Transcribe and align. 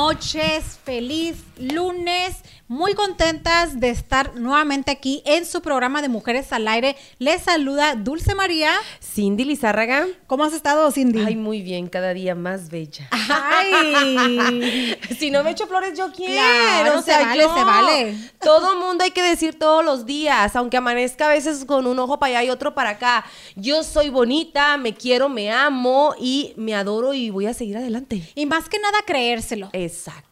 noches, 0.00 0.78
feliz 0.82 1.44
lunes, 1.58 2.42
muy 2.70 2.94
contentas 2.94 3.80
de 3.80 3.90
estar 3.90 4.36
nuevamente 4.36 4.92
aquí 4.92 5.24
en 5.26 5.44
su 5.44 5.60
programa 5.60 6.02
de 6.02 6.08
Mujeres 6.08 6.52
al 6.52 6.68
Aire. 6.68 6.94
Les 7.18 7.42
saluda 7.42 7.96
Dulce 7.96 8.36
María. 8.36 8.70
Cindy 9.02 9.44
Lizárraga. 9.44 10.06
¿Cómo 10.28 10.44
has 10.44 10.52
estado, 10.52 10.88
Cindy? 10.92 11.20
Ay, 11.26 11.34
muy 11.34 11.62
bien, 11.62 11.88
cada 11.88 12.14
día 12.14 12.36
más 12.36 12.70
bella. 12.70 13.08
Ay. 13.10 14.96
si 15.18 15.32
no 15.32 15.42
me 15.42 15.50
echo 15.50 15.66
flores, 15.66 15.98
yo 15.98 16.12
quiero. 16.12 16.32
Claro, 16.34 17.00
o 17.00 17.02
sea, 17.02 17.18
se 17.18 17.24
vale, 17.24 17.42
yo- 17.42 17.54
se 17.56 17.64
vale. 17.64 18.30
Todo 18.40 18.76
mundo 18.78 19.02
hay 19.02 19.10
que 19.10 19.22
decir 19.22 19.58
todos 19.58 19.84
los 19.84 20.06
días, 20.06 20.54
aunque 20.54 20.76
amanezca 20.76 21.26
a 21.26 21.30
veces 21.30 21.64
con 21.64 21.88
un 21.88 21.98
ojo 21.98 22.20
para 22.20 22.38
allá 22.38 22.46
y 22.46 22.50
otro 22.50 22.76
para 22.76 22.90
acá. 22.90 23.24
Yo 23.56 23.82
soy 23.82 24.10
bonita, 24.10 24.76
me 24.76 24.94
quiero, 24.94 25.28
me 25.28 25.50
amo 25.50 26.14
y 26.20 26.52
me 26.56 26.76
adoro 26.76 27.14
y 27.14 27.30
voy 27.30 27.46
a 27.46 27.52
seguir 27.52 27.78
adelante. 27.78 28.22
Y 28.36 28.46
más 28.46 28.68
que 28.68 28.78
nada 28.78 28.98
creérselo. 29.04 29.70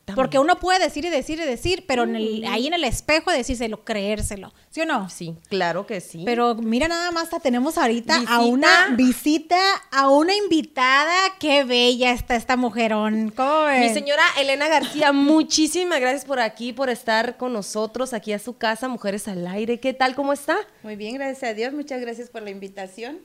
Exactamente. 0.08 0.14
Porque 0.22 0.38
uno 0.38 0.58
puede 0.58 0.78
decir 0.84 1.04
y 1.04 1.10
decir 1.10 1.38
y 1.38 1.44
decir, 1.44 1.84
pero 1.86 2.04
en 2.04 2.16
el- 2.16 2.44
ahí 2.46 2.66
en 2.66 2.74
el 2.74 2.84
espejo 2.84 3.30
decírselo, 3.30 3.84
creérselo. 3.84 4.52
¿Sí 4.70 4.80
o 4.80 4.86
no? 4.86 5.08
Sí, 5.10 5.34
claro 5.48 5.86
que 5.86 6.00
sí. 6.00 6.22
Pero 6.24 6.54
mira 6.54 6.88
nada 6.88 7.10
más, 7.10 7.28
tenemos 7.42 7.78
ahorita 7.78 8.22
a 8.28 8.40
una 8.40 8.88
visita, 8.96 9.58
a 9.90 10.08
una 10.10 10.34
invitada. 10.34 11.14
Qué 11.38 11.64
bella 11.64 12.12
está 12.12 12.36
esta 12.36 12.56
mujerón. 12.56 13.30
¿Cómo 13.36 13.64
Mi 13.66 13.80
ven? 13.80 13.94
señora 13.94 14.22
Elena 14.38 14.68
García, 14.68 15.12
muchísimas 15.12 16.00
gracias 16.00 16.24
por 16.24 16.40
aquí, 16.40 16.72
por 16.72 16.90
estar 16.90 17.36
con 17.36 17.52
nosotros 17.52 18.12
aquí 18.12 18.32
a 18.32 18.38
su 18.38 18.56
casa, 18.56 18.88
Mujeres 18.88 19.28
al 19.28 19.46
Aire. 19.46 19.80
¿Qué 19.80 19.92
tal? 19.94 20.14
¿Cómo 20.14 20.32
está? 20.32 20.56
Muy 20.82 20.96
bien, 20.96 21.14
gracias 21.14 21.50
a 21.50 21.54
Dios. 21.54 21.72
Muchas 21.72 22.00
gracias 22.00 22.30
por 22.30 22.42
la 22.42 22.50
invitación. 22.50 23.18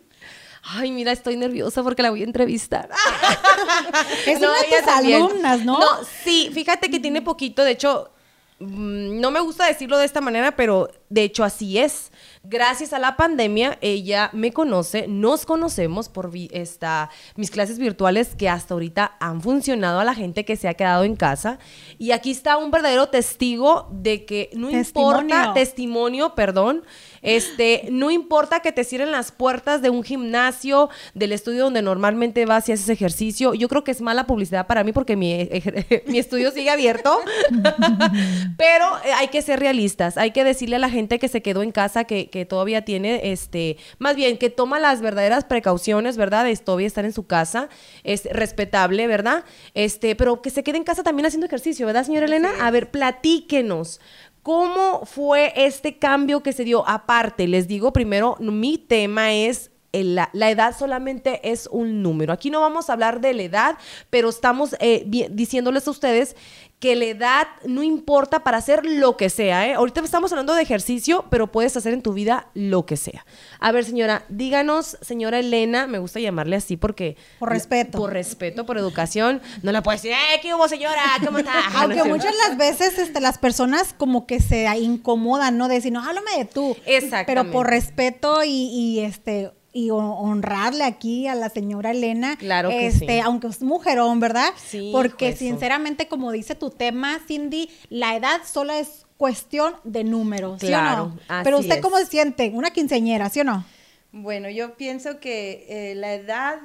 Ay, 0.64 0.92
mira, 0.92 1.12
estoy 1.12 1.36
nerviosa 1.36 1.84
porque 1.84 2.02
la 2.02 2.10
voy 2.10 2.22
a 2.22 2.26
entrevistar. 2.26 2.90
Es 4.26 4.38
una 4.40 4.54
de 4.54 4.64
tus 4.64 4.88
alumnas, 4.88 5.66
¿no? 5.66 5.80
No, 5.80 5.88
sí, 6.24 6.50
fíjate 6.54 6.90
que 6.90 7.00
tiene 7.00 7.22
poquito, 7.22 7.64
de 7.64 7.72
hecho, 7.72 8.12
mm, 8.60 9.20
no 9.20 9.32
me 9.32 9.42
gusta 9.42 9.66
decirlo 9.66 9.98
de 9.98 10.06
esta 10.06 10.22
manera, 10.22 10.56
pero 10.56 10.90
de 11.10 11.24
hecho 11.24 11.44
así 11.44 11.78
es. 11.78 12.12
Gracias 12.46 12.92
a 12.92 13.00
la 13.00 13.16
pandemia, 13.16 13.78
ella 13.80 14.30
me 14.34 14.52
conoce, 14.52 15.08
nos 15.08 15.46
conocemos 15.46 16.10
por 16.10 16.30
esta, 16.52 17.10
mis 17.38 17.50
clases 17.50 17.80
virtuales 17.80 18.36
que 18.36 18.50
hasta 18.50 18.74
ahorita 18.74 19.16
han 19.22 19.42
funcionado 19.42 20.02
a 20.02 20.04
la 20.04 20.14
gente 20.14 20.44
que 20.44 20.58
se 20.58 20.68
ha 20.68 20.74
quedado 20.74 21.06
en 21.06 21.16
casa. 21.16 21.58
Y 21.98 22.12
aquí 22.12 22.32
está 22.32 22.58
un 22.58 22.70
verdadero 22.70 23.08
testigo 23.08 23.88
de 23.92 24.26
que 24.26 24.50
no 24.56 24.68
Testimonio. 24.68 25.22
importa, 25.22 25.54
testimonio, 25.54 26.36
perdón, 26.36 26.84
este, 27.22 27.88
no 27.90 28.12
importa 28.12 28.60
que 28.60 28.74
te 28.74 28.84
cierren 28.84 29.12
las 29.12 29.32
puertas 29.32 29.82
de 29.82 29.90
un 29.90 30.04
gimnasio, 30.04 30.90
del 31.14 31.32
estudio 31.32 31.64
donde 31.64 31.82
normalmente 31.82 32.46
vas 32.46 32.68
y 32.68 32.74
haces 32.74 32.90
ejercicio. 32.90 33.54
Yo 33.54 33.70
creo 33.70 33.86
que 33.86 33.92
es 33.92 34.02
mala 34.02 34.28
publicidad 34.28 34.68
para 34.68 34.84
mí 34.84 34.92
porque 34.92 35.16
mi, 35.16 35.50
mi 36.08 36.20
estudio 36.20 36.52
sigue 36.52 36.70
abierto. 36.70 37.22
Pero 38.58 38.86
eh, 39.06 39.14
hay 39.14 39.30
que 39.30 39.42
ser 39.42 39.62
realistas. 39.62 40.18
Hay 40.18 40.32
que 40.32 40.44
decirle 40.44 40.76
a 40.76 40.80
la 40.80 40.90
gente 40.90 41.18
que 41.18 41.30
se 41.30 41.42
quedó 41.42 41.64
en 41.64 41.72
casa 41.72 42.04
que, 42.04 42.30
que 42.34 42.46
todavía 42.48 42.84
tiene, 42.84 43.32
este, 43.32 43.78
más 44.00 44.16
bien, 44.16 44.40
que 44.40 44.50
toma 44.50 44.80
las 44.80 45.02
verdaderas 45.02 45.46
precauciones, 45.46 46.18
¿verdad? 46.18 46.46
De 46.46 46.58
todavía 46.58 46.88
estar 46.88 47.06
en 47.06 47.14
su 47.14 47.28
casa. 47.28 47.70
Es 48.04 48.26
respetable, 48.26 49.06
¿verdad? 49.06 49.46
Este, 49.76 50.16
pero 50.16 50.42
que 50.42 50.50
se 50.50 50.64
quede 50.64 50.78
en 50.78 50.84
casa 50.84 51.04
también 51.04 51.28
haciendo 51.28 51.46
ejercicio, 51.46 51.86
¿verdad, 51.86 52.06
señora 52.06 52.26
Elena? 52.26 52.50
A 52.60 52.72
ver, 52.72 52.90
platíquenos. 52.90 54.02
¿Cómo 54.42 55.06
fue 55.06 55.54
este 55.56 56.00
cambio 56.00 56.42
que 56.42 56.54
se 56.54 56.64
dio? 56.64 56.90
Aparte, 56.90 57.48
les 57.48 57.68
digo 57.68 57.94
primero, 57.94 58.36
mi 58.40 58.80
tema 58.80 59.32
es 59.32 59.70
la, 59.94 60.32
la 60.34 60.50
edad 60.50 60.76
solamente 60.76 61.52
es 61.52 61.70
un 61.72 62.02
número. 62.02 62.34
Aquí 62.34 62.50
no 62.50 62.62
vamos 62.62 62.90
a 62.90 62.94
hablar 62.94 63.22
de 63.22 63.36
la 63.36 63.44
edad, 63.44 63.78
pero 64.10 64.30
estamos 64.30 64.76
eh, 64.80 65.06
diciéndoles 65.32 65.88
a 65.88 65.92
ustedes 65.92 66.36
que 66.84 66.98
la 66.98 67.06
edad 67.06 67.48
no 67.64 67.82
importa 67.82 68.44
para 68.44 68.58
hacer 68.58 68.86
lo 68.86 69.16
que 69.16 69.30
sea. 69.30 69.66
¿eh? 69.66 69.76
Ahorita 69.76 70.02
estamos 70.02 70.34
hablando 70.34 70.54
de 70.54 70.64
ejercicio, 70.64 71.24
pero 71.30 71.50
puedes 71.50 71.78
hacer 71.78 71.94
en 71.94 72.02
tu 72.02 72.12
vida 72.12 72.48
lo 72.56 72.86
que 72.86 72.98
sea. 72.98 73.26
A 73.62 73.72
ver, 73.72 73.86
señora, 73.86 74.26
díganos, 74.28 74.98
señora 75.00 75.40
Elena, 75.40 75.88
me 75.88 75.98
gusta 76.00 76.20
llamarle 76.20 76.58
así 76.58 76.76
porque... 76.76 77.16
Por 77.40 77.48
respeto. 77.48 77.98
Por 77.98 78.12
respeto, 78.12 78.66
por 78.66 78.78
educación. 78.78 79.42
No 79.62 79.72
la 79.72 79.82
puedes 79.82 80.02
decir, 80.02 80.18
¡eh, 80.18 80.42
qué 80.42 80.54
hubo, 80.54 80.68
señora! 80.68 81.04
¿Cómo 81.26 81.38
está? 81.38 81.54
No 81.72 81.80
Aunque 81.80 81.94
cierto. 82.02 82.10
muchas 82.10 82.36
las 82.50 82.58
veces 82.58 83.00
este, 83.00 83.22
las 83.22 83.38
personas 83.38 83.94
como 83.98 84.28
que 84.28 84.42
se 84.42 84.68
incomodan, 84.78 85.58
¿no? 85.58 85.70
De 85.70 85.76
decir, 85.76 85.94
no, 85.94 86.04
háblame 86.04 86.38
de 86.38 86.44
tú. 86.44 86.76
Exactamente. 86.86 87.28
Pero 87.28 87.50
por 87.50 87.70
respeto 87.70 88.44
y, 88.44 88.50
y, 88.50 89.00
este 89.00 89.54
y 89.74 89.90
ho- 89.90 89.98
honrarle 89.98 90.84
aquí 90.84 91.28
a 91.28 91.36
la 91.36 91.50
señora 91.50 91.92
Elena. 91.92 92.38
Claro 92.38 92.70
que 92.70 92.88
este, 92.88 93.08
sí. 93.08 93.20
Aunque 93.20 93.48
es 93.48 93.62
mujerón, 93.62 94.20
¿verdad? 94.20 94.50
Sí, 94.56 94.90
Porque 94.94 95.26
hijo, 95.30 95.36
eso. 95.36 95.40
sinceramente, 95.46 96.08
como 96.08 96.32
dice 96.32 96.56
tu 96.56 96.70
tema, 96.70 97.20
Cindy, 97.28 97.70
la 97.90 98.16
edad 98.16 98.42
solo 98.46 98.74
es 98.74 99.06
cuestión 99.18 99.74
de 99.84 100.04
números, 100.04 100.60
¿sí 100.62 100.68
o 100.68 100.70
Claro, 100.70 101.06
no? 101.08 101.20
así 101.28 101.44
Pero 101.44 101.60
usted 101.60 101.76
es. 101.78 101.82
cómo 101.82 101.98
se 101.98 102.06
siente, 102.06 102.52
una 102.54 102.72
quinceñera, 102.72 103.30
¿sí 103.30 103.40
o 103.40 103.44
no? 103.44 103.66
Bueno, 104.12 104.48
yo 104.50 104.76
pienso 104.76 105.20
que 105.20 105.66
eh, 105.70 105.96
la 105.96 106.14
edad 106.14 106.60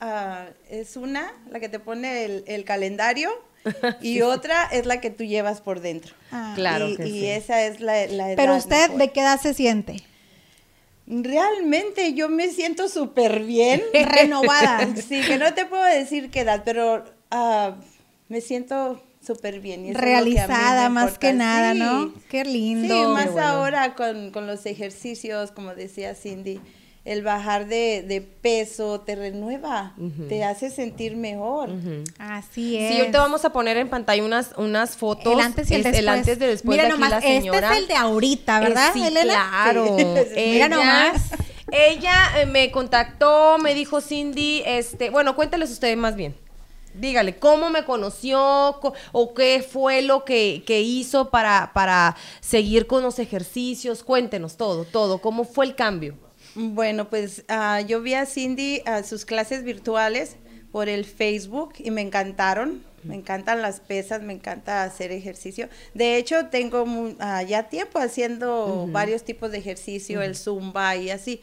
ah, 0.00 0.46
es 0.70 0.96
una, 0.96 1.32
la 1.50 1.60
que 1.60 1.68
te 1.68 1.78
pone 1.78 2.24
el, 2.24 2.44
el 2.46 2.64
calendario, 2.64 3.30
y 4.00 4.20
otra 4.22 4.64
es 4.66 4.86
la 4.86 5.00
que 5.00 5.10
tú 5.10 5.24
llevas 5.24 5.60
por 5.60 5.80
dentro. 5.80 6.14
Ah. 6.30 6.52
Claro 6.54 6.88
y, 6.88 6.96
que 6.96 7.06
y 7.08 7.10
sí. 7.20 7.26
esa 7.26 7.62
es 7.64 7.80
la, 7.80 8.06
la 8.06 8.28
edad. 8.28 8.36
Pero 8.36 8.54
usted, 8.56 8.82
mejor. 8.82 8.98
¿de 8.98 9.08
qué 9.12 9.20
edad 9.20 9.40
se 9.40 9.54
siente? 9.54 9.96
Realmente 11.06 12.14
yo 12.14 12.28
me 12.28 12.48
siento 12.48 12.88
súper 12.88 13.44
bien. 13.44 13.82
Renovada. 13.92 14.88
Sí, 15.08 15.20
que 15.26 15.38
no 15.38 15.54
te 15.54 15.64
puedo 15.66 15.84
decir 15.84 16.30
qué 16.30 16.40
edad, 16.40 16.62
pero 16.64 17.04
ah, 17.30 17.76
me 18.28 18.40
siento 18.40 19.00
súper 19.24 19.60
bien. 19.60 19.86
y 19.86 19.92
Realizada 19.92 20.88
más 20.88 21.18
que 21.18 21.32
nada, 21.32 21.72
Sí. 21.74 21.78
¿no? 21.78 22.12
Qué 22.28 22.44
lindo. 22.44 22.94
Sí, 22.94 23.12
más 23.12 23.32
bueno. 23.32 23.46
ahora 23.46 23.94
con, 23.94 24.30
con 24.30 24.46
los 24.46 24.66
ejercicios, 24.66 25.52
como 25.52 25.74
decía 25.74 26.14
Cindy, 26.14 26.60
el 27.06 27.22
bajar 27.22 27.66
de, 27.68 28.02
de 28.06 28.20
peso 28.20 29.00
te 29.00 29.14
renueva, 29.14 29.94
te 30.28 30.44
hace 30.44 30.70
sentir 30.70 31.16
mejor. 31.16 31.70
Así 32.18 32.76
es. 32.76 32.92
Sí, 32.92 32.98
ahorita 33.00 33.20
vamos 33.20 33.44
a 33.44 33.50
poner 33.50 33.76
en 33.76 33.88
pantalla 33.88 34.22
unas, 34.24 34.50
unas 34.56 34.96
fotos. 34.96 35.32
El 35.32 35.40
antes 35.40 35.70
y 35.70 35.74
el 35.74 35.80
Es 35.80 35.84
después. 35.84 35.98
El 36.02 36.08
antes 36.08 36.28
y 36.40 36.44
el 36.44 36.50
después 36.50 36.76
Mira 36.76 36.82
de 36.82 36.88
aquí 36.92 37.00
nomás, 37.00 37.10
la 37.10 37.20
señora. 37.20 37.58
este 37.58 37.72
es 37.74 37.78
el 37.82 37.88
de 37.88 37.94
ahorita, 37.94 38.60
¿verdad, 38.60 38.88
Eh, 38.88 38.90
sí, 38.92 39.04
Elena? 39.06 39.32
claro. 39.32 39.96
Sí. 39.96 40.04
Mira 40.50 40.68
nomás. 40.76 41.22
Ella 41.70 42.40
eh, 42.40 42.46
me 42.46 42.70
contactó, 42.70 43.58
me 43.58 43.74
dijo 43.74 44.00
Cindy, 44.00 44.62
este, 44.66 45.10
bueno, 45.10 45.34
cuéntales 45.36 45.70
ustedes 45.70 45.96
más 45.96 46.16
bien. 46.16 46.34
Dígale, 46.94 47.36
¿cómo 47.36 47.70
me 47.70 47.84
conoció? 47.84 48.78
Co- 48.80 48.94
¿O 49.12 49.34
qué 49.34 49.64
fue 49.68 50.00
lo 50.02 50.24
que, 50.24 50.62
que 50.66 50.80
hizo 50.80 51.28
para, 51.30 51.70
para 51.74 52.16
seguir 52.40 52.86
con 52.86 53.02
los 53.02 53.18
ejercicios? 53.18 54.02
Cuéntenos 54.02 54.56
todo, 54.56 54.84
todo. 54.84 55.18
¿Cómo 55.18 55.44
fue 55.44 55.66
el 55.66 55.74
cambio? 55.74 56.16
Bueno, 56.58 57.10
pues 57.10 57.44
ah, 57.48 57.82
yo 57.82 58.00
vi 58.00 58.14
a 58.14 58.24
Cindy 58.24 58.80
a 58.86 59.02
sus 59.02 59.26
clases 59.26 59.62
virtuales 59.62 60.36
por 60.72 60.88
el 60.88 61.04
Facebook 61.04 61.74
y 61.78 61.90
me 61.90 62.00
encantaron. 62.00 62.82
Me 63.02 63.14
encantan 63.14 63.60
las 63.60 63.80
pesas, 63.80 64.22
me 64.22 64.32
encanta 64.32 64.82
hacer 64.82 65.12
ejercicio. 65.12 65.68
De 65.92 66.16
hecho, 66.16 66.46
tengo 66.46 66.86
ah, 67.20 67.42
ya 67.42 67.64
tiempo 67.64 67.98
haciendo 67.98 68.88
varios 68.90 69.22
tipos 69.22 69.52
de 69.52 69.58
ejercicio, 69.58 70.22
el 70.22 70.34
zumba 70.34 70.96
y 70.96 71.10
así. 71.10 71.42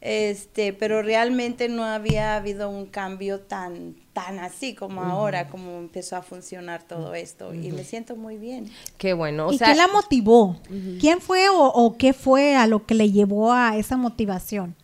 Este, 0.00 0.72
pero 0.72 1.02
realmente 1.02 1.68
no 1.68 1.84
había 1.84 2.34
habido 2.36 2.70
un 2.70 2.86
cambio 2.86 3.40
tan 3.40 3.94
tan 4.16 4.38
así 4.38 4.74
como 4.74 5.02
ahora, 5.02 5.46
como 5.46 5.76
empezó 5.76 6.16
a 6.16 6.22
funcionar 6.22 6.82
todo 6.82 7.14
esto 7.14 7.52
y 7.52 7.70
me 7.70 7.84
siento 7.84 8.16
muy 8.16 8.38
bien. 8.38 8.72
Qué 8.96 9.12
bueno. 9.12 9.48
O 9.48 9.52
¿Y 9.52 9.58
sea, 9.58 9.66
quién 9.66 9.76
la 9.76 9.88
motivó? 9.88 10.58
¿Quién 10.98 11.20
fue 11.20 11.50
o, 11.50 11.58
o 11.58 11.98
qué 11.98 12.14
fue 12.14 12.56
a 12.56 12.66
lo 12.66 12.86
que 12.86 12.94
le 12.94 13.12
llevó 13.12 13.52
a 13.52 13.76
esa 13.76 13.98
motivación? 13.98 14.74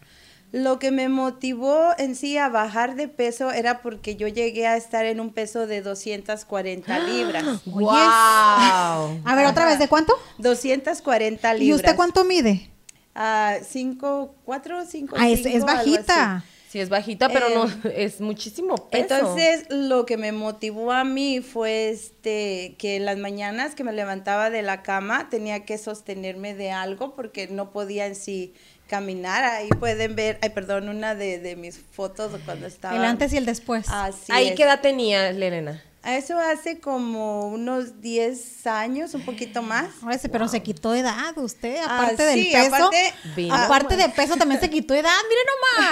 Lo 0.50 0.78
que 0.78 0.90
me 0.90 1.08
motivó 1.08 1.94
en 1.96 2.14
sí 2.14 2.36
a 2.36 2.50
bajar 2.50 2.94
de 2.94 3.08
peso 3.08 3.52
era 3.52 3.80
porque 3.80 4.16
yo 4.16 4.28
llegué 4.28 4.66
a 4.66 4.76
estar 4.76 5.06
en 5.06 5.18
un 5.18 5.30
peso 5.30 5.66
de 5.66 5.80
240 5.80 6.98
libras. 6.98 7.64
¡Wow! 7.64 7.88
A 7.88 9.34
ver, 9.34 9.46
otra 9.46 9.64
vez, 9.64 9.78
¿de 9.78 9.88
cuánto? 9.88 10.12
240 10.36 11.54
libras. 11.54 11.66
¿Y 11.66 11.72
usted 11.72 11.96
cuánto 11.96 12.22
mide? 12.24 12.68
Ah, 13.14 13.56
cinco, 13.66 14.34
cuatro, 14.44 14.84
cinco, 14.84 15.16
Ah, 15.18 15.30
es, 15.30 15.64
bajita. 15.64 16.44
Sí, 16.72 16.80
es 16.80 16.88
bajita, 16.88 17.28
pero 17.28 17.50
no, 17.50 17.66
Eh, 17.66 17.92
es 17.96 18.22
muchísimo 18.22 18.88
peso. 18.88 19.14
Entonces, 19.14 19.66
lo 19.68 20.06
que 20.06 20.16
me 20.16 20.32
motivó 20.32 20.90
a 20.90 21.04
mí 21.04 21.42
fue 21.42 21.90
este 21.90 22.76
que 22.78 22.96
en 22.96 23.04
las 23.04 23.18
mañanas 23.18 23.74
que 23.74 23.84
me 23.84 23.92
levantaba 23.92 24.48
de 24.48 24.62
la 24.62 24.80
cama 24.82 25.28
tenía 25.28 25.66
que 25.66 25.76
sostenerme 25.76 26.54
de 26.54 26.70
algo 26.70 27.14
porque 27.14 27.46
no 27.46 27.72
podía 27.72 28.06
en 28.06 28.14
sí 28.14 28.54
caminar. 28.86 29.44
Ahí 29.44 29.68
pueden 29.68 30.16
ver, 30.16 30.38
ay, 30.40 30.48
perdón, 30.48 30.88
una 30.88 31.14
de, 31.14 31.38
de 31.38 31.56
mis 31.56 31.78
fotos 31.78 32.32
cuando 32.46 32.66
estaba. 32.66 32.96
El 32.96 33.04
antes 33.04 33.34
y 33.34 33.36
el 33.36 33.44
después. 33.44 33.84
Así 33.90 34.32
Ahí 34.32 34.48
es. 34.48 34.54
qué 34.54 34.62
edad 34.62 34.80
tenía, 34.80 35.28
Elena. 35.28 35.84
Eso 36.04 36.36
hace 36.38 36.80
como 36.80 37.46
unos 37.48 38.00
10 38.00 38.66
años, 38.66 39.14
un 39.14 39.24
poquito 39.24 39.62
más. 39.62 39.86
Ahora 40.02 40.18
sí, 40.18 40.26
pero 40.28 40.48
se 40.48 40.60
quitó 40.60 40.94
edad 40.94 41.36
usted, 41.38 41.76
Ah, 41.86 41.96
aparte 42.02 42.24
del 42.24 42.40
sí, 42.42 42.50
peso. 42.52 42.74
aparte- 42.74 43.14
Vino. 43.36 43.54
aparte 43.54 43.96
de 43.96 44.08
peso 44.08 44.36
también 44.36 44.60
se 44.60 44.68
quitó 44.68 44.94
edad. 44.94 45.14
Mire 45.28 45.40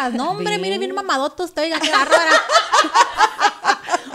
nomás. 0.00 0.12
No, 0.14 0.30
hombre, 0.32 0.58
mire 0.58 0.78
bien 0.78 0.94
mamadoto 0.94 1.44
usted, 1.44 1.62
oiga, 1.62 1.78
qué 1.78 1.90
bárbara. 1.92 2.32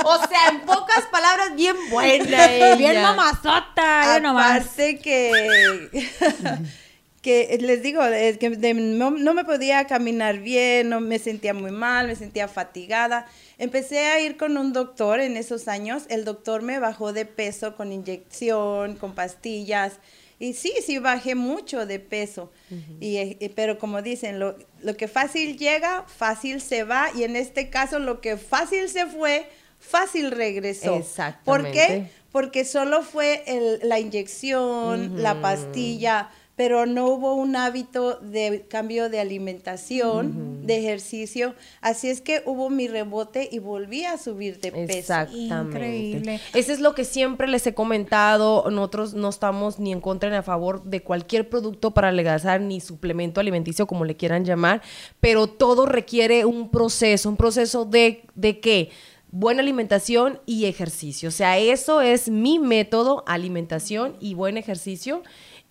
O 0.03 0.17
sea, 0.27 0.49
en 0.49 0.61
pocas 0.61 1.05
palabras, 1.11 1.55
bien 1.55 1.75
buena 1.89 2.45
ella. 2.45 2.75
Bien 2.75 3.01
mamazota, 3.01 4.15
yo 4.15 4.19
nomás. 4.21 4.51
Aparte 4.63 4.99
que, 4.99 5.89
que 7.25 7.57
les 7.59 7.81
digo, 7.81 8.03
es 8.05 8.37
que 8.37 8.51
de- 8.51 8.75
no, 8.75 9.09
no 9.09 9.33
me 9.33 9.43
podía 9.45 9.87
caminar 9.87 10.37
bien, 10.39 10.89
no 10.89 10.99
me 11.01 11.17
sentía 11.17 11.55
muy 11.55 11.71
mal, 11.71 12.05
me 12.05 12.15
sentía 12.15 12.47
fatigada. 12.47 13.25
Empecé 13.57 13.97
a 14.05 14.19
ir 14.19 14.37
con 14.37 14.57
un 14.57 14.73
doctor 14.73 15.19
en 15.19 15.35
esos 15.35 15.67
años. 15.67 16.03
El 16.09 16.23
doctor 16.23 16.61
me 16.61 16.77
bajó 16.77 17.13
de 17.13 17.25
peso 17.25 17.75
con 17.75 17.91
inyección, 17.91 18.95
con 18.95 19.15
pastillas. 19.15 19.93
Y 20.37 20.53
sí, 20.53 20.71
sí 20.85 20.99
bajé 20.99 21.33
mucho 21.33 21.85
de 21.87 21.99
peso. 21.99 22.51
y, 22.99 23.17
eh, 23.17 23.37
y- 23.39 23.49
pero 23.49 23.79
como 23.79 24.01
dicen, 24.03 24.37
lo, 24.39 24.55
lo 24.83 24.95
que 24.95 25.07
fácil 25.07 25.57
llega, 25.57 26.03
fácil 26.07 26.61
se 26.61 26.83
va. 26.83 27.07
Y 27.15 27.23
en 27.23 27.35
este 27.35 27.69
caso, 27.71 27.97
lo 27.99 28.21
que 28.21 28.37
fácil 28.37 28.87
se 28.89 29.05
fue, 29.07 29.47
fácil 29.79 30.29
regresó. 30.31 30.91
¿Por 30.91 31.01
Exactamente. 31.01 31.71
qué? 31.71 32.05
Porque 32.31 32.65
solo 32.65 33.01
fue 33.01 33.43
el- 33.47 33.79
la 33.89 33.99
inyección, 33.99 35.23
la 35.23 35.41
pastilla, 35.41 36.29
pero 36.55 36.85
no 36.85 37.07
hubo 37.07 37.33
un 37.33 37.55
hábito 37.55 38.19
de 38.21 38.65
cambio 38.69 39.09
de 39.09 39.19
alimentación, 39.19 40.65
de 40.65 40.77
ejercicio. 40.77 41.53
Así 41.81 42.09
es 42.09 42.21
que 42.21 42.43
hubo 42.45 42.69
mi 42.69 42.87
rebote 42.87 43.49
y 43.51 43.59
volví 43.59 44.05
a 44.05 44.17
subir 44.17 44.59
de 44.61 44.71
peso. 44.71 44.97
Exactamente. 44.97 45.77
Increíble. 45.77 46.39
Eso 46.53 46.71
es 46.71 46.79
lo 46.79 46.95
que 46.95 47.03
siempre 47.03 47.47
les 47.47 47.67
he 47.67 47.73
comentado. 47.73 48.69
Nosotros 48.71 49.13
no 49.13 49.29
estamos 49.29 49.79
ni 49.79 49.91
en 49.91 49.99
contra 49.99 50.29
ni 50.29 50.37
a 50.37 50.43
favor 50.43 50.83
de 50.83 51.03
cualquier 51.03 51.49
producto 51.49 51.91
para 51.91 52.07
adelgazar 52.07 52.61
ni 52.61 52.79
suplemento 52.79 53.41
alimenticio, 53.41 53.85
como 53.85 54.05
le 54.05 54.15
quieran 54.15 54.45
llamar, 54.45 54.81
pero 55.19 55.47
todo 55.47 55.85
requiere 55.85 56.45
un 56.45 56.69
proceso, 56.69 57.29
un 57.29 57.37
proceso 57.37 57.83
de, 57.83 58.23
de 58.35 58.59
qué? 58.59 58.89
Buena 59.31 59.61
alimentación 59.61 60.39
y 60.45 60.65
ejercicio. 60.65 61.27
O 61.27 61.31
sea, 61.31 61.57
eso 61.57 61.99
es 61.99 62.29
mi 62.29 62.59
método, 62.59 63.25
alimentación 63.27 64.15
y 64.21 64.33
buen 64.33 64.57
ejercicio. 64.57 65.23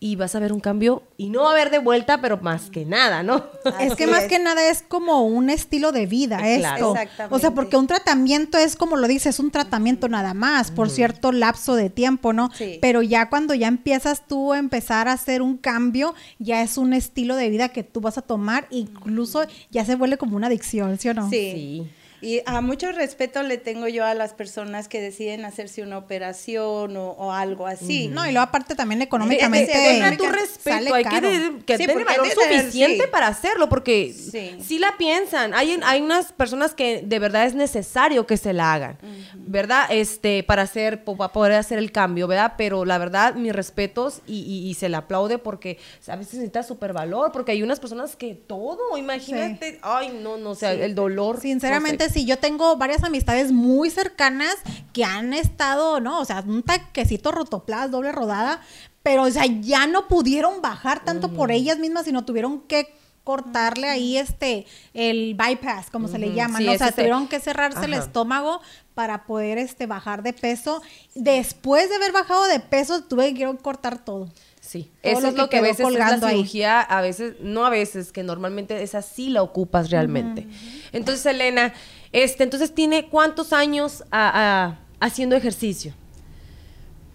Y 0.06 0.16
vas 0.16 0.34
a 0.34 0.38
ver 0.38 0.52
un 0.52 0.60
cambio 0.60 1.02
y 1.16 1.30
no 1.30 1.44
va 1.44 1.48
a 1.48 1.52
haber 1.52 1.70
de 1.70 1.78
vuelta, 1.78 2.20
pero 2.20 2.36
más 2.36 2.68
que 2.68 2.84
nada, 2.84 3.22
¿no? 3.22 3.42
Es 3.80 3.94
que 3.94 4.06
más 4.06 4.24
es. 4.24 4.28
que 4.28 4.38
nada 4.38 4.68
es 4.68 4.82
como 4.82 5.24
un 5.24 5.48
estilo 5.48 5.92
de 5.92 6.04
vida 6.04 6.36
Claro. 6.36 6.74
esto. 6.76 6.92
Exactamente. 6.94 7.34
O 7.34 7.38
sea, 7.38 7.52
porque 7.52 7.78
un 7.78 7.86
tratamiento 7.86 8.58
es 8.58 8.76
como 8.76 8.96
lo 8.96 9.08
dices, 9.08 9.38
un 9.40 9.50
tratamiento 9.50 10.06
nada 10.10 10.34
más 10.34 10.70
por 10.70 10.90
cierto 10.90 11.32
lapso 11.32 11.74
de 11.74 11.88
tiempo, 11.88 12.34
¿no? 12.34 12.50
Sí. 12.52 12.78
Pero 12.82 13.00
ya 13.00 13.30
cuando 13.30 13.54
ya 13.54 13.66
empiezas 13.66 14.26
tú 14.28 14.52
a 14.52 14.58
empezar 14.58 15.08
a 15.08 15.12
hacer 15.12 15.40
un 15.40 15.56
cambio, 15.56 16.14
ya 16.38 16.60
es 16.60 16.76
un 16.76 16.92
estilo 16.92 17.34
de 17.34 17.48
vida 17.48 17.70
que 17.70 17.82
tú 17.82 18.02
vas 18.02 18.18
a 18.18 18.22
tomar, 18.22 18.66
incluso 18.68 19.44
ya 19.70 19.86
se 19.86 19.94
vuelve 19.94 20.18
como 20.18 20.36
una 20.36 20.48
adicción, 20.48 20.98
¿sí 20.98 21.08
o 21.08 21.14
no? 21.14 21.30
Sí. 21.30 21.52
Sí. 21.54 21.90
Y 22.24 22.40
a 22.46 22.60
mucho 22.62 22.90
respeto 22.92 23.42
le 23.42 23.58
tengo 23.58 23.86
yo 23.86 24.04
a 24.04 24.14
las 24.14 24.32
personas 24.32 24.88
que 24.88 25.00
deciden 25.00 25.44
hacerse 25.44 25.82
una 25.82 25.98
operación 25.98 26.96
o, 26.96 27.10
o 27.10 27.32
algo 27.32 27.66
así. 27.66 28.08
No, 28.08 28.24
y 28.26 28.32
luego 28.32 28.44
aparte 28.46 28.74
también 28.74 29.02
económicamente 29.02 29.72
Deja 29.76 30.16
tu 30.16 30.24
respeto, 30.26 30.94
hay 30.94 31.04
que, 31.04 31.10
caro. 31.10 31.28
de- 31.28 31.62
que 31.66 31.76
Sí, 31.76 31.86
tener 31.86 31.96
porque 31.96 32.04
valor 32.04 32.24
hay 32.24 32.30
que 32.30 32.36
tener- 32.40 32.60
suficiente 32.62 33.04
sí. 33.04 33.10
para 33.12 33.26
hacerlo, 33.28 33.68
porque 33.68 34.12
Sí. 34.14 34.56
si 34.64 34.78
la 34.78 34.96
piensan, 34.96 35.52
hay, 35.54 35.78
hay 35.84 36.00
unas 36.00 36.32
personas 36.32 36.72
que 36.74 37.02
de 37.04 37.18
verdad 37.18 37.44
es 37.44 37.54
necesario 37.54 38.26
que 38.26 38.36
se 38.38 38.52
la 38.54 38.72
hagan, 38.72 38.96
¿verdad? 39.34 39.84
Este, 39.90 40.42
para 40.44 40.62
hacer, 40.62 41.04
po- 41.04 41.16
para 41.16 41.32
poder 41.32 41.52
hacer 41.52 41.78
el 41.78 41.92
cambio, 41.92 42.26
¿verdad? 42.26 42.54
Pero 42.56 42.84
la 42.86 42.96
verdad, 42.96 43.34
mis 43.34 43.52
respetos 43.52 44.20
y, 44.26 44.38
y- 44.40 44.70
y 44.70 44.74
se 44.74 44.88
le 44.88 44.96
aplaude 44.96 45.36
porque 45.38 45.78
a 46.06 46.16
veces 46.16 46.34
necesita 46.34 46.62
súper 46.62 46.92
valor, 46.94 47.32
porque 47.32 47.52
hay 47.52 47.62
unas 47.62 47.80
personas 47.80 48.16
que 48.16 48.34
todo, 48.34 48.96
imagínate, 48.96 49.78
ay, 49.82 50.18
no, 50.22 50.38
no, 50.38 50.50
o 50.50 50.54
sea, 50.54 50.72
el 50.72 50.94
dolor. 50.94 51.40
Sinceramente, 51.40 52.04
no 52.04 52.08
sé. 52.08 52.13
Sí, 52.14 52.24
yo 52.24 52.38
tengo 52.38 52.76
varias 52.78 53.02
amistades 53.04 53.52
muy 53.52 53.90
cercanas 53.90 54.54
que 54.94 55.04
han 55.04 55.34
estado, 55.34 56.00
¿no? 56.00 56.20
O 56.20 56.24
sea, 56.24 56.42
un 56.46 56.62
taquecito 56.62 57.30
rotoplas, 57.32 57.90
doble 57.90 58.12
rodada, 58.12 58.60
pero, 59.02 59.24
o 59.24 59.30
sea, 59.30 59.44
ya 59.46 59.86
no 59.86 60.08
pudieron 60.08 60.62
bajar 60.62 61.04
tanto 61.04 61.28
por 61.34 61.50
ellas 61.50 61.78
mismas, 61.78 62.06
sino 62.06 62.24
tuvieron 62.24 62.60
que 62.62 62.94
cortarle 63.24 63.88
ahí 63.88 64.18
este 64.18 64.66
el 64.92 65.34
bypass 65.34 65.88
como 65.90 66.08
se 66.08 66.18
le 66.18 66.34
llama 66.34 66.58
sí, 66.58 66.66
¿no? 66.66 66.72
o 66.72 66.76
sea 66.76 66.88
se- 66.88 66.92
tuvieron 66.92 67.26
que 67.26 67.40
cerrarse 67.40 67.86
el 67.86 67.94
estómago 67.94 68.60
para 68.92 69.24
poder 69.24 69.56
este 69.56 69.86
bajar 69.86 70.22
de 70.22 70.34
peso 70.34 70.82
después 71.14 71.88
de 71.88 71.96
haber 71.96 72.12
bajado 72.12 72.44
de 72.44 72.60
peso 72.60 73.02
tuve 73.04 73.32
que 73.32 73.50
cortar 73.62 74.04
todo 74.04 74.28
Sí, 74.60 74.90
Todo 75.02 75.12
eso 75.12 75.20
lo 75.20 75.28
es 75.28 75.34
lo 75.34 75.48
que 75.50 75.58
a 75.58 75.60
veces 75.60 75.86
es 75.86 75.92
la 75.94 76.06
ahí. 76.06 76.20
cirugía, 76.36 76.80
a 76.80 77.02
veces, 77.02 77.34
no 77.40 77.66
a 77.66 77.70
veces, 77.70 78.12
que 78.12 78.22
normalmente 78.22 78.82
esa 78.82 79.02
sí 79.02 79.28
la 79.28 79.42
ocupas 79.42 79.90
realmente. 79.90 80.48
Entonces, 80.92 81.26
Elena, 81.26 81.74
este, 82.14 82.44
entonces 82.44 82.74
tiene 82.74 83.08
cuántos 83.08 83.52
años 83.52 84.04
a- 84.10 84.30
a- 84.66 84.78
haciendo 85.00 85.36
ejercicio? 85.36 85.92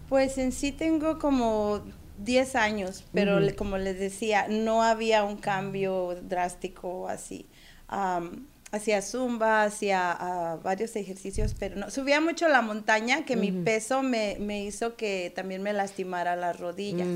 Pues 0.09 0.37
en 0.37 0.51
sí 0.51 0.71
tengo 0.71 1.19
como 1.19 1.81
10 2.17 2.55
años, 2.55 3.05
pero 3.13 3.39
le- 3.39 3.55
como 3.55 3.77
les 3.77 3.99
decía, 3.99 4.47
no 4.49 4.83
había 4.83 5.23
un 5.23 5.37
cambio 5.37 6.15
drástico 6.23 7.07
así. 7.07 7.45
Am, 7.87 8.47
hacía 8.71 9.01
zumba, 9.01 9.63
hacía 9.63 10.57
varios 10.63 10.95
ejercicios, 10.95 11.55
pero 11.57 11.75
no. 11.75 11.89
Subía 11.89 12.21
mucho 12.21 12.47
la 12.49 12.61
montaña, 12.61 13.23
que 13.25 13.35
mi 13.35 13.51
peso 13.63 14.03
me, 14.03 14.37
me 14.39 14.63
hizo 14.63 14.95
que 14.95 15.31
también 15.35 15.63
me 15.63 15.73
lastimara 15.73 16.35
las 16.35 16.59
rodillas. 16.59 17.07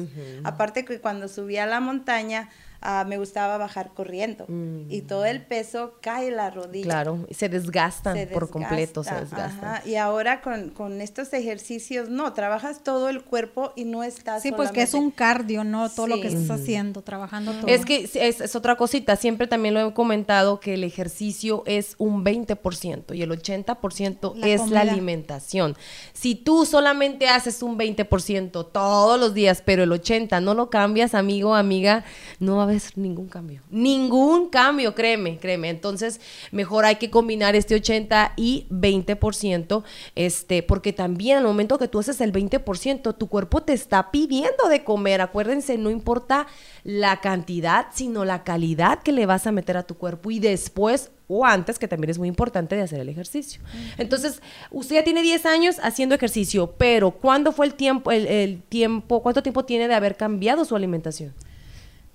Aparte 0.43 0.85
que 0.85 0.99
cuando 0.99 1.27
subía 1.27 1.63
a 1.63 1.67
la 1.67 1.79
montaña, 1.79 2.49
ah, 2.83 3.05
me 3.07 3.17
gustaba 3.17 3.57
bajar 3.57 3.91
corriendo. 3.93 4.45
Y 4.89 5.01
todo 5.01 5.25
el 5.25 5.45
peso 5.45 5.95
cae 6.01 6.27
en 6.27 6.35
la 6.35 6.49
rodilla. 6.49 6.83
Claro, 6.85 7.25
y 7.29 7.33
se 7.33 7.49
desgastan 7.49 8.15
se 8.15 8.27
por 8.27 8.49
completo, 8.49 9.03
se 9.03 9.13
desgasta, 9.13 9.47
desgastan. 9.47 9.75
ajá. 9.75 9.87
Y 9.87 9.95
ahora 9.95 10.41
con, 10.41 10.69
con 10.69 11.01
estos 11.01 11.33
ejercicios, 11.33 12.09
no, 12.09 12.33
trabajas 12.33 12.83
todo 12.83 13.09
el 13.09 13.23
cuerpo 13.23 13.73
y 13.75 13.85
no 13.85 14.03
estás 14.03 14.41
sí 14.41 14.51
pues 14.51 14.71
que 14.71 14.81
es 14.81 14.93
un 14.93 15.11
cardio 15.11 15.63
no 15.63 15.89
todo 15.89 16.07
lo 16.07 16.19
que 16.19 16.27
estás 16.27 16.61
haciendo 16.61 17.01
trabajando 17.01 17.53
todo 17.53 17.67
Es 17.67 17.85
que 17.85 18.09
es, 18.13 18.41
es 18.41 18.55
otra 18.55 18.75
cosita, 18.75 19.15
siempre 19.15 19.47
también 19.47 19.73
lo 19.73 19.87
he 19.87 19.93
comentado 19.93 20.59
que 20.59 20.73
el 20.73 20.83
ejercicio 20.83 21.63
es 21.65 21.95
un 21.97 22.23
20% 22.23 23.15
y 23.15 23.21
el 23.21 23.31
80% 23.31 24.35
La 24.35 24.47
es 24.47 24.61
comida. 24.61 24.83
la 24.83 24.91
alimentación. 24.91 25.75
Si 26.13 26.35
tú 26.35 26.65
solamente 26.65 27.27
haces 27.27 27.61
un 27.63 27.77
20% 27.77 28.71
todos 28.71 29.19
los 29.19 29.33
días, 29.33 29.61
pero 29.65 29.83
el 29.83 29.91
80% 29.91 30.41
no 30.41 30.53
lo 30.53 30.69
cambias, 30.69 31.13
amigo, 31.13 31.55
amiga, 31.55 32.03
no 32.39 32.57
va 32.57 32.63
a 32.63 32.65
haber 32.65 32.72
ningún 32.95 33.27
cambio. 33.27 33.61
Ningún 33.69 34.49
cambio, 34.49 34.95
créeme, 34.95 35.37
créeme. 35.37 35.69
Entonces, 35.69 36.21
mejor 36.51 36.85
hay 36.85 36.95
que 36.95 37.09
combinar 37.09 37.55
este 37.55 37.75
80 37.75 38.33
y 38.35 38.67
20%, 38.69 39.83
este, 40.15 40.63
porque 40.63 40.93
también 40.93 41.37
al 41.37 41.43
momento 41.43 41.77
que 41.77 41.87
tú 41.87 41.99
haces 41.99 42.21
el 42.21 42.31
20%, 42.31 43.17
tu 43.17 43.27
cuerpo 43.27 43.63
te 43.63 43.73
está 43.73 44.11
pidiendo 44.11 44.67
de 44.69 44.83
comer. 44.83 45.21
Acuérdense, 45.21 45.77
no 45.77 45.89
importa 45.89 46.47
la 46.83 47.21
cantidad, 47.21 47.87
sino 47.93 48.25
la 48.25 48.43
calidad 48.43 49.01
que 49.01 49.11
le 49.11 49.25
vas 49.25 49.47
a 49.47 49.51
meter 49.51 49.77
a 49.77 49.83
tu 49.83 49.95
cuerpo 49.95 50.31
y 50.31 50.39
después 50.39 51.11
o 51.27 51.45
antes, 51.45 51.79
que 51.79 51.87
también 51.87 52.11
es 52.11 52.19
muy 52.19 52.27
importante 52.27 52.75
de 52.75 52.81
hacer 52.81 52.99
el 52.99 53.09
ejercicio. 53.09 53.61
Entonces, 53.97 54.41
usted 54.71 54.95
ya 54.95 55.03
tiene 55.03 55.21
10 55.21 55.45
años 55.45 55.77
haciendo 55.81 56.15
ejercicio, 56.15 56.75
pero 56.77 57.11
¿cuándo 57.11 57.51
fue 57.51 57.65
el 57.65 57.73
tiempo, 57.73 58.11
el, 58.11 58.27
el 58.27 58.61
tiempo, 58.61 59.23
cuánto 59.23 59.41
tiempo 59.41 59.65
tiene 59.65 59.87
de 59.87 59.95
haber 59.95 60.17
cambiado 60.17 60.65
su 60.65 60.75
alimentación? 60.75 61.33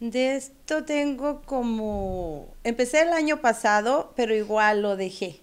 De 0.01 0.37
esto 0.37 0.85
tengo 0.85 1.43
como... 1.45 2.47
Empecé 2.65 3.01
el 3.03 3.09
año 3.13 3.41
pasado, 3.41 4.13
pero 4.17 4.35
igual 4.35 4.83
lo 4.83 4.97
dejé. 4.97 5.41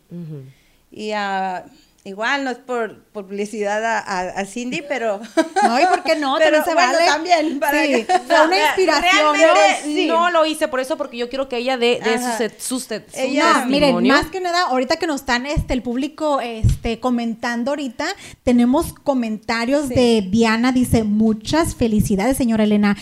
Y 0.91 1.11
ah, 1.11 1.65
igual 2.05 2.45
no 2.45 2.51
es 2.51 2.57
por 2.59 3.03
publicidad 3.05 3.83
a, 3.83 3.99
a- 3.99 4.29
a 4.29 4.45
Cindy, 4.45 4.81
pero... 4.87 5.19
No, 5.63 5.79
¿y 5.81 5.85
por 5.87 6.03
qué 6.03 6.15
no? 6.15 6.35
Pero 6.39 6.63
También 6.63 6.63
se 6.63 6.73
bueno, 6.73 6.93
vale. 6.93 7.05
también, 7.05 7.59
para 7.59 7.81
Sí, 7.83 7.87
que- 8.05 8.05
fue 8.05 8.45
una 8.45 8.57
inspiración. 8.65 9.35
Realmente 9.35 9.87
¿no? 9.87 9.93
Sí. 9.93 10.07
no 10.07 10.29
lo 10.31 10.45
hice 10.45 10.67
por 10.69 10.79
eso, 10.79 10.95
porque 10.95 11.17
yo 11.17 11.27
quiero 11.27 11.49
que 11.49 11.57
ella 11.57 11.77
dé, 11.77 11.99
dé 12.01 12.15
Ajá. 12.15 12.31
su, 12.31 12.37
set- 12.37 12.59
su 12.61 12.79
set- 12.79 13.09
su 13.11 13.19
Ella- 13.19 13.61
No, 13.61 13.65
miren, 13.65 14.07
más 14.07 14.27
que 14.27 14.39
nada, 14.39 14.67
ahorita 14.67 14.95
que 14.97 15.07
nos 15.07 15.21
están 15.21 15.45
este, 15.47 15.73
el 15.73 15.81
público 15.81 16.39
este, 16.39 16.99
comentando 17.01 17.71
ahorita, 17.71 18.05
tenemos 18.43 18.93
comentarios 18.93 19.87
Sí. 19.87 19.95
de 19.95 20.27
Diana, 20.29 20.71
dice, 20.71 21.03
muchas 21.03 21.75
felicidades, 21.75 22.37
señora 22.37 22.63
Elena, 22.63 22.95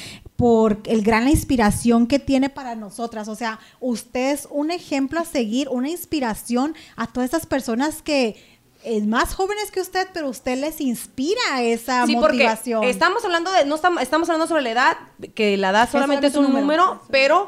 por 0.43 0.81
el 0.87 1.03
gran 1.03 1.29
inspiración 1.29 2.05
que 2.05 2.19
tiene 2.19 2.49
para 2.49 2.75
nosotras. 2.75 3.29
O 3.29 3.35
sea, 3.35 3.61
usted 3.79 4.33
es 4.33 4.45
un 4.51 4.71
ejemplo 4.71 5.21
a 5.21 5.23
seguir, 5.23 5.69
una 5.69 5.87
inspiración 5.89 6.75
a 6.97 7.07
todas 7.07 7.27
estas 7.27 7.45
personas 7.45 8.01
que 8.01 8.35
es 8.83 9.07
más 9.07 9.35
jóvenes 9.35 9.71
que 9.71 9.79
usted, 9.79 10.05
pero 10.13 10.27
usted 10.27 10.59
les 10.59 10.81
inspira 10.81 11.61
esa 11.61 12.05
Sí, 12.05 12.15
porque 12.15 12.33
motivación. 12.39 12.83
estamos 12.83 13.23
hablando 13.23 13.53
de, 13.53 13.63
no 13.63 13.75
estamos, 13.75 14.03
estamos 14.03 14.27
hablando 14.27 14.47
sobre 14.47 14.63
la 14.63 14.71
edad, 14.71 14.97
que 15.33 15.55
la 15.55 15.69
edad 15.69 15.89
solamente 15.89 16.27
es 16.27 16.35
un 16.35 16.43
número, 16.51 16.61
número. 16.63 17.01
pero 17.09 17.47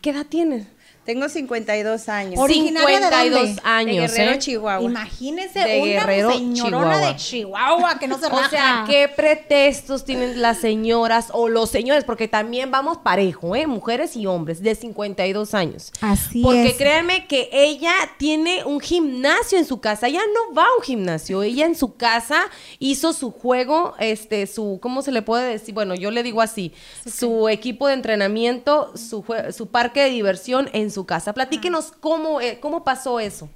¿qué 0.00 0.08
edad 0.08 0.24
tienes? 0.26 0.66
Tengo 1.04 1.28
52 1.28 2.08
años. 2.10 2.38
¿Originaria 2.38 3.00
de 3.00 3.06
52 3.06 3.40
dónde? 3.46 3.62
años, 3.64 3.94
de 4.12 4.18
Guerrero, 4.18 4.32
¿eh? 4.32 4.38
Chihuahua. 4.38 4.82
Imagínense 4.84 5.58
De 5.58 5.80
una 5.80 5.86
Guerrero, 5.92 6.32
señorona 6.32 6.80
Chihuahua. 6.94 7.06
de 7.12 7.16
Chihuahua 7.16 7.98
que 7.98 8.06
no 8.08 8.18
se 8.18 8.26
O 8.26 8.28
sea, 8.28 8.40
raja. 8.42 8.84
¿qué 8.86 9.08
pretextos 9.08 10.04
tienen 10.04 10.42
las 10.42 10.58
señoras 10.58 11.28
o 11.32 11.48
los 11.48 11.70
señores? 11.70 12.04
Porque 12.04 12.28
también 12.28 12.70
vamos 12.70 12.98
parejo, 12.98 13.56
¿eh? 13.56 13.66
Mujeres 13.66 14.14
y 14.14 14.26
hombres 14.26 14.62
de 14.62 14.74
52 14.74 15.54
años. 15.54 15.90
Así 16.02 16.42
Porque 16.42 16.68
es. 16.68 16.76
créanme 16.76 17.26
que 17.26 17.48
ella 17.52 17.92
tiene 18.18 18.64
un 18.64 18.78
gimnasio 18.80 19.58
en 19.58 19.64
su 19.64 19.80
casa. 19.80 20.06
Ella 20.06 20.20
no 20.34 20.54
va 20.54 20.64
a 20.64 20.76
un 20.78 20.82
gimnasio. 20.84 21.42
Ella 21.42 21.64
en 21.66 21.74
su 21.76 21.96
casa 21.96 22.42
hizo 22.78 23.14
su 23.14 23.30
juego, 23.32 23.94
este, 23.98 24.46
su, 24.46 24.78
¿cómo 24.82 25.00
se 25.02 25.12
le 25.12 25.22
puede 25.22 25.50
decir? 25.50 25.74
Bueno, 25.74 25.94
yo 25.94 26.10
le 26.10 26.22
digo 26.22 26.42
así, 26.42 26.72
su 27.10 27.48
equipo 27.48 27.88
de 27.88 27.94
entrenamiento, 27.94 28.92
su, 28.96 29.24
su 29.56 29.66
parque 29.68 30.00
de 30.02 30.10
diversión 30.10 30.68
en 30.72 30.89
su 30.90 31.06
casa. 31.06 31.32
Platíquenos 31.32 31.92
cómo, 31.92 32.40
eh, 32.40 32.58
cómo 32.60 32.84
pasó 32.84 33.20
eso. 33.20 33.48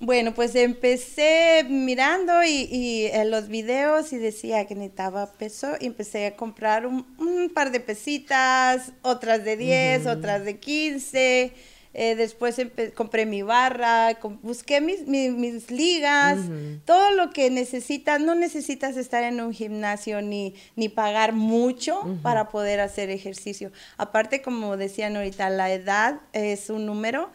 Bueno, 0.00 0.32
pues 0.32 0.54
empecé 0.54 1.66
mirando 1.68 2.44
y, 2.44 2.68
y, 2.70 3.06
eh, 3.06 3.24
los 3.24 3.48
videos 3.48 4.12
y 4.12 4.18
decía 4.18 4.64
que 4.64 4.76
necesitaba 4.76 5.32
peso 5.32 5.72
y 5.80 5.86
empecé 5.86 6.26
a 6.26 6.36
comprar 6.36 6.86
un, 6.86 7.04
un 7.18 7.50
par 7.52 7.72
de 7.72 7.80
pesitas, 7.80 8.92
otras 9.02 9.44
de 9.44 9.56
10, 9.56 10.06
otras 10.06 10.44
de 10.44 10.60
15. 10.60 11.52
Eh, 12.00 12.14
después 12.14 12.56
compré 12.94 13.26
mi 13.26 13.42
barra, 13.42 14.14
com- 14.20 14.38
busqué 14.42 14.80
mis, 14.80 15.06
mi- 15.06 15.30
mis 15.30 15.70
ligas, 15.70 16.38
todo 16.84 17.10
lo 17.10 17.30
que 17.30 17.50
necesitas. 17.50 18.20
No 18.20 18.34
necesitas 18.34 18.96
estar 18.96 19.22
en 19.24 19.40
un 19.40 19.52
gimnasio 19.52 20.22
ni, 20.22 20.54
ni 20.76 20.88
pagar 20.88 21.32
mucho 21.32 22.18
para 22.22 22.48
poder 22.50 22.78
hacer 22.80 23.10
ejercicio. 23.10 23.72
Aparte, 23.96 24.40
como 24.42 24.76
decían 24.76 25.16
ahorita, 25.16 25.50
la 25.50 25.72
edad 25.72 26.20
es 26.32 26.70
un 26.70 26.86
número 26.86 27.30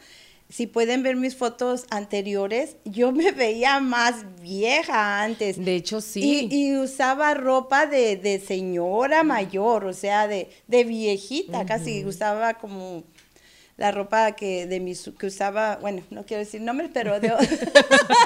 si 0.49 0.67
pueden 0.67 1.01
ver 1.01 1.15
mis 1.15 1.35
fotos 1.35 1.85
anteriores, 1.89 2.75
yo 2.85 3.11
me 3.11 3.31
veía 3.43 3.79
más 3.79 4.23
vieja 4.39 5.23
antes. 5.23 5.57
De 5.63 5.75
hecho, 5.75 5.99
sí. 5.99 6.47
Y, 6.51 6.67
y 6.69 6.77
usaba 6.77 7.33
ropa 7.33 7.87
de, 7.87 8.17
de 8.17 8.39
señora 8.39 9.23
mayor, 9.23 9.85
o 9.85 9.93
sea, 9.93 10.27
de, 10.27 10.49
de 10.67 10.83
viejita, 10.83 11.65
casi 11.65 12.05
usaba 12.05 12.53
como 12.55 13.03
la 13.75 13.91
ropa 13.91 14.33
que 14.33 14.67
de 14.67 14.79
mis 14.79 15.09
que 15.17 15.27
usaba, 15.27 15.77
bueno, 15.77 16.03
no 16.11 16.25
quiero 16.25 16.43
decir 16.43 16.61
nombres, 16.61 16.91
pero 16.93 17.19
de, 17.19 17.29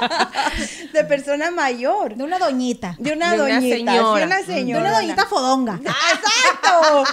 de 0.92 1.04
persona 1.04 1.50
mayor. 1.50 2.14
De 2.16 2.24
una 2.24 2.38
doñita. 2.38 2.96
De 2.98 3.12
una 3.12 3.32
De 3.34 3.40
una 3.42 3.54
doñita, 3.54 3.76
señora. 3.76 4.20
de 4.20 4.26
una 4.26 4.36
Ujú. 4.40 4.46
De 4.46 4.54
señora. 4.54 4.80
una 4.80 4.92
doñita 5.00 5.26
fodonga. 5.26 5.74
¡Exacto! 5.82 7.04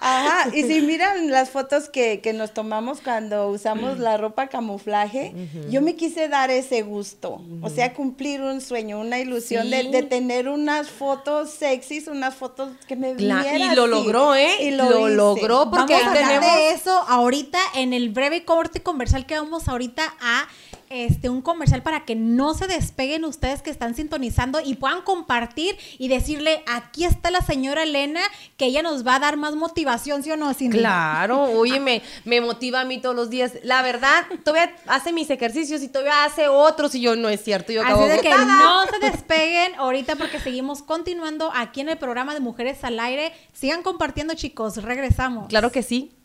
Ajá, 0.00 0.48
y 0.54 0.62
si 0.64 0.80
miran 0.82 1.30
las 1.30 1.50
fotos 1.50 1.88
que, 1.88 2.20
que 2.20 2.32
nos 2.32 2.52
tomamos 2.54 3.00
cuando 3.00 3.48
usamos 3.48 3.98
la 3.98 4.16
ropa 4.16 4.48
camuflaje, 4.48 5.32
yo 5.70 5.80
me 5.82 5.94
quise 5.96 6.28
dar 6.28 6.50
ese 6.50 6.82
gusto, 6.82 7.40
o 7.62 7.70
sea, 7.70 7.94
cumplir 7.94 8.40
un 8.40 8.60
sueño, 8.60 8.98
una 9.00 9.18
ilusión 9.18 9.70
de, 9.70 9.76
Sí. 9.82 9.90
de 9.90 10.02
tener 10.02 10.48
unas 10.48 10.88
fotos 10.90 11.50
sexys, 11.50 12.08
unas 12.08 12.34
fotos 12.34 12.70
que 12.88 12.96
me 12.96 13.14
Cla- 13.14 13.42
viera 13.42 13.72
y 13.72 13.76
lo 13.76 13.82
así. 13.82 13.90
logró, 13.90 14.34
¿eh? 14.34 14.56
Y 14.60 14.70
Lo 14.70 15.06
hice. 15.06 15.14
logró 15.16 15.70
porque 15.70 15.92
vamos 15.94 16.06
a 16.06 16.10
hablar 16.10 16.24
tenemos- 16.40 16.56
de 16.56 16.70
eso 16.70 16.90
ahorita 17.08 17.58
en 17.76 17.92
el 17.92 18.08
breve 18.08 18.44
corte 18.44 18.82
comercial 18.82 19.26
que 19.26 19.38
vamos 19.38 19.68
ahorita 19.68 20.14
a 20.20 20.48
este 20.88 21.28
un 21.28 21.42
comercial 21.42 21.82
para 21.82 22.04
que 22.04 22.14
no 22.14 22.54
se 22.54 22.66
despeguen 22.66 23.24
ustedes 23.24 23.60
que 23.60 23.70
están 23.70 23.94
sintonizando 23.94 24.60
y 24.64 24.76
puedan 24.76 25.02
compartir 25.02 25.76
y 25.98 26.08
decirle 26.08 26.62
aquí 26.66 27.04
está 27.04 27.30
la 27.30 27.40
señora 27.40 27.82
Elena 27.82 28.20
que 28.56 28.66
ella 28.66 28.82
nos 28.82 29.06
va 29.06 29.16
a 29.16 29.18
dar 29.18 29.36
más 29.36 29.56
motivación, 29.56 30.22
¿sí 30.22 30.30
o 30.30 30.36
no, 30.36 30.52
Cindy? 30.54 30.78
Claro, 30.78 31.42
oye, 31.42 31.80
me, 31.80 32.02
me 32.24 32.40
motiva 32.40 32.80
a 32.80 32.84
mí 32.84 32.98
todos 32.98 33.16
los 33.16 33.30
días. 33.30 33.54
La 33.62 33.82
verdad, 33.82 34.24
todavía 34.44 34.74
hace 34.86 35.12
mis 35.12 35.28
ejercicios 35.28 35.82
y 35.82 35.88
todavía 35.88 36.24
hace 36.24 36.48
otros 36.48 36.94
y 36.94 37.00
yo 37.00 37.16
no 37.16 37.28
es 37.28 37.42
cierto. 37.42 37.72
Yo 37.72 37.82
acabo 37.82 38.04
Así 38.04 38.12
de 38.12 38.20
que 38.20 38.30
no 38.30 38.86
se 38.90 38.98
despeguen 39.10 39.74
ahorita 39.74 40.16
porque 40.16 40.40
seguimos 40.40 40.82
continuando 40.82 41.50
aquí 41.54 41.80
en 41.80 41.88
el 41.88 41.98
programa 41.98 42.32
de 42.32 42.40
Mujeres 42.40 42.84
al 42.84 42.98
Aire. 43.00 43.32
Sigan 43.52 43.82
compartiendo, 43.82 44.34
chicos. 44.34 44.82
Regresamos. 44.82 45.48
Claro 45.48 45.72
que 45.72 45.82
sí. 45.82 46.15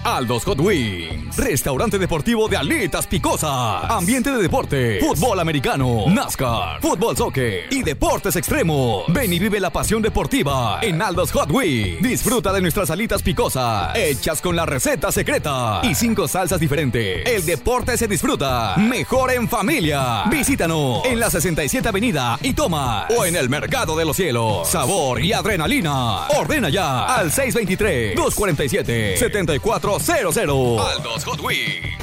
Aldos 0.04 0.44
Hot 0.44 0.58
Wings, 0.58 1.36
restaurante 1.36 1.96
deportivo 1.96 2.48
de 2.48 2.56
alitas 2.56 3.06
picosas, 3.06 3.88
ambiente 3.88 4.32
de 4.32 4.42
deporte, 4.42 4.98
fútbol 5.00 5.38
americano, 5.38 6.06
NASCAR, 6.08 6.80
fútbol 6.80 7.16
soccer 7.16 7.66
y 7.70 7.84
deportes 7.84 8.34
extremos. 8.34 9.04
Ven 9.08 9.32
y 9.32 9.38
vive 9.38 9.60
la 9.60 9.70
pasión 9.70 10.02
deportiva 10.02 10.80
en 10.82 11.00
Aldos 11.00 11.30
Hot 11.30 11.52
Wings. 11.52 12.02
Disfruta 12.02 12.52
de 12.52 12.60
nuestras 12.60 12.90
alitas 12.90 13.22
picosas, 13.22 13.94
hechas 13.94 14.40
con 14.40 14.56
la 14.56 14.66
receta 14.66 15.12
secreta 15.12 15.80
y 15.84 15.94
cinco 15.94 16.26
salsas 16.26 16.58
diferentes. 16.58 17.24
El 17.24 17.46
deporte 17.46 17.96
se 17.96 18.08
disfruta 18.08 18.74
mejor 18.78 19.30
en 19.30 19.48
familia. 19.48 20.24
Visítanos 20.28 21.04
en 21.04 21.20
la 21.20 21.30
67 21.30 21.88
Avenida 21.88 22.40
y 22.42 22.54
toma 22.54 23.06
o 23.16 23.24
en 23.24 23.36
el 23.36 23.48
Mercado 23.48 23.96
de 23.96 24.04
los 24.04 24.16
Cielos. 24.16 24.68
Sabor 24.68 25.22
y 25.22 25.32
adrenalina. 25.32 26.26
Ordena 26.38 26.70
ya 26.70 27.04
al 27.04 27.30
623 27.30 28.16
247 28.16 29.16
7400. 29.16 29.91
Aldos 30.80 31.24
Hot 31.24 31.40
Wings. 31.40 32.02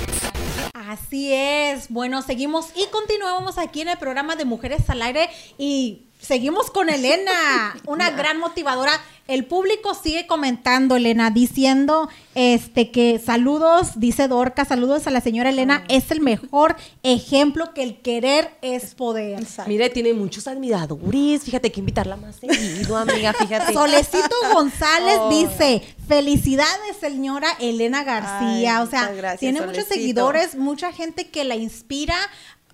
Así 0.74 1.34
es. 1.34 1.90
Bueno, 1.90 2.22
seguimos 2.22 2.68
y 2.76 2.86
continuamos 2.92 3.58
aquí 3.58 3.82
en 3.82 3.90
el 3.90 3.98
programa 3.98 4.36
de 4.36 4.46
Mujeres 4.46 4.90
al 4.90 5.02
Aire 5.02 5.30
y 5.58 6.09
seguimos 6.20 6.70
con 6.70 6.90
Elena, 6.90 7.76
una 7.88 8.10
gran 8.12 8.38
motivadora. 8.40 8.92
El 9.28 9.46
público 9.46 9.94
sigue 9.94 10.26
comentando, 10.26 10.96
Elena, 10.96 11.30
diciendo 11.30 12.10
este 12.34 12.90
que 12.90 13.20
saludos, 13.24 13.92
dice 14.00 14.28
Dorca, 14.28 14.66
saludos 14.66 15.06
a 15.06 15.12
la 15.12 15.22
señora 15.22 15.52
Elena, 15.52 15.84
es 15.88 16.10
el 16.10 16.20
mejor 16.20 16.76
ejemplo 17.04 17.76
que 17.76 17.84
el 17.84 18.02
querer 18.02 18.50
es 18.64 18.96
poder. 18.96 19.40
Exacto. 19.40 19.70
Mire, 19.70 19.92
tiene 19.92 20.16
muchos 20.16 20.48
admiradores. 20.48 21.44
Fíjate 21.44 21.72
que 21.72 21.80
invitarla 21.80 22.16
más 22.16 22.38
seguido, 22.38 22.98
amiga. 22.98 23.34
Fíjate. 23.34 23.72
Solecito 23.72 24.36
González 24.54 25.18
Oh. 25.20 25.30
dice, 25.30 25.84
felicidades 26.08 26.98
señora 27.00 27.50
Elena 27.60 28.04
García. 28.04 28.78
Ay, 28.80 28.84
o 28.84 28.90
sea, 28.90 29.12
gracias, 29.12 29.40
tiene 29.42 29.62
muchos 29.62 29.86
seguidores, 29.86 30.56
mucha 30.56 30.92
gente 30.92 31.30
que 31.30 31.44
la 31.44 31.56
inspira 31.56 32.16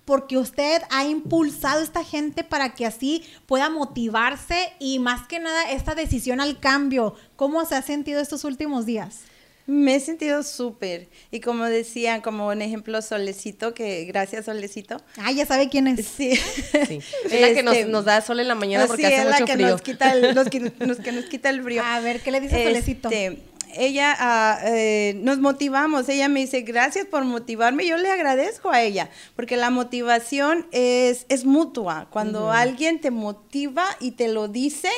porque 0.06 0.38
usted 0.38 0.80
ha 0.88 1.04
impulsado 1.04 1.80
a 1.80 1.82
esta 1.82 2.02
gente 2.04 2.44
para 2.44 2.74
que 2.74 2.86
así 2.86 3.24
pueda 3.44 3.68
motivarse 3.68 4.72
y 4.78 4.98
más 4.98 5.26
que 5.26 5.40
nada 5.40 5.70
esta 5.70 5.94
decisión 5.94 6.40
al 6.40 6.58
cambio. 6.58 7.14
¿Cómo 7.34 7.66
se 7.66 7.74
ha 7.74 7.82
sentido 7.82 8.20
estos 8.20 8.44
últimos 8.44 8.86
días? 8.86 9.22
Me 9.66 9.96
he 9.96 10.00
sentido 10.00 10.44
súper. 10.44 11.08
Y 11.32 11.40
como 11.40 11.64
decían, 11.64 12.20
como 12.20 12.46
un 12.46 12.62
ejemplo, 12.62 13.02
Solecito, 13.02 13.74
que 13.74 14.04
gracias, 14.04 14.44
Solecito. 14.44 15.02
Ah, 15.16 15.32
ya 15.32 15.44
sabe 15.44 15.68
quién 15.68 15.88
es. 15.88 16.06
Sí. 16.06 16.36
Sí. 16.36 17.00
Es 17.24 17.40
la 17.40 17.52
que 17.52 17.62
nos, 17.64 17.76
Este, 17.76 17.90
nos 17.90 18.04
da 18.04 18.20
sol 18.20 18.38
en 18.38 18.46
la 18.46 18.54
mañana 18.54 18.86
porque 18.86 19.02
sí, 19.02 19.12
hace 19.12 19.22
es 19.22 19.24
la 19.24 19.32
mucho 19.32 19.44
que 19.46 19.52
frío. 19.54 19.68
Nos 19.70 19.82
quita 19.82 20.12
el, 20.12 20.34
los 20.36 20.48
que, 20.50 20.60
nos, 20.60 20.98
que 20.98 21.10
nos 21.12 21.24
quita 21.24 21.50
el 21.50 21.64
frío. 21.64 21.82
A 21.84 21.98
ver, 21.98 22.20
¿qué 22.20 22.30
le 22.30 22.40
dice 22.40 22.62
Solecito? 22.62 23.10
Este, 23.10 23.42
ella 23.74 24.58
eh, 24.64 25.18
nos 25.22 25.38
motivamos, 25.38 26.08
ella 26.08 26.28
me 26.28 26.40
dice 26.40 26.62
gracias 26.62 27.06
por 27.06 27.24
motivarme, 27.24 27.86
yo 27.86 27.96
le 27.96 28.10
agradezco 28.10 28.70
a 28.70 28.82
ella, 28.82 29.10
porque 29.34 29.56
la 29.56 29.70
motivación 29.70 30.66
es, 30.72 31.26
es 31.28 31.44
mutua, 31.44 32.08
cuando 32.10 32.50
alguien 32.50 33.00
te 33.00 33.10
motiva 33.10 33.84
y 34.00 34.12
te 34.12 34.28
lo 34.28 34.48
dice, 34.48 34.90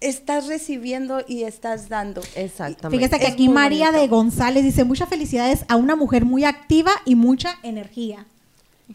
estás 0.00 0.46
recibiendo 0.46 1.24
y 1.26 1.44
estás 1.44 1.88
dando. 1.88 2.22
Exactamente. 2.34 2.96
Fíjese 2.96 3.20
que 3.20 3.26
Es 3.26 3.32
aquí 3.32 3.48
María 3.48 3.86
bonito. 3.86 4.00
de 4.02 4.08
González 4.08 4.64
dice 4.64 4.84
muchas 4.84 5.08
felicidades 5.08 5.64
a 5.68 5.76
una 5.76 5.96
mujer 5.96 6.24
muy 6.24 6.44
activa 6.44 6.92
y 7.04 7.14
mucha 7.14 7.58
energía. 7.62 8.26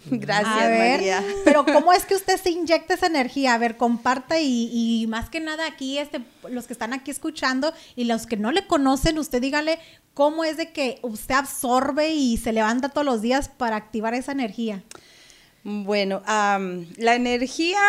Gracias, 0.10 0.54
a 0.54 0.68
ver, 0.68 1.00
María. 1.00 1.24
pero 1.44 1.66
¿cómo 1.74 1.94
es 1.94 2.06
que 2.06 2.16
usted 2.16 2.38
se 2.38 2.52
inyecta 2.52 2.94
esa 2.94 3.08
energía? 3.08 3.54
A 3.54 3.58
ver, 3.58 3.78
comparta 3.78 4.40
y, 4.40 4.70
y 4.72 5.08
más 5.08 5.30
que 5.30 5.40
nada 5.40 5.66
aquí, 5.68 5.98
este, 5.98 6.22
los 6.50 6.68
que 6.68 6.74
están 6.74 6.94
aquí 6.94 7.12
escuchando 7.12 7.74
y 7.96 8.06
los 8.06 8.26
que 8.26 8.38
no 8.38 8.52
le 8.52 8.68
conocen, 8.68 9.18
usted 9.18 9.42
dígale 9.42 9.80
cómo 10.14 10.44
es 10.44 10.58
de 10.58 10.72
que 10.72 11.00
usted 11.02 11.36
absorbe 11.36 12.14
y 12.14 12.38
se 12.38 12.54
levanta 12.54 12.90
todos 12.90 13.06
los 13.06 13.22
días 13.22 13.50
para 13.50 13.76
activar 13.76 14.14
esa 14.14 14.32
energía. 14.32 14.84
Bueno, 15.64 16.22
la 16.26 17.16
energía 17.16 17.80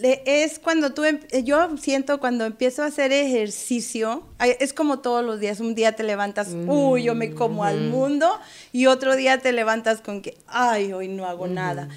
es 0.00 0.58
cuando 0.58 0.92
tú, 0.94 1.04
em- 1.04 1.20
yo 1.44 1.76
siento 1.78 2.18
cuando 2.20 2.44
empiezo 2.44 2.82
a 2.82 2.86
hacer 2.86 3.12
ejercicio, 3.12 4.22
es 4.60 4.72
como 4.72 5.00
todos 5.00 5.24
los 5.24 5.38
días, 5.40 5.60
un 5.60 5.74
día 5.74 5.92
te 5.94 6.02
levantas, 6.02 6.48
uy, 6.66 7.04
yo 7.04 7.14
me 7.14 7.34
como 7.34 7.64
al 7.64 7.80
mundo, 7.82 8.38
y 8.72 8.86
otro 8.86 9.16
día 9.16 9.38
te 9.38 9.52
levantas 9.52 10.00
con 10.00 10.22
que, 10.22 10.36
ay, 10.46 10.92
hoy 10.92 11.08
no 11.08 11.26
hago 11.26 11.46
nada. 11.46 11.88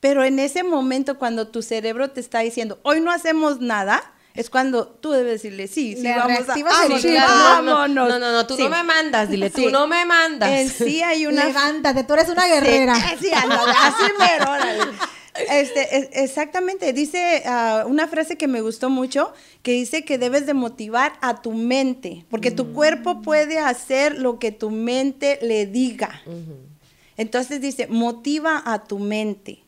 Pero 0.00 0.24
en 0.24 0.38
ese 0.38 0.62
momento 0.62 1.18
cuando 1.18 1.48
tu 1.48 1.62
cerebro 1.62 2.10
te 2.10 2.20
está 2.20 2.40
diciendo, 2.40 2.78
hoy 2.82 3.00
no 3.00 3.10
hacemos 3.10 3.60
nada, 3.60 4.12
es 4.34 4.50
cuando 4.50 4.86
tú 4.88 5.12
debes 5.12 5.42
decirle, 5.42 5.66
sí, 5.66 5.94
sí, 5.96 6.02
Le 6.02 6.14
vamos 6.14 6.40
a, 6.48 6.54
vámonos, 6.62 7.00
chip. 7.00 7.10
claro, 7.12 7.62
no, 7.62 7.62
no, 7.62 7.74
vámonos". 7.74 8.08
No, 8.10 8.18
no, 8.18 8.32
no, 8.32 8.46
tú 8.46 8.54
Sí. 8.56 8.64
no 8.64 8.68
me 8.68 8.82
mandas, 8.82 9.30
dile, 9.30 9.48
tú 9.48 9.62
Sí. 9.62 9.66
no 9.72 9.86
me 9.86 10.04
mandas. 10.04 10.50
En 10.50 10.68
sí 10.68 11.02
hay 11.02 11.26
una 11.26 11.46
Levántate, 11.46 12.04
tú 12.04 12.12
eres 12.12 12.28
una 12.28 12.46
guerrera. 12.46 12.94
Sí, 13.18 13.30
así, 13.32 14.04
mero, 14.18 14.50
órale. 14.52 14.82
Este, 15.50 15.96
es- 15.98 16.08
exactamente, 16.12 16.92
dice 16.92 17.42
ah, 17.46 17.84
una 17.86 18.08
frase 18.08 18.36
que 18.36 18.48
me 18.48 18.60
gustó 18.60 18.90
mucho, 18.90 19.32
que 19.62 19.72
dice 19.72 20.04
que 20.04 20.18
debes 20.18 20.46
de 20.46 20.54
motivar 20.54 21.14
a 21.20 21.42
tu 21.42 21.52
mente, 21.52 22.24
porque 22.30 22.50
tu 22.50 22.72
cuerpo 22.72 23.22
puede 23.22 23.58
hacer 23.58 24.18
lo 24.18 24.38
que 24.38 24.52
tu 24.52 24.70
mente 24.70 25.38
le 25.42 25.66
diga. 25.66 26.22
Entonces 27.16 27.60
dice, 27.60 27.86
motiva 27.86 28.62
a 28.64 28.84
tu 28.84 28.98
mente. 28.98 29.60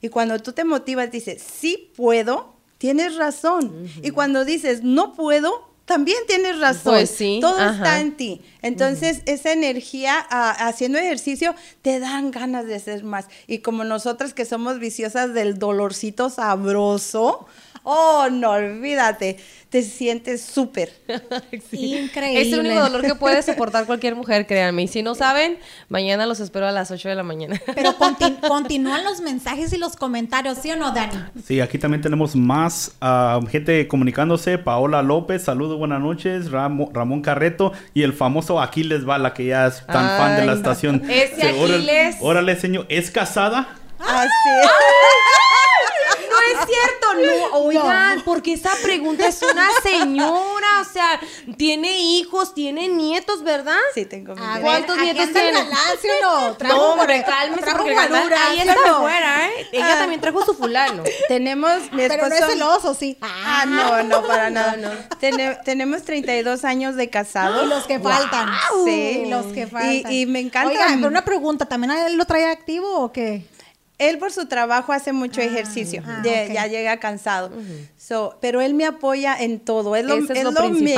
Y 0.00 0.08
cuando 0.08 0.38
tú 0.40 0.52
te 0.52 0.64
motivas, 0.64 1.10
dices, 1.10 1.42
sí 1.42 1.92
puedo, 1.96 2.54
tienes 2.78 3.16
razón. 3.16 3.88
Y 4.02 4.10
cuando 4.10 4.44
dices, 4.44 4.82
no 4.82 5.12
puedo, 5.14 5.71
también 5.84 6.18
tienes 6.26 6.58
razón. 6.60 6.94
Pues 6.94 7.10
sí, 7.10 7.38
Todo 7.40 7.58
ajá. 7.58 7.74
está 7.74 8.00
en 8.00 8.16
ti. 8.16 8.40
Entonces, 8.62 9.22
esa 9.26 9.52
energía 9.52 10.18
haciendo 10.18 10.98
ejercicio 10.98 11.54
te 11.82 11.98
dan 12.00 12.30
ganas 12.30 12.66
de 12.66 12.76
hacer 12.76 13.04
más. 13.04 13.26
Y 13.46 13.58
como 13.58 13.84
nosotras 13.84 14.34
que 14.34 14.44
somos 14.44 14.78
viciosas 14.78 15.34
del 15.34 15.58
dolorcito 15.58 16.30
sabroso, 16.30 17.46
oh, 17.82 18.28
no, 18.30 18.50
olvídate, 18.52 19.38
te 19.72 19.82
sientes 19.82 20.42
súper. 20.42 20.92
Increíble. 21.72 22.42
Es 22.42 22.52
el 22.52 22.60
único 22.60 22.78
dolor 22.78 23.00
que 23.00 23.14
puede 23.14 23.42
soportar 23.42 23.86
cualquier 23.86 24.14
mujer, 24.14 24.46
créanme. 24.46 24.82
Y 24.82 24.88
si 24.88 25.02
no 25.02 25.14
saben, 25.14 25.56
mañana 25.88 26.26
los 26.26 26.40
espero 26.40 26.68
a 26.68 26.72
las 26.72 26.90
8 26.90 27.08
de 27.08 27.14
la 27.14 27.22
mañana. 27.22 27.58
Pero 27.74 27.92
conti- 27.98 28.36
continúan 28.46 29.02
los 29.02 29.22
mensajes 29.22 29.72
y 29.72 29.78
los 29.78 29.96
comentarios, 29.96 30.58
¿sí 30.58 30.70
o 30.70 30.76
no, 30.76 30.92
Dani? 30.92 31.14
Sí, 31.42 31.58
aquí 31.62 31.78
también 31.78 32.02
tenemos 32.02 32.36
más 32.36 32.96
ah, 33.00 33.40
gente 33.50 33.88
comunicándose. 33.88 34.58
Paola 34.58 35.00
López, 35.00 35.42
saludos, 35.42 35.78
buenas 35.78 36.00
noches. 36.02 36.50
Ramo- 36.50 36.90
Ramón 36.92 37.22
Carreto 37.22 37.72
y 37.94 38.02
el 38.02 38.12
famoso 38.12 38.60
Aquiles 38.60 39.06
Bala, 39.06 39.32
que 39.32 39.46
ya 39.46 39.68
es 39.68 39.86
tan 39.86 40.06
fan 40.18 40.36
de 40.36 40.44
la 40.44 40.52
estación. 40.52 41.02
ese 41.08 41.48
Aquiles. 41.48 42.16
Órale, 42.20 42.56
señor, 42.56 42.84
¿es 42.90 43.10
casada? 43.10 43.68
Así. 43.98 44.28
No 46.32 46.60
es 46.60 46.66
cierto, 46.68 47.14
no, 47.50 47.56
oigan, 47.58 48.22
porque 48.24 48.54
esa 48.54 48.70
pregunta 48.82 49.26
es 49.28 49.40
una 49.42 49.68
señora, 49.82 50.80
o 50.80 50.84
sea, 50.84 51.20
tiene 51.56 51.98
hijos, 52.00 52.54
tiene 52.54 52.88
nietos, 52.88 53.42
¿verdad? 53.42 53.76
Sí, 53.94 54.04
tengo 54.06 54.34
mi 54.34 54.42
A 54.44 54.54
ver, 54.54 54.62
¿Cuántos 54.62 54.98
nietos 54.98 55.32
tiene? 55.32 55.52
galán, 55.52 55.78
¿sí 56.00 56.08
o 56.08 56.40
no? 56.48 56.56
Trajo 56.56 56.74
no, 56.76 56.82
hombre, 56.92 57.20
guare- 57.20 57.24
cálmese 57.24 57.62
trajo 57.62 57.78
porque 57.78 57.94
guaruras, 57.94 58.40
ahí 58.48 58.60
¿sí 58.60 58.68
o 58.68 58.70
está 58.70 58.86
no? 58.88 58.96
afuera, 58.96 59.46
¿eh? 59.48 59.66
Ella 59.72 59.98
también 59.98 60.20
trajo 60.20 60.44
su 60.44 60.54
fulano. 60.54 61.02
Tenemos 61.28 61.92
mi 61.92 62.08
Pero 62.08 62.28
no 62.28 62.34
es 62.34 62.44
celoso, 62.46 62.94
sí. 62.94 63.16
Ah, 63.20 63.64
no, 63.66 64.02
no, 64.04 64.26
para 64.26 64.50
nada. 64.50 65.08
Tene- 65.20 65.58
tenemos 65.64 66.02
32 66.02 66.64
años 66.64 66.96
de 66.96 67.10
casados. 67.10 67.64
Y 67.64 67.68
los 67.68 67.84
que 67.86 67.98
faltan. 67.98 68.48
Sí. 68.84 69.22
Y 69.26 69.30
los 69.30 69.46
que 69.46 69.66
faltan. 69.66 70.12
Y, 70.12 70.22
y 70.22 70.26
me 70.26 70.40
encanta. 70.40 70.70
Oigan, 70.70 70.96
pero 70.96 71.08
una 71.08 71.24
pregunta, 71.24 71.66
¿también 71.66 71.90
a 71.90 72.06
él 72.06 72.16
lo 72.16 72.24
trae 72.24 72.46
activo 72.46 72.98
o 73.00 73.12
qué? 73.12 73.44
Él 74.08 74.18
por 74.18 74.32
su 74.32 74.46
trabajo 74.46 74.92
hace 74.92 75.12
mucho 75.12 75.40
ejercicio, 75.40 76.02
ah, 76.06 76.22
ya, 76.24 76.44
ok. 76.46 76.52
ya 76.52 76.66
llega 76.66 76.96
cansado. 76.98 77.50
So, 77.96 78.36
pero 78.40 78.60
él 78.60 78.74
me 78.74 78.84
apoya 78.84 79.36
en 79.40 79.60
todo. 79.60 79.94
Es 79.96 80.04
lo, 80.04 80.14
es 80.24 80.30
es 80.30 80.44
lo 80.44 80.50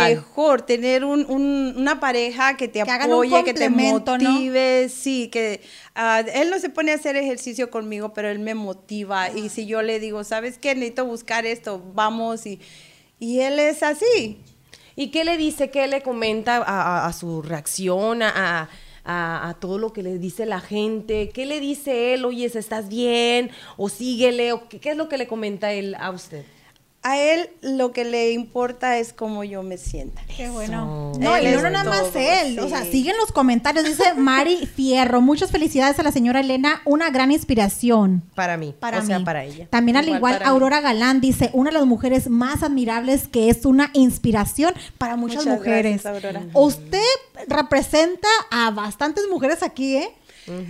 mejor, 0.09 0.63
tener 0.63 1.05
un- 1.05 1.27
un- 1.29 1.75
una 1.77 2.01
pareja 2.01 2.57
que 2.57 2.67
te 2.69 2.83
Que 2.83 2.91
apoye, 2.91 3.31
que 3.45 3.53
te 3.55 3.69
motive. 4.29 4.89
Sí, 4.89 5.29
que 5.29 5.61
ah, 5.95 6.23
él 6.35 6.51
no 6.51 6.59
se 6.59 6.71
pone 6.71 6.93
a 6.93 6.95
hacer 6.95 7.17
ejercicio 7.17 7.71
conmigo, 7.71 8.13
pero 8.15 8.29
él 8.31 8.39
me 8.39 8.55
motiva. 8.55 9.31
Y 9.31 9.49
si 9.51 9.67
yo 9.67 9.83
le 9.83 10.01
digo, 10.01 10.25
¿sabes 10.25 10.59
qué? 10.59 10.75
Necesito 10.75 11.05
buscar 11.05 11.47
esto, 11.47 11.83
vamos. 11.95 12.47
Y, 12.47 12.61
y 13.19 13.41
él 13.41 13.59
es 13.59 13.83
así. 13.83 14.39
¿Y 14.97 15.09
qué 15.11 15.25
le 15.25 15.37
dice, 15.37 15.71
qué 15.71 15.89
le 15.89 16.03
comenta 16.03 16.57
a, 16.59 16.63
a- 16.63 17.07
a 17.07 17.13
su 17.13 17.43
reacción, 17.43 18.23
a, 18.23 18.61
a- 18.63 18.69
a 19.05 19.57
todo 19.61 19.79
lo 19.79 19.93
que 19.93 20.03
le 20.03 20.19
dice 20.19 20.47
la 20.47 20.61
gente? 20.61 21.31
¿Qué 21.31 21.47
le 21.47 21.61
dice 21.61 22.15
él? 22.15 22.25
Oye, 22.25 22.47
¿estás 22.47 22.89
bien? 22.89 23.51
¿O 23.77 23.89
síguele? 23.89 24.53
¿O 24.53 24.69
qué, 24.69 24.81
qué 24.81 24.91
es 24.91 24.97
lo 24.97 25.09
que 25.09 25.19
le 25.19 25.27
comenta 25.27 25.73
él 25.73 25.95
a 25.99 26.11
usted? 26.11 26.45
A 27.07 27.19
él 27.19 27.51
lo 27.61 27.93
que 27.93 28.05
le 28.07 28.33
importa 28.33 28.97
es 28.99 29.13
cómo 29.13 29.45
yo 29.45 29.63
me 29.63 29.77
sienta. 29.77 30.23
Qué 30.35 30.49
bueno. 30.49 31.11
Eso. 31.13 31.21
No, 31.21 31.37
Él 31.37 31.49
y 31.49 31.51
no 31.51 31.59
es 31.59 31.63
nada 31.71 31.85
más 31.85 32.11
todo, 32.11 32.19
él. 32.19 32.55
sí. 32.55 32.59
O 32.59 32.69
sea, 32.71 32.83
siguen 32.85 33.15
los 33.19 33.31
comentarios. 33.31 33.85
Dice 33.85 34.15
Mari 34.15 34.65
Fierro. 34.75 35.21
Muchas 35.21 35.51
felicidades 35.51 35.99
a 35.99 36.03
la 36.03 36.13
señora 36.13 36.41
Elena. 36.41 36.81
Una 36.87 37.11
gran 37.11 37.31
inspiración. 37.31 38.23
Para 38.35 38.57
mí, 38.57 38.75
Para 38.81 39.01
o 39.01 39.03
sea, 39.05 39.19
mí. 39.19 39.25
para 39.27 39.45
ella. 39.45 39.67
También 39.69 39.99
al 39.99 40.05
Igual 40.07 40.17
igual, 40.19 40.33
para 40.39 40.45
mí. 40.47 40.51
Aurora 40.51 40.81
Galán 40.81 41.21
dice, 41.21 41.51
una 41.53 41.69
de 41.71 41.75
las 41.75 41.85
mujeres 41.87 42.31
más 42.31 42.63
admirables 42.63 43.29
que 43.29 43.51
es 43.51 43.67
una 43.67 43.91
inspiración 43.93 44.73
para 44.97 45.17
muchas, 45.17 45.45
Muchas 45.45 45.59
mujeres. 45.59 46.03
gracias, 46.03 46.25
Aurora. 46.25 46.47
Usted 46.55 47.03
representa 47.49 48.29
a 48.51 48.71
bastantes 48.71 49.25
mujeres 49.31 49.63
aquí, 49.63 49.97
¿eh? 49.97 50.09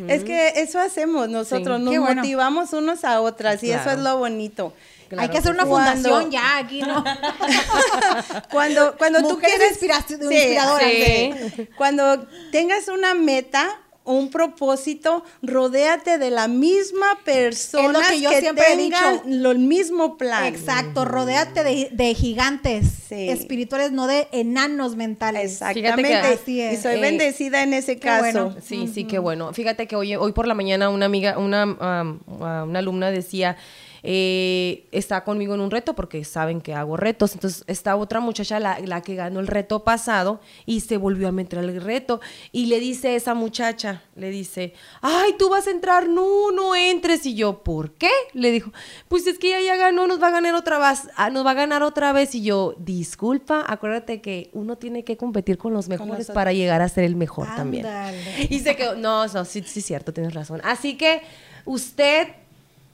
Es 0.07 0.23
que 0.23 0.53
eso 0.57 0.79
hacemos 0.79 1.29
nosotros, 1.29 1.79
Sí. 1.79 1.85
nos 1.85 1.99
bueno. 1.99 2.23
motivamos 2.23 2.73
unos 2.73 3.03
a 3.05 3.21
otras 3.21 3.61
y 3.65 3.73
eso 3.73 3.91
es 3.91 3.99
lo 3.99 4.19
bonito. 4.19 4.73
Hay 5.23 5.29
que 5.29 5.39
hacer 5.39 5.53
una 5.53 5.65
Cuando- 5.65 5.93
fundación 5.93 6.31
ya 6.31 6.59
aquí, 6.59 6.81
¿no? 6.83 7.03
Cuando, 8.51 8.97
cuando 8.97 9.21
tú 9.27 9.39
quieres 9.39 9.61
inspiraci- 9.81 10.19
Sí, 10.19 10.35
inspiradoras. 10.35 10.91
sí. 10.91 11.69
Cuando 11.77 12.27
tengas 12.53 12.89
una 12.89 13.15
meta 13.15 13.81
o 14.07 14.13
un 14.17 14.31
propósito, 14.31 15.25
rodéate 15.41 16.19
de 16.19 16.29
la 16.31 16.47
misma 16.47 17.19
persona 17.25 18.01
que 18.11 18.21
yo 18.21 18.29
siempre 18.33 18.67
he 18.71 18.77
dicho. 18.77 18.99
lo 19.25 19.51
el 19.51 19.61
mismo 19.61 20.19
plan. 20.19 20.45
Exacto, 20.45 21.07
rodéate 21.07 21.65
de, 21.65 21.89
de 21.91 22.15
gigantes 22.15 22.85
Sí. 23.09 23.31
espirituales, 23.31 23.93
no 23.93 24.07
de 24.07 24.29
enanos 24.33 24.95
mentales. 24.97 25.53
Exactamente. 25.53 26.03
Fíjate 26.09 26.29
que 26.29 26.35
así 26.35 26.61
es. 26.61 26.79
Y 26.81 26.83
soy 26.83 26.97
Eh, 26.97 27.01
bendecida 27.01 27.63
en 27.63 27.73
ese 27.73 27.99
caso. 27.99 28.23
bueno. 28.51 28.57
Sí, 28.63 28.91
sí, 28.93 29.05
qué 29.05 29.19
bueno. 29.19 29.55
Fíjate 29.55 29.87
que 29.87 29.97
hoy, 29.97 30.15
hoy 30.17 30.33
por 30.33 30.47
la 30.47 30.55
mañana 30.55 30.91
una 30.91 31.07
amiga, 31.07 31.39
una, 31.39 31.65
una 31.65 32.79
alumna 32.79 33.11
decía, 33.11 33.57
eh, 34.07 34.87
está 34.93 35.25
conmigo 35.25 35.55
en 35.55 35.61
un 35.61 35.71
reto 35.71 35.95
porque 35.95 36.23
saben 36.25 36.61
que 36.61 36.75
hago 36.75 36.99
retos. 36.99 37.33
Entonces, 37.33 37.65
esta 37.67 37.97
otra 37.97 38.21
muchacha, 38.21 38.61
la, 38.61 38.79
la 38.81 39.01
que 39.01 39.15
ganó 39.15 39.41
el 39.41 39.47
reto 39.47 39.83
pasado, 39.83 40.41
y 40.67 40.81
se 40.81 40.99
volvió 40.99 41.29
a 41.29 41.33
meter 41.33 41.59
al 41.59 41.81
reto. 41.81 42.21
Y 42.53 42.67
le 42.67 42.81
dice 42.81 43.17
esa 43.17 43.33
muchacha, 43.33 44.03
le 44.15 44.29
dice, 44.29 44.75
ay, 45.01 45.35
tú 45.39 45.49
vas 45.49 45.67
a 45.67 45.71
entrar, 45.71 46.07
no, 46.07 46.53
no 46.53 46.77
entres. 46.77 47.25
Y 47.25 47.35
yo, 47.35 47.63
¿por 47.63 47.93
qué? 47.93 48.11
Le 48.35 48.51
dijo, 48.51 48.73
pues 49.09 49.27
es 49.27 49.39
que 49.39 49.49
ella 49.59 49.75
ya 49.75 49.77
ganó, 49.77 50.07
nos 50.07 50.23
va 50.23 50.29
a 50.29 50.33
ganar 50.33 50.55
otra 50.55 50.79
vez, 50.79 51.09
ah, 51.17 51.31
nos 51.31 51.47
va 51.47 51.53
a 51.53 51.55
ganar 51.55 51.83
otra 51.83 52.13
vez. 52.13 52.35
Y 52.35 52.43
yo, 52.43 52.75
disculpa, 52.79 53.65
acuérdate 53.67 54.21
que 54.21 54.51
uno 54.53 54.77
tiene 54.77 55.03
que 55.03 55.17
competir 55.17 55.57
con 55.57 55.73
los 55.73 55.89
mejores 55.89 56.31
para 56.31 56.53
llegar 56.53 56.83
a 56.83 56.89
ser 56.91 57.05
el 57.05 57.17
mejor 57.17 57.49
también. 57.57 57.87
Y 58.51 58.61
se 58.61 58.77
quedó, 58.77 58.97
no, 58.97 59.27
no, 59.27 59.45
sí, 59.47 59.63
sí, 59.65 59.81
cierto, 59.81 60.13
tienes 60.13 60.35
razón. 60.35 60.61
Así 60.63 60.99
que 60.99 61.23
usted, 61.65 62.29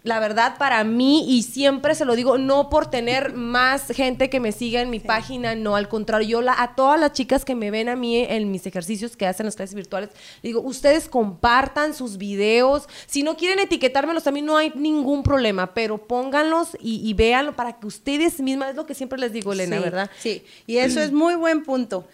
la 0.03 0.19
verdad, 0.19 0.57
para 0.57 0.83
mí, 0.83 1.27
y 1.29 1.43
siempre 1.43 1.95
se 1.95 2.07
lo 2.07 2.17
digo, 2.17 2.39
no 2.39 2.71
por 2.71 2.87
tener 2.91 3.35
más 3.35 3.89
gente 3.89 4.31
que 4.31 4.41
me 4.41 4.51
siga 4.51 4.81
en 4.81 4.89
mi 4.89 4.99
página, 4.99 5.55
no, 5.55 5.77
al 5.77 5.89
contrario, 5.89 6.27
yo 6.29 6.41
la- 6.43 6.55
a 6.63 6.75
todas 6.75 6.99
las 6.99 7.13
chicas 7.13 7.45
que 7.45 7.55
me 7.55 7.71
ven 7.71 7.89
a 7.91 7.97
mí 7.97 8.17
en 8.19 8.51
mis 8.51 8.67
ejercicios 8.67 9.15
que 9.17 9.27
hacen 9.27 9.45
las 9.45 9.57
clases 9.57 9.75
virtuales, 9.75 10.09
digo, 10.43 10.63
ustedes 10.63 11.07
compartan 11.09 11.93
sus 11.95 12.17
videos, 12.17 12.89
si 13.07 13.23
no 13.23 13.37
quieren 13.37 13.59
etiquetármelos, 13.59 14.27
a 14.27 14.31
mí 14.31 14.41
no 14.41 14.57
hay 14.57 14.73
ningún 14.75 15.23
problema, 15.23 15.75
pero 15.75 15.99
pónganlos 16.07 16.79
y, 16.81 17.07
y 17.07 17.13
véanlo 17.13 17.55
para 17.55 17.79
que 17.79 17.87
ustedes 17.87 18.41
mismas, 18.41 18.71
es 18.71 18.77
lo 18.77 18.87
que 18.87 18.95
siempre 18.95 19.19
les 19.19 19.33
digo, 19.33 19.53
Elena, 19.53 19.77
Sí, 19.77 19.83
¿verdad? 19.83 20.11
Sí, 20.19 20.43
y 20.67 20.79
eso 20.79 21.01
es 21.01 21.13
muy 21.13 21.35
buen 21.35 21.63
punto. 21.63 22.07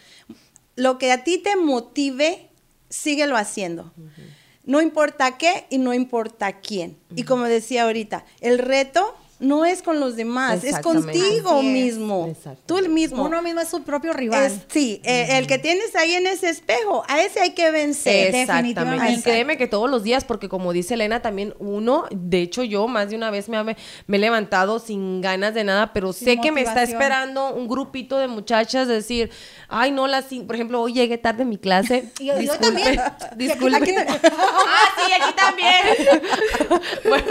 Lo 0.75 0.99
que 0.99 1.13
a 1.13 1.23
ti 1.25 1.39
te 1.39 1.55
motive, 1.57 2.49
síguelo 2.91 3.37
haciendo. 3.37 3.93
No 4.67 4.83
importa 4.83 5.39
qué 5.39 5.67
y 5.71 5.79
no 5.79 5.95
importa 5.95 6.61
quién. 6.61 6.99
Y 7.15 7.23
como 7.23 7.45
decía 7.45 7.85
ahorita, 7.85 8.25
el 8.41 8.59
reto 8.59 9.15
no 9.39 9.65
es 9.65 9.83
con 9.83 10.01
los 10.01 10.17
demás, 10.17 10.65
es 10.65 10.79
contigo 10.81 11.59
Así 11.59 11.67
es. 11.67 11.73
mismo. 11.73 12.27
Exacto. 12.29 12.63
Tú 12.67 12.79
el 12.79 12.89
mismo. 12.89 13.25
Uno 13.25 13.43
mismo 13.43 13.61
es 13.61 13.69
su 13.69 13.83
propio 13.83 14.13
rival. 14.13 14.45
Es- 14.45 14.61
sí, 14.69 15.01
eh, 15.05 15.39
el 15.39 15.47
que 15.47 15.59
tienes 15.59 15.95
ahí 15.97 16.15
en 16.15 16.27
ese 16.27 16.49
espejo, 16.49 17.05
a 17.09 17.21
ese 17.21 17.41
hay 17.41 17.51
que 17.51 17.71
vencer. 17.71 18.35
Exactamente. 18.35 18.71
Y 18.71 18.75
definitivamente. 18.75 19.23
créeme 19.31 19.57
que 19.59 19.67
todos 19.67 19.91
los 19.91 20.03
días, 20.03 20.25
porque 20.25 20.49
como 20.49 20.73
dice 20.73 20.95
Elena, 20.95 21.21
también 21.21 21.55
uno, 21.59 22.05
de 22.11 22.41
hecho 22.43 22.63
yo 22.65 22.89
más 22.89 23.11
de 23.11 23.17
una 23.17 23.31
vez 23.31 23.49
me, 23.49 23.63
me 23.65 23.77
he 24.17 24.21
levantado 24.21 24.79
sin 24.79 25.21
ganas 25.21 25.55
de 25.55 25.65
nada, 25.65 25.93
pero 25.93 26.13
Sin 26.13 26.27
sé 26.29 26.41
que 26.41 26.51
me 26.53 26.63
está 26.63 26.83
esperando 26.83 27.53
un 27.55 27.69
grupito 27.69 28.19
de 28.19 28.29
muchachas 28.29 28.89
decir, 28.89 29.31
ay 29.69 29.91
no, 29.91 30.07
las, 30.07 30.25
por 30.47 30.55
ejemplo, 30.55 30.81
hoy 30.81 30.95
llegué 30.95 31.19
tarde 31.19 31.43
a 31.43 31.47
mi 31.47 31.59
clase. 31.59 32.11
Y 32.21 32.27
yo- 32.47 32.57
también. 32.59 33.01
disculpe. 33.37 33.77
Aquí- 33.77 33.91
aquí- 33.97 34.09
ah, 34.33 34.89
sí, 34.97 35.13
aquí 35.13 35.35
también. 35.37 36.23
bueno, 37.09 37.27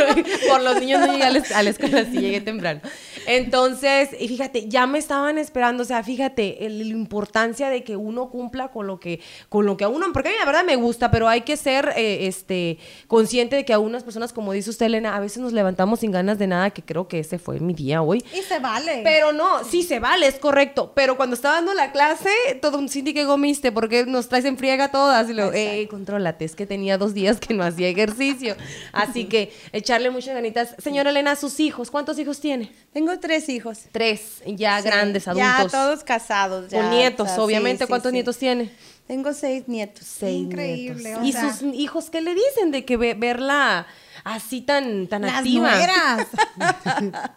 por 0.50 0.62
los 0.62 0.80
niños 0.80 1.00
no 1.02 1.08
llegué 1.12 1.24
a 1.24 1.32
la, 1.32 1.40
es- 1.40 1.52
escuela 2.02 2.10
Así 2.10 2.20
llegué 2.20 2.42
temprano. 2.42 2.82
Entonces, 3.28 4.10
y 4.20 4.28
fíjate, 4.28 4.68
ya 4.68 4.88
me 4.88 4.98
estaban 5.00 5.38
esperando, 5.38 5.84
o 5.84 5.86
sea, 5.86 6.04
fíjate, 6.04 6.66
el- 6.66 6.80
la 6.80 6.86
importancia 6.96 7.70
de 7.70 7.84
que 7.84 7.96
uno 7.96 8.30
cumpla 8.30 8.70
con 8.70 8.88
lo 8.88 9.00
que, 9.00 9.20
con 9.50 9.66
lo 9.66 9.78
que 9.78 9.84
a 9.84 9.88
uno, 9.88 10.06
porque 10.14 10.30
a 10.30 10.32
mí 10.32 10.38
la 10.40 10.46
verdad 10.46 10.64
me 10.66 10.76
gusta, 10.76 11.12
pero 11.12 11.28
hay 11.28 11.42
que 11.42 11.58
ser 11.58 11.94
eh, 11.96 12.28
este 12.28 12.78
consciente 13.08 13.56
de 13.56 13.66
que 13.66 13.74
a 13.74 13.80
unas 13.80 14.04
personas, 14.04 14.34
como 14.34 14.52
dice 14.54 14.70
usted, 14.70 14.86
Elena, 14.88 15.16
a 15.16 15.20
veces 15.20 15.40
nos 15.40 15.54
levantamos 15.54 16.00
sin 16.02 16.12
ganas 16.12 16.38
de 16.40 16.48
nada, 16.48 16.70
que 16.72 16.82
creo 16.82 17.08
que 17.08 17.20
ese 17.20 17.40
fue 17.40 17.60
mi 17.60 17.74
día 17.74 18.02
hoy. 18.02 18.24
Y 18.34 18.42
se 18.42 18.60
vale. 18.60 19.02
Pero 19.04 19.32
no, 19.34 19.64
sí 19.64 19.84
se 19.84 20.00
vale, 20.00 20.28
es 20.28 20.36
correcto. 20.36 20.92
Pero 20.96 21.18
cuando 21.18 21.36
estaba 21.36 21.56
dando 21.56 21.74
la 21.74 21.92
clase, 21.92 22.30
todo 22.62 22.78
un 22.78 22.90
Cindy 22.90 23.14
que 23.14 23.26
gomiste, 23.26 23.72
porque 23.72 24.06
nos 24.06 24.30
traes 24.30 24.46
en 24.46 24.58
friega 24.58 24.92
todas. 24.92 25.30
Y 25.30 25.34
luego, 25.34 25.52
eh, 25.54 25.88
contrólate, 25.90 26.46
es 26.46 26.56
que 26.56 26.66
tenía 26.66 26.98
dos 26.98 27.14
días 27.14 27.40
que 27.40 27.54
no 27.54 27.64
hacía 27.64 27.88
ejercicio. 27.90 28.56
Así 28.92 29.26
que 29.26 29.52
echarle 29.72 30.10
muchas 30.10 30.34
ganitas. 30.36 30.76
Señora 30.78 31.10
Elena, 31.10 31.36
sus 31.36 31.60
hijos, 31.60 31.92
¿cuántos 31.92 32.18
hijos 32.20 32.40
tiene? 32.40 32.72
Tengo 32.94 33.15
tres 33.20 33.50
hijos. 33.50 33.80
Tres, 33.92 34.42
ya 34.46 34.82
Sí, 34.82 34.88
grandes, 34.88 35.26
Ya 35.26 35.58
adultos. 35.58 35.72
todos 35.72 36.04
casados. 36.04 36.70
ya, 36.70 36.82
Con 36.82 36.92
nietos, 36.92 37.26
o 37.26 37.28
sea, 37.28 37.36
sí, 37.36 37.42
obviamente. 37.42 37.86
sí, 37.86 37.90
¿Cuántos 37.90 38.10
sí. 38.12 38.14
nietos 38.14 38.38
tiene? 38.38 38.72
Tengo 39.08 39.34
seis 39.34 39.68
nietos. 39.68 40.04
Seis 40.06 40.42
Increíble, 40.46 41.04
nietos. 41.04 41.22
o 41.24 41.26
¿Y 41.26 41.32
sea- 41.32 41.54
sus 41.54 41.74
hijos 41.76 42.10
qué 42.10 42.22
le 42.22 42.34
dicen 42.34 42.72
de 42.72 42.86
que 42.86 42.98
ve- 42.98 43.14
verla 43.14 43.86
así 44.24 44.62
tan, 44.62 45.08
tan 45.08 45.22
Las 45.24 45.36
activa? 45.40 45.72
nueras. 45.76 46.28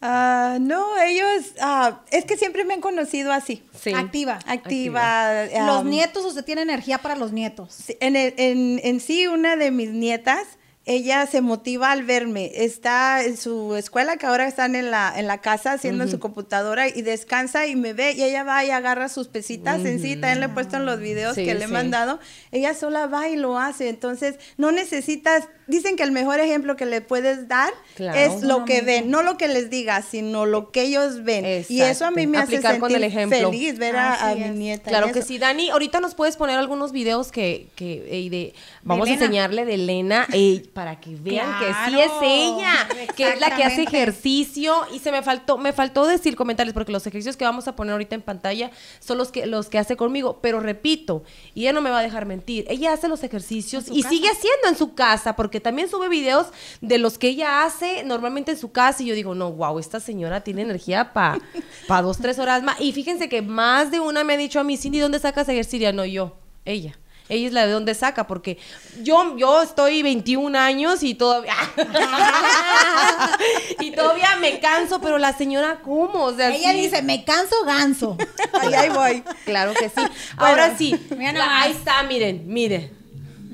Ah, 0.00 0.58
no, 0.60 0.96
ellos, 1.02 1.52
ah, 1.60 2.00
es 2.10 2.24
que 2.24 2.36
siempre 2.36 2.64
me 2.64 2.74
han 2.74 2.80
conocido 2.80 3.32
así. 3.32 3.62
Sí. 3.80 3.92
Activa. 3.92 4.38
Activa. 4.46 5.44
Los 5.46 5.80
am, 5.80 5.90
nietos, 5.90 6.24
usted 6.24 6.44
tiene 6.44 6.62
energía 6.62 6.98
para 6.98 7.16
los 7.16 7.32
nietos. 7.32 7.84
En, 8.00 8.14
el- 8.16 8.34
en, 8.36 8.80
en 8.84 9.00
sí, 9.00 9.26
una 9.26 9.56
de 9.56 9.70
mis 9.70 9.90
nietas, 9.90 10.44
ella 10.84 11.26
se 11.26 11.40
motiva 11.40 11.92
al 11.92 12.02
verme. 12.02 12.50
Está 12.54 13.22
en 13.24 13.36
su 13.36 13.76
escuela, 13.76 14.16
que 14.16 14.26
ahora 14.26 14.48
están 14.48 14.74
en 14.74 14.90
la, 14.90 15.12
en 15.16 15.26
la 15.26 15.38
casa 15.38 15.72
haciendo 15.72 16.04
en 16.04 16.10
su 16.10 16.18
computadora 16.18 16.88
y 16.88 17.02
descansa 17.02 17.66
y 17.66 17.76
me 17.76 17.92
ve 17.92 18.12
y 18.12 18.22
ella 18.22 18.42
va 18.42 18.64
y 18.64 18.70
agarra 18.70 19.08
sus 19.08 19.28
pesitas 19.28 19.84
en 19.84 20.00
sí. 20.00 20.16
También 20.16 20.40
le 20.40 20.46
he 20.46 20.48
puesto 20.48 20.76
en 20.76 20.86
los 20.86 20.98
videos 20.98 21.36
Sí, 21.36 21.44
que 21.44 21.54
le 21.54 21.64
he 21.64 21.68
sí. 21.68 21.72
mandado. 21.72 22.18
Ella 22.50 22.74
sola 22.74 23.06
va 23.06 23.28
y 23.28 23.36
lo 23.36 23.58
hace. 23.58 23.88
Entonces, 23.88 24.36
no 24.56 24.72
necesitas. 24.72 25.44
Dicen 25.66 25.96
que 25.96 26.02
el 26.02 26.12
mejor 26.12 26.40
ejemplo 26.40 26.76
que 26.76 26.86
le 26.86 27.00
puedes 27.00 27.48
dar 27.48 27.72
Claro. 27.94 28.18
es 28.18 28.42
lo 28.42 28.64
que 28.64 28.80
ven, 28.80 29.10
no 29.10 29.22
lo 29.22 29.36
que 29.36 29.48
les 29.48 29.70
digas, 29.70 30.06
sino 30.10 30.46
lo 30.46 30.70
que 30.70 30.82
ellos 30.82 31.24
ven. 31.24 31.64
Y 31.68 31.80
eso 31.82 32.06
a 32.06 32.10
mí 32.10 32.26
me 32.26 32.38
hace 32.38 32.56
Aplicar 32.56 32.72
sentir 32.72 32.80
con 32.80 32.94
el 32.94 33.04
ejemplo. 33.04 33.50
feliz 33.50 33.78
ver 33.78 33.96
a, 33.96 34.34
mi 34.34 34.48
nieta. 34.50 34.88
Claro 34.88 35.12
que 35.12 35.22
sí, 35.22 35.38
Dani. 35.38 35.70
Ahorita 35.70 36.00
nos 36.00 36.14
puedes 36.14 36.36
poner 36.36 36.58
algunos 36.58 36.92
videos 36.92 37.30
que, 37.30 37.68
que 37.76 38.04
eh, 38.08 38.30
de, 38.30 38.54
vamos 38.82 39.08
a 39.08 39.12
enseñarle 39.12 39.64
de 39.64 39.74
Elena 39.74 40.26
eh, 40.32 40.62
para 40.72 41.00
que 41.00 41.14
vean 41.14 41.58
que 41.58 41.66
sí 41.86 42.00
es 42.00 42.12
ella, 42.22 42.88
que 43.16 43.28
es 43.28 43.40
la 43.40 43.54
que 43.54 43.64
hace 43.64 43.82
ejercicio. 43.82 44.74
Y 44.92 44.98
se 44.98 45.12
me 45.12 45.22
faltó, 45.22 45.58
me 45.58 45.72
faltó 45.72 46.06
decir 46.06 46.36
comentarios, 46.36 46.74
porque 46.74 46.92
los 46.92 47.06
ejercicios 47.06 47.36
que 47.36 47.44
vamos 47.44 47.68
a 47.68 47.76
poner 47.76 47.92
ahorita 47.92 48.14
en 48.14 48.22
pantalla 48.22 48.70
son 49.00 49.18
los 49.18 49.30
que, 49.30 49.46
los 49.46 49.68
que 49.68 49.78
hace 49.78 49.96
conmigo. 49.96 50.40
Pero 50.42 50.60
repito, 50.60 51.24
y 51.54 51.62
ella 51.62 51.72
no 51.72 51.80
me 51.80 51.90
va 51.90 52.00
a 52.00 52.02
dejar 52.02 52.26
mentir, 52.26 52.64
ella 52.68 52.92
hace 52.92 53.08
los 53.08 53.22
ejercicios 53.22 53.88
y 53.88 54.02
sigue 54.02 54.28
haciendo 54.28 54.68
en 54.68 54.76
su 54.76 54.94
casa, 54.94 55.36
porque 55.36 55.51
también 55.60 55.88
sube 55.88 56.08
videos 56.08 56.48
de 56.80 56.98
los 56.98 57.18
que 57.18 57.28
ella 57.28 57.64
hace 57.64 58.04
normalmente 58.04 58.52
en 58.52 58.58
su 58.58 58.72
casa. 58.72 59.02
Y 59.02 59.06
yo 59.06 59.14
digo, 59.14 59.34
no, 59.34 59.52
wow, 59.52 59.78
esta 59.78 60.00
señora 60.00 60.42
tiene 60.42 60.62
energía 60.62 61.12
para 61.12 61.38
pa 61.86 62.02
dos, 62.02 62.18
tres 62.18 62.38
horas 62.38 62.62
más. 62.62 62.80
Y 62.80 62.92
fíjense 62.92 63.28
que 63.28 63.42
más 63.42 63.90
de 63.90 64.00
una 64.00 64.24
me 64.24 64.34
ha 64.34 64.36
dicho 64.36 64.60
a 64.60 64.64
mí, 64.64 64.76
Cindy, 64.76 64.98
¿dónde 64.98 65.18
sacas 65.18 65.48
ejercicio? 65.48 65.92
No, 65.92 66.04
yo, 66.04 66.36
ella. 66.64 66.98
Ella 67.28 67.46
es 67.46 67.52
la 67.54 67.66
de 67.66 67.72
dónde 67.72 67.94
saca, 67.94 68.26
porque 68.26 68.58
yo, 69.02 69.38
yo 69.38 69.62
estoy 69.62 70.02
21 70.02 70.58
años 70.58 71.02
y 71.02 71.14
todavía. 71.14 71.54
y 73.80 73.90
todavía 73.92 74.36
me 74.40 74.60
canso, 74.60 75.00
pero 75.00 75.18
la 75.18 75.32
señora, 75.32 75.80
¿cómo? 75.82 76.24
O 76.24 76.34
sea, 76.34 76.54
Ella 76.54 76.72
sí. 76.72 76.80
dice, 76.80 77.02
me 77.02 77.24
canso 77.24 77.54
ganso. 77.64 78.16
Ahí, 78.60 78.74
ahí 78.74 78.88
voy. 78.90 79.22
Claro 79.44 79.72
que 79.72 79.88
sí. 79.88 80.02
Ahora 80.36 80.76
sí. 80.76 80.94
mira 81.16 81.32
la- 81.32 81.46
nomás. 81.46 81.64
ahí 81.64 81.72
está, 81.72 82.02
miren, 82.02 82.42
miren. 82.46 83.01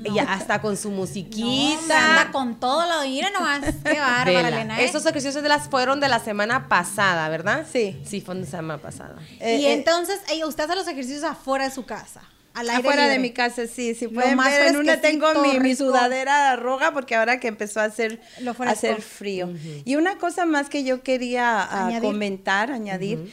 Ella 0.03 0.25
hasta 0.29 0.61
con 0.61 0.77
su 0.77 0.89
musiquita. 0.89 2.19
anda 2.19 2.31
con 2.31 2.59
todo 2.59 2.85
lo 2.87 3.01
mira 3.07 3.29
nomás. 3.31 3.61
Qué 3.83 3.99
bárbara. 3.99 4.47
Elena. 4.47 4.79
¿eh? 4.79 4.85
Esos 4.85 5.05
ejercicios 5.05 5.43
de 5.43 5.49
las 5.49 5.67
fueron 5.69 5.99
de 5.99 6.07
la 6.07 6.19
semana 6.19 6.67
pasada, 6.67 7.27
¿verdad? 7.29 7.65
Sí. 7.71 7.99
Sí, 8.05 8.21
fueron 8.21 8.43
de 8.43 8.51
la 8.51 8.57
semana 8.57 8.81
pasada. 8.81 9.15
Eh, 9.39 9.57
y 9.57 9.65
eh, 9.65 9.73
entonces, 9.73 10.19
usted 10.45 10.63
hace 10.63 10.75
los 10.75 10.87
ejercicios 10.87 11.23
afuera 11.23 11.65
de 11.65 11.71
su 11.71 11.85
casa. 11.85 12.21
Al 12.53 12.69
aire 12.69 12.81
Afuera 12.81 13.07
de 13.07 13.19
mi 13.19 13.31
casa, 13.31 13.67
sí, 13.67 13.93
sí. 13.93 14.07
Pueden 14.07 14.35
más 14.35 14.51
ver, 14.51 14.67
en 14.67 14.77
una 14.77 14.99
tengo 14.99 15.27
mi, 15.35 15.59
mi 15.59 15.75
sudadera 15.75 16.55
roja 16.55 16.91
porque 16.93 17.15
ahora 17.15 17.39
que 17.39 17.47
empezó 17.47 17.79
a 17.79 17.83
hacer, 17.83 18.19
Lo 18.41 18.55
a 18.57 18.69
hacer 18.71 19.01
frío. 19.01 19.53
Y 19.85 19.95
una 19.95 20.17
cosa 20.17 20.45
más 20.45 20.67
que 20.67 20.83
yo 20.83 21.03
quería 21.03 21.61
ah, 21.61 21.87
Añadir. 21.87 22.01
comentar, 22.01 22.71
añadir, 22.71 23.31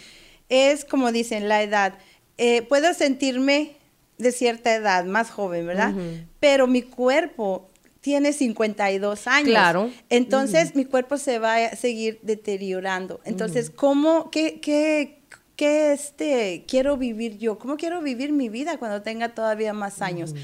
es 0.48 0.84
como 0.84 1.12
dicen, 1.12 1.48
la 1.48 1.62
edad. 1.62 1.94
Eh, 2.38 2.62
puedo 2.62 2.92
sentirme 2.92 3.76
de 4.18 4.32
cierta 4.32 4.74
edad, 4.74 5.04
más 5.04 5.30
joven, 5.30 5.66
¿verdad? 5.66 5.94
Pero 6.40 6.66
mi 6.66 6.82
cuerpo 6.82 7.70
tiene 8.00 8.32
52 8.32 9.26
años. 9.26 9.50
Claro. 9.50 9.90
Entonces, 10.10 10.74
mi 10.74 10.84
cuerpo 10.84 11.18
se 11.18 11.38
va 11.38 11.56
a 11.56 11.76
seguir 11.76 12.20
deteriorando. 12.22 13.20
Entonces, 13.24 13.68
¿cómo, 13.68 14.30
qué, 14.30 14.60
qué, 14.60 15.22
qué 15.56 15.92
este, 15.92 16.64
quiero 16.68 16.96
vivir 16.96 17.38
yo? 17.38 17.58
¿Cómo 17.58 17.76
quiero 17.76 18.00
vivir 18.02 18.32
mi 18.32 18.48
vida 18.48 18.78
cuando 18.78 19.02
tenga 19.02 19.30
todavía 19.30 19.72
más 19.72 20.02
años? 20.02 20.34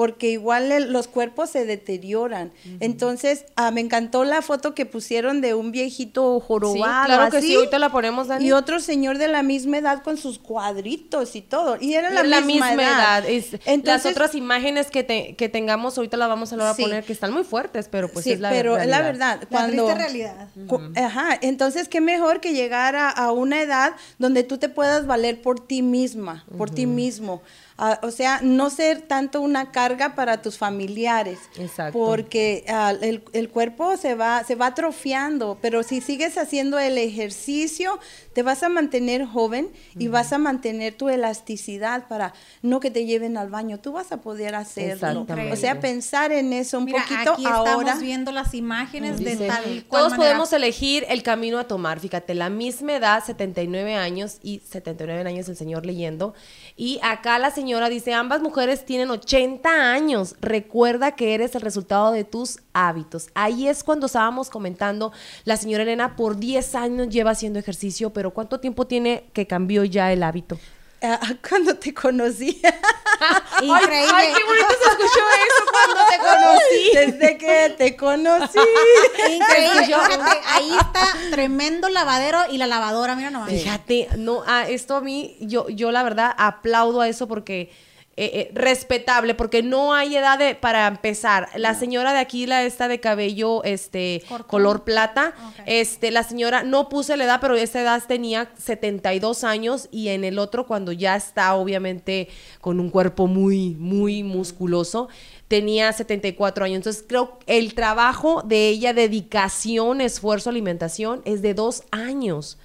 Porque 0.00 0.30
igual 0.30 0.72
el- 0.72 0.94
los 0.94 1.08
cuerpos 1.08 1.50
se 1.50 1.66
deterioran. 1.66 2.52
Entonces, 2.80 3.44
ah, 3.54 3.70
me 3.70 3.82
encantó 3.82 4.24
la 4.24 4.40
foto 4.40 4.74
que 4.74 4.86
pusieron 4.86 5.42
de 5.42 5.52
un 5.52 5.72
viejito 5.72 6.38
Sí, 6.40 6.46
jorobado. 6.46 7.04
claro 7.04 7.30
que 7.30 7.42
sí, 7.42 7.54
ahorita 7.54 7.78
la 7.78 7.92
ponemos, 7.92 8.28
Dani. 8.28 8.46
Y 8.46 8.52
otro 8.52 8.80
señor 8.80 9.18
de 9.18 9.28
la 9.28 9.42
misma 9.42 9.76
edad 9.76 10.02
con 10.02 10.16
sus 10.16 10.38
cuadritos 10.38 11.36
y 11.36 11.42
todo. 11.42 11.76
Y 11.78 11.92
era 11.92 12.08
la, 12.08 12.22
la 12.22 12.40
misma, 12.40 12.68
misma 12.68 12.82
edad. 12.82 13.28
Es- 13.28 13.58
las 13.84 14.06
otras 14.06 14.34
imágenes 14.34 14.90
que, 14.90 15.04
te- 15.04 15.34
que 15.36 15.50
tengamos 15.50 15.98
ahorita 15.98 16.16
las 16.16 16.30
vamos 16.30 16.50
a 16.54 16.74
Sí. 16.74 16.80
poner 16.82 17.04
que 17.04 17.12
están 17.12 17.34
muy 17.34 17.44
fuertes, 17.44 17.88
pero 17.90 18.08
pues 18.10 18.24
sí, 18.24 18.32
es 18.32 18.40
la 18.40 18.48
pero 18.48 18.78
es 18.78 18.86
la 18.86 19.02
verdad. 19.02 19.38
La 19.42 19.46
Cuando, 19.48 19.84
triste 19.84 19.94
realidad. 20.02 20.48
Cu- 20.66 20.80
Ajá, 20.96 21.38
entonces 21.42 21.88
qué 21.90 22.00
mejor 22.00 22.40
que 22.40 22.54
llegar 22.54 22.96
a, 22.96 23.10
a 23.10 23.32
una 23.32 23.60
edad 23.60 23.92
donde 24.18 24.44
tú 24.44 24.56
te 24.56 24.70
puedas 24.70 25.06
valer 25.06 25.42
por 25.42 25.60
ti 25.60 25.82
misma, 25.82 26.46
por 26.56 26.70
ti 26.70 26.86
mismo. 26.86 27.42
Ah, 27.82 27.98
o 28.02 28.10
sea, 28.10 28.40
no 28.42 28.68
ser 28.68 29.00
tanto 29.00 29.40
una 29.40 29.72
carga 29.72 30.14
para 30.14 30.42
tus 30.42 30.58
familiares. 30.58 31.38
Exacto. 31.56 31.98
Porque 31.98 32.62
ah, 32.68 32.92
el, 33.00 33.24
el 33.32 33.48
cuerpo 33.48 33.96
se 33.96 34.14
va, 34.14 34.44
se 34.44 34.54
va 34.54 34.66
atrofiando, 34.66 35.56
pero 35.62 35.82
si 35.82 36.02
sigues 36.02 36.36
haciendo 36.36 36.78
el 36.78 36.98
ejercicio, 36.98 37.98
te 38.34 38.42
vas 38.42 38.62
a 38.62 38.68
mantener 38.68 39.24
joven 39.24 39.70
y 39.98 40.08
vas 40.08 40.34
a 40.34 40.38
mantener 40.38 40.92
tu 40.94 41.08
elasticidad 41.08 42.06
para 42.06 42.34
no 42.60 42.80
que 42.80 42.90
te 42.90 43.06
lleven 43.06 43.38
al 43.38 43.48
baño. 43.48 43.80
Tú 43.80 43.92
vas 43.92 44.12
a 44.12 44.20
poder 44.20 44.54
hacerlo. 44.56 45.26
O 45.50 45.56
sea, 45.56 45.80
pensar 45.80 46.32
en 46.32 46.52
eso 46.52 46.76
un 46.76 46.84
Mira, 46.84 47.00
poquito 47.02 47.32
aquí 47.32 47.46
ahora. 47.46 47.70
estamos 47.80 48.02
viendo 48.02 48.30
las 48.30 48.52
imágenes 48.52 49.18
de 49.20 49.30
Dice, 49.30 49.46
tal 49.46 49.64
cual 49.88 50.02
Todos 50.02 50.10
manera. 50.12 50.28
podemos 50.32 50.52
elegir 50.52 51.06
el 51.08 51.22
camino 51.22 51.58
a 51.58 51.64
tomar. 51.64 51.98
Fíjate, 51.98 52.34
la 52.34 52.50
misma 52.50 52.96
edad, 52.96 53.24
79 53.24 53.94
años 53.94 54.36
y 54.42 54.60
79 54.68 55.26
años 55.26 55.48
el 55.48 55.56
señor 55.56 55.86
leyendo. 55.86 56.34
Y 56.76 57.00
acá 57.02 57.38
la 57.38 57.50
señora 57.50 57.69
dice, 57.88 58.14
ambas 58.14 58.42
mujeres 58.42 58.84
tienen 58.84 59.10
80 59.10 59.92
años. 59.92 60.36
Recuerda 60.40 61.12
que 61.12 61.34
eres 61.34 61.54
el 61.54 61.62
resultado 61.62 62.12
de 62.12 62.24
tus 62.24 62.58
hábitos. 62.72 63.28
Ahí 63.34 63.68
es 63.68 63.84
cuando 63.84 64.06
estábamos 64.06 64.50
comentando, 64.50 65.12
la 65.44 65.56
señora 65.56 65.84
Elena 65.84 66.16
por 66.16 66.36
10 66.36 66.74
años 66.74 67.08
lleva 67.08 67.30
haciendo 67.30 67.58
ejercicio, 67.58 68.10
pero 68.10 68.32
¿cuánto 68.32 68.60
tiempo 68.60 68.86
tiene 68.86 69.24
que 69.32 69.46
cambió 69.46 69.84
ya 69.84 70.12
el 70.12 70.22
hábito? 70.22 70.58
Ah, 71.02 71.18
cuando 71.48 71.76
te 71.76 71.94
conocí. 71.94 72.60
Increíble. 73.62 74.10
Ay, 74.12 74.28
qué 74.36 74.44
bonito 74.44 74.68
se 74.68 74.90
escuchó 74.90 75.20
eso 75.46 75.70
cuando 75.70 76.00
te 76.10 76.18
conocí. 76.18 76.90
Desde 76.94 77.38
que 77.38 77.74
te 77.76 77.96
conocí. 77.96 78.58
Increíble. 79.30 79.86
Fíjate, 79.86 80.40
ahí 80.46 80.72
está 80.78 81.06
tremendo 81.30 81.88
lavadero 81.88 82.40
y 82.50 82.58
la 82.58 82.66
lavadora, 82.66 83.16
mira 83.16 83.30
nomás. 83.30 83.48
Fíjate, 83.48 84.08
no, 84.18 84.42
a 84.46 84.68
esto 84.68 84.96
a 84.96 85.00
mí, 85.00 85.36
yo, 85.40 85.68
yo 85.70 85.90
la 85.90 86.02
verdad 86.02 86.34
aplaudo 86.36 87.00
a 87.00 87.08
eso 87.08 87.26
porque 87.26 87.72
eh, 88.16 88.30
eh, 88.34 88.50
respetable, 88.52 89.34
porque 89.34 89.62
no 89.62 89.94
hay 89.94 90.16
edad 90.16 90.38
de, 90.38 90.54
para 90.54 90.86
empezar. 90.88 91.48
La 91.56 91.74
señora 91.74 92.12
de 92.12 92.18
aquí, 92.18 92.44
la 92.44 92.64
esta 92.64 92.86
de 92.88 93.00
cabello, 93.00 93.62
este, 93.64 94.22
Corto. 94.28 94.46
color 94.46 94.84
plata, 94.84 95.32
este, 95.64 96.10
la 96.10 96.22
señora, 96.22 96.62
no 96.62 96.88
puse 96.88 97.16
la 97.16 97.24
edad, 97.24 97.38
pero 97.40 97.54
esa 97.54 97.80
edad 97.80 98.02
tenía 98.06 98.50
72 98.58 99.44
años 99.44 99.88
y 99.90 100.08
en 100.08 100.24
el 100.24 100.38
otro, 100.38 100.66
cuando 100.66 100.92
ya 100.92 101.16
está 101.16 101.54
obviamente 101.54 102.28
con 102.60 102.80
un 102.80 102.90
cuerpo 102.90 103.26
muy, 103.26 103.76
muy 103.76 104.22
musculoso, 104.22 105.08
tenía 105.48 105.92
74 105.92 106.64
años. 106.64 106.76
Entonces 106.76 107.04
creo 107.06 107.38
que 107.38 107.58
el 107.58 107.74
trabajo 107.74 108.42
de 108.44 108.68
ella, 108.68 108.92
dedicación, 108.92 110.00
esfuerzo, 110.00 110.50
alimentación, 110.50 111.22
es 111.24 111.42
de 111.42 111.54
dos 111.54 111.84
años. 111.90 112.58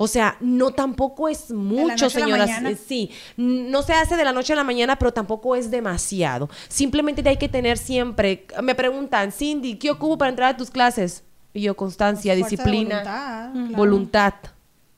O 0.00 0.06
sea, 0.06 0.36
no 0.40 0.70
tampoco 0.70 1.28
es 1.28 1.50
mucho, 1.50 1.88
noche 1.88 2.04
a 2.04 2.08
la 2.08 2.10
señoras. 2.10 2.48
mañana. 2.48 2.70
Eh, 2.70 2.78
Sí, 2.86 3.10
no 3.36 3.82
se 3.82 3.94
hace 3.94 4.16
de 4.16 4.24
la 4.24 4.32
noche 4.32 4.52
a 4.52 4.56
la 4.56 4.62
mañana, 4.62 4.96
pero 4.96 5.12
tampoco 5.12 5.56
es 5.56 5.72
demasiado. 5.72 6.48
Simplemente 6.68 7.28
hay 7.28 7.36
que 7.36 7.48
tener 7.48 7.78
siempre. 7.78 8.46
Me 8.62 8.76
preguntan, 8.76 9.32
Cindy, 9.32 9.74
¿qué 9.74 9.90
ocupo 9.90 10.16
para 10.16 10.28
entrar 10.28 10.54
a 10.54 10.56
tus 10.56 10.70
clases? 10.70 11.24
Y 11.52 11.62
yo, 11.62 11.74
constancia, 11.76 12.32
Fuerza 12.34 12.48
disciplina, 12.48 13.02
voluntad, 13.02 13.52
claro. 13.52 13.76
voluntad. 13.76 14.34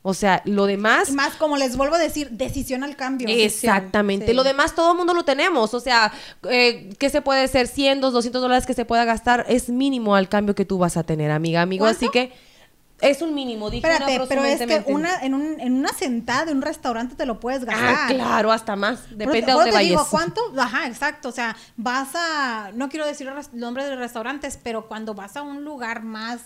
O 0.03 0.13
sea, 0.13 0.43
lo 0.45 0.67
demás... 0.67 1.09
Y 1.09 1.13
más, 1.13 1.35
como 1.37 1.57
les 1.57 1.79
vuelvo 1.79 1.95
a 1.95 1.99
decir, 1.99 2.31
decisión 2.33 2.85
al 2.85 2.95
cambio. 2.97 3.27
Exactamente. 3.31 4.27
sí. 4.29 4.33
Lo 4.35 4.45
demás 4.45 4.75
todo 4.75 4.93
el 4.93 4.99
mundo 4.99 5.15
lo 5.15 5.25
tenemos. 5.25 5.73
O 5.73 5.81
sea, 5.81 6.13
eh, 6.51 6.91
¿qué 6.99 7.09
se 7.09 7.23
puede 7.23 7.49
ser? 7.49 7.69
100, 7.69 8.03
200 8.03 8.41
dólares 8.43 8.67
que 8.67 8.75
se 8.75 8.85
pueda 8.85 9.05
gastar 9.07 9.47
es 9.49 9.71
mínimo 9.71 10.15
al 10.15 10.29
cambio 10.29 10.55
que 10.55 10.67
tú 10.67 10.77
vas 10.77 10.99
a 10.99 11.03
tener, 11.05 11.31
amiga, 11.31 11.63
amigo. 11.63 11.85
¿Cuánto? 11.85 11.97
Así 11.99 12.09
que 12.11 12.33
es 13.03 13.23
un 13.23 13.35
mínimo. 13.35 13.71
Dije 13.71 13.87
Espérate, 13.87 14.21
pero 14.29 14.45
es 14.45 14.61
que 14.61 14.85
una, 14.93 15.19
en, 15.21 15.35
un, 15.35 15.61
en 15.61 15.75
una 15.75 15.91
sentada 15.93 16.45
de 16.47 16.53
un 16.53 16.63
restaurante 16.63 17.15
te 17.17 17.27
lo 17.27 17.41
puedes 17.41 17.65
gastar. 17.65 17.97
Ah, 17.99 18.07
claro, 18.09 18.53
hasta 18.53 18.77
más. 18.77 19.01
Por- 19.01 19.17
Depende 19.17 19.47
de 19.47 19.53
dónde 19.53 19.73
te 19.73 19.79
digo, 19.79 19.97
vayas. 19.97 20.09
¿cuánto? 20.11 20.41
Ajá, 20.59 20.87
exacto. 20.87 21.29
O 21.29 21.33
sea, 21.33 21.57
vas 21.77 22.09
a, 22.15 22.71
no 22.75 22.89
quiero 22.89 23.07
decir 23.07 23.27
el 23.29 23.35
res- 23.35 23.53
nombre 23.53 23.85
de 23.85 23.97
restaurantes, 23.97 24.59
pero 24.63 24.87
cuando 24.89 25.15
vas 25.15 25.37
a 25.37 25.43
un 25.43 25.65
lugar 25.65 26.03
más 26.03 26.41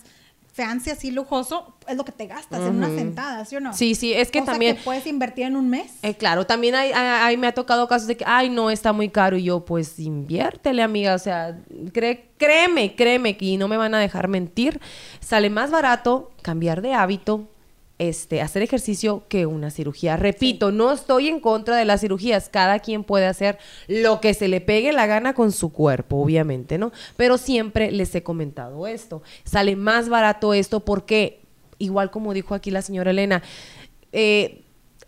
fancy, 0.54 0.90
así 0.90 1.10
lujoso, 1.10 1.74
es 1.88 1.96
lo 1.96 2.04
que 2.04 2.12
te 2.12 2.28
gastas 2.28 2.60
en 2.60 2.76
una 2.76 2.86
sentada, 2.88 3.44
¿sí 3.44 3.56
o 3.56 3.60
no? 3.60 3.72
Sí, 3.74 3.96
sí, 3.96 4.12
es 4.14 4.30
que 4.30 4.38
Cosa 4.38 4.52
también- 4.52 4.76
que 4.76 4.82
puedes 4.82 5.04
invertir 5.08 5.46
en 5.46 5.56
un 5.56 5.68
mes. 5.68 5.92
Eh, 6.02 6.14
claro, 6.14 6.46
también 6.46 6.76
hay, 6.76 6.92
hay- 6.92 7.22
hay- 7.22 7.36
me 7.36 7.48
ha 7.48 7.52
tocado 7.54 7.88
casos 7.88 8.06
de 8.06 8.16
que, 8.16 8.24
ay, 8.24 8.50
no, 8.50 8.70
está 8.70 8.92
muy 8.92 9.08
caro. 9.08 9.36
Y 9.36 9.42
yo, 9.42 9.64
pues, 9.64 9.98
inviértele, 9.98 10.82
amiga. 10.82 11.14
O 11.14 11.18
sea, 11.18 11.58
cree- 11.92 12.30
créeme, 12.38 12.94
créeme 12.94 13.36
que 13.36 13.56
no 13.58 13.66
me 13.66 13.76
van 13.76 13.94
a 13.96 13.98
dejar 13.98 14.28
mentir. 14.28 14.80
Sale 15.20 15.50
más 15.50 15.72
barato 15.72 16.30
cambiar 16.42 16.82
de 16.82 16.94
hábito, 16.94 17.48
este, 17.98 18.40
hacer 18.40 18.62
ejercicio 18.62 19.24
que 19.28 19.46
una 19.46 19.70
cirugía. 19.70 20.16
Repito, 20.16 20.72
no 20.72 20.92
estoy 20.92 21.28
en 21.28 21.40
contra 21.40 21.76
de 21.76 21.84
las 21.84 22.00
cirugías. 22.00 22.48
Cada 22.48 22.80
quien 22.80 23.04
puede 23.04 23.26
hacer 23.26 23.58
lo 23.86 24.20
que 24.20 24.34
se 24.34 24.48
le 24.48 24.60
pegue 24.60 24.92
la 24.92 25.06
gana 25.06 25.34
con 25.34 25.52
su 25.52 25.72
cuerpo, 25.72 26.16
obviamente, 26.16 26.76
¿no? 26.76 26.92
Pero 27.16 27.38
siempre 27.38 27.92
les 27.92 28.14
he 28.14 28.22
comentado 28.22 28.86
esto. 28.86 29.22
Sale 29.44 29.76
más 29.76 30.08
barato 30.08 30.54
esto 30.54 30.80
porque, 30.80 31.40
igual 31.78 32.10
como 32.10 32.34
dijo 32.34 32.54
aquí 32.54 32.70
la 32.70 32.82
señora 32.82 33.12
Elena, 33.12 33.42
eh, 34.12 34.63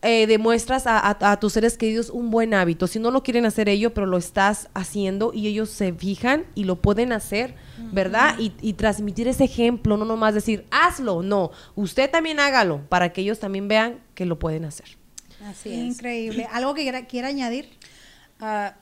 eh, 0.07 0.27
demuestras 0.27 0.87
a, 0.87 0.99
a- 0.99 1.33
a 1.33 1.41
tus 1.41 1.53
seres 1.53 1.77
queridos 1.77 2.11
un 2.11 2.31
buen 2.31 2.55
hábito. 2.55 2.87
Si 2.87 2.99
no 2.99 3.11
lo 3.11 3.23
quieren 3.23 3.45
hacer 3.45 3.69
ellos, 3.69 3.93
pero 3.95 4.07
lo 4.07 4.17
estás 4.17 4.69
haciendo 4.75 5.33
y 5.35 5.47
ellos 5.49 5.69
se 5.71 5.93
fijan 5.93 6.47
y 6.55 6.65
lo 6.65 6.81
pueden 6.81 7.13
hacer, 7.13 7.55
¿verdad? 7.93 8.39
Y, 8.39 8.53
y 8.63 8.73
transmitir 8.75 9.29
ese 9.29 9.45
ejemplo, 9.45 9.97
no 9.97 10.05
nomás 10.05 10.33
decir, 10.35 10.65
hazlo, 10.71 11.23
no, 11.23 11.51
usted 11.75 12.11
también 12.11 12.41
hágalo, 12.41 12.83
para 12.89 13.13
que 13.13 13.21
ellos 13.23 13.39
también 13.41 13.69
vean 13.69 14.01
que 14.15 14.25
lo 14.27 14.39
pueden 14.39 14.65
hacer. 14.65 14.87
Así 15.45 15.71
es. 15.71 15.79
Increíble. 15.79 16.47
¿Algo 16.53 16.75
que 16.75 16.83
quiera, 16.83 17.07
quiera 17.07 17.29
añadir? 17.29 17.69
Ah, 18.41 18.75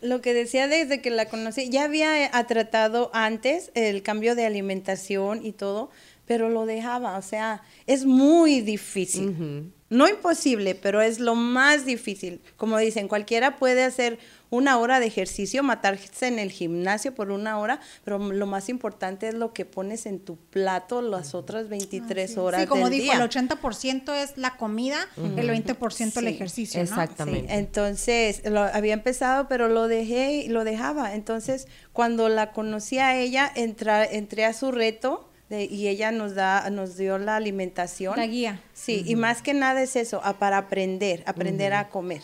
lo 0.00 0.20
que 0.20 0.32
decía 0.32 0.68
desde 0.68 1.00
que 1.02 1.10
la 1.10 1.26
conocí, 1.26 1.70
ya 1.70 1.84
había 1.84 2.24
eh, 2.26 2.30
tratado 2.46 3.10
antes 3.14 3.72
el 3.74 4.02
cambio 4.04 4.36
de 4.36 4.46
alimentación 4.46 5.44
y 5.44 5.52
todo, 5.52 5.90
pero 6.24 6.48
lo 6.50 6.66
dejaba, 6.66 7.16
o 7.18 7.22
sea, 7.22 7.62
es 7.86 8.04
muy 8.04 8.60
difícil. 8.60 9.72
No 9.90 10.06
imposible, 10.08 10.74
pero 10.74 11.00
es 11.00 11.18
lo 11.18 11.34
más 11.34 11.86
difícil. 11.86 12.40
Como 12.56 12.76
dicen, 12.78 13.08
cualquiera 13.08 13.56
puede 13.56 13.84
hacer 13.84 14.18
una 14.50 14.78
hora 14.78 14.98
de 15.00 15.06
ejercicio, 15.06 15.62
matarse 15.62 16.26
en 16.26 16.38
el 16.38 16.50
gimnasio 16.50 17.14
por 17.14 17.30
una 17.30 17.58
hora, 17.58 17.80
pero 18.04 18.18
lo 18.18 18.46
más 18.46 18.68
importante 18.70 19.28
es 19.28 19.34
lo 19.34 19.52
que 19.52 19.64
pones 19.66 20.06
en 20.06 20.20
tu 20.20 20.36
plato 20.36 21.02
las 21.02 21.34
otras 21.34 21.68
23 21.68 22.36
horas 22.38 22.62
Sí, 22.62 22.66
como 22.66 22.88
del 22.88 23.00
dijo, 23.00 23.12
día. 23.12 23.22
el 23.22 23.28
80% 23.30 24.14
es 24.14 24.36
la 24.38 24.56
comida, 24.56 24.98
el 25.36 25.48
20% 25.50 26.18
el 26.20 26.24
Sí, 26.28 26.34
ejercicio, 26.34 26.78
¿no? 26.80 26.84
exactamente. 26.84 27.48
Sí, 27.48 27.54
entonces 27.58 28.42
lo 28.44 28.60
había 28.60 28.94
empezado, 28.94 29.48
pero 29.48 29.68
lo 29.68 29.86
dejé 29.88 30.32
y 30.44 30.48
lo 30.48 30.64
dejaba. 30.64 31.14
Entonces, 31.14 31.66
cuando 31.92 32.28
la 32.28 32.52
conocí 32.52 32.98
a 32.98 33.18
ella, 33.18 33.50
entra- 33.54 34.04
entré 34.10 34.44
a 34.46 34.52
su 34.52 34.70
reto 34.72 35.27
de- 35.50 35.64
y 35.64 35.88
ella 35.88 36.10
nos 36.12 36.34
da, 36.34 36.68
nos 36.70 36.96
dio 36.96 37.18
la 37.18 37.36
alimentación. 37.36 38.16
La 38.16 38.26
guía. 38.26 38.60
Sí, 38.74 39.02
y 39.06 39.16
más 39.16 39.42
que 39.42 39.54
nada 39.54 39.82
es 39.82 39.96
eso, 39.96 40.20
a- 40.24 40.38
para 40.38 40.58
aprender, 40.58 41.22
aprender 41.26 41.72
a 41.74 41.88
comer. 41.88 42.22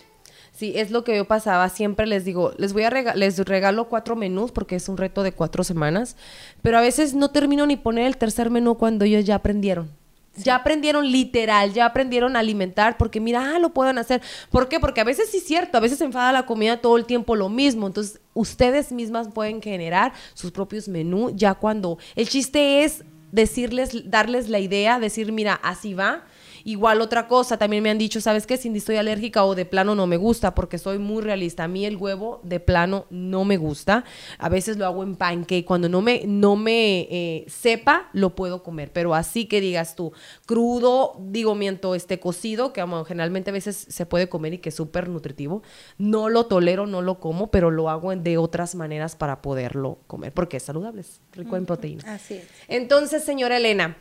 Sí, 0.52 0.72
es 0.76 0.90
lo 0.92 1.02
que 1.02 1.16
yo 1.16 1.24
pasaba. 1.24 1.68
Siempre 1.68 2.06
les 2.06 2.24
digo, 2.24 2.52
les 2.58 2.72
voy 2.72 2.84
a 2.84 2.90
rega- 2.90 3.14
les 3.16 3.36
regalo 3.38 3.88
cuatro 3.88 4.14
menús 4.14 4.52
porque 4.52 4.76
es 4.76 4.88
un 4.88 4.96
reto 4.96 5.22
de 5.24 5.32
cuatro 5.32 5.64
semanas, 5.64 6.16
pero 6.62 6.78
a 6.78 6.80
veces 6.80 7.14
no 7.14 7.30
termino 7.30 7.66
ni 7.66 7.76
poner 7.76 8.06
el 8.06 8.16
tercer 8.16 8.50
menú 8.50 8.76
cuando 8.76 9.04
ellos 9.04 9.24
ya 9.24 9.34
aprendieron. 9.34 9.90
Ya 10.36 10.56
aprendieron 10.56 11.10
literal, 11.12 11.72
ya 11.72 11.86
aprendieron 11.86 12.34
a 12.34 12.40
alimentar 12.40 12.96
porque 12.98 13.20
mira, 13.20 13.54
ah, 13.54 13.58
lo 13.60 13.70
pueden 13.72 13.98
hacer. 13.98 14.20
¿Por 14.50 14.68
qué? 14.68 14.80
Porque 14.80 15.00
a 15.00 15.04
veces 15.04 15.28
sí 15.30 15.36
es 15.38 15.44
cierto, 15.44 15.76
a 15.78 15.80
veces 15.80 15.98
se 15.98 16.04
enfada 16.04 16.32
la 16.32 16.44
comida 16.44 16.80
todo 16.80 16.96
el 16.96 17.04
tiempo 17.04 17.36
lo 17.36 17.48
mismo. 17.48 17.86
Entonces, 17.86 18.20
ustedes 18.32 18.90
mismas 18.90 19.28
pueden 19.32 19.62
generar 19.62 20.12
sus 20.34 20.50
propios 20.50 20.88
menús 20.88 21.32
ya 21.36 21.54
cuando 21.54 21.98
el 22.16 22.28
chiste 22.28 22.82
es 22.84 23.04
decirles, 23.34 24.08
darles 24.10 24.48
la 24.48 24.60
idea, 24.60 25.00
decir, 25.00 25.32
mira, 25.32 25.54
así 25.54 25.92
va. 25.92 26.24
Igual 26.64 27.00
otra 27.00 27.28
cosa, 27.28 27.58
también 27.58 27.82
me 27.82 27.90
han 27.90 27.98
dicho, 27.98 28.20
¿sabes 28.20 28.46
qué? 28.46 28.56
Cindy, 28.56 28.78
estoy 28.78 28.96
alérgica 28.96 29.44
o 29.44 29.54
de 29.54 29.66
plano 29.66 29.94
no 29.94 30.06
me 30.06 30.16
gusta, 30.16 30.54
porque 30.54 30.78
soy 30.78 30.98
muy 30.98 31.22
realista. 31.22 31.64
A 31.64 31.68
mí 31.68 31.84
el 31.84 31.96
huevo 31.96 32.40
de 32.42 32.58
plano 32.58 33.06
no 33.10 33.44
me 33.44 33.56
gusta. 33.56 34.04
A 34.38 34.48
veces 34.48 34.76
lo 34.78 34.86
hago 34.86 35.02
en 35.02 35.16
pancake. 35.16 35.64
Cuando 35.64 35.88
no 35.88 36.00
me, 36.00 36.22
no 36.26 36.56
me 36.56 37.02
eh, 37.10 37.44
sepa, 37.48 38.08
lo 38.12 38.34
puedo 38.34 38.62
comer. 38.62 38.92
Pero 38.92 39.14
así 39.14 39.46
que 39.46 39.60
digas 39.60 39.94
tú, 39.94 40.12
crudo, 40.46 41.16
digo, 41.20 41.54
miento, 41.54 41.94
este 41.94 42.18
cocido, 42.18 42.72
que 42.72 42.84
generalmente 43.06 43.50
a 43.50 43.52
veces 43.52 43.86
se 43.88 44.06
puede 44.06 44.28
comer 44.28 44.54
y 44.54 44.58
que 44.58 44.70
es 44.70 44.74
súper 44.74 45.08
nutritivo. 45.08 45.62
No 45.98 46.28
lo 46.28 46.46
tolero, 46.46 46.86
no 46.86 47.02
lo 47.02 47.20
como, 47.20 47.50
pero 47.50 47.70
lo 47.70 47.90
hago 47.90 48.14
de 48.14 48.38
otras 48.38 48.74
maneras 48.74 49.16
para 49.16 49.42
poderlo 49.42 49.98
comer, 50.06 50.32
porque 50.32 50.56
es 50.56 50.62
saludable, 50.62 51.02
es 51.02 51.20
rico 51.32 51.56
en 51.56 51.66
proteína. 51.66 52.14
Así 52.14 52.34
es. 52.34 52.46
Entonces, 52.68 53.24
señora 53.24 53.56
Elena, 53.56 53.96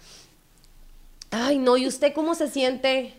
ay, 1.34 1.58
no, 1.58 1.78
¿y 1.78 1.88
usted 1.88 2.14
cómo 2.14 2.36
se 2.36 2.50
siente? 2.50 3.14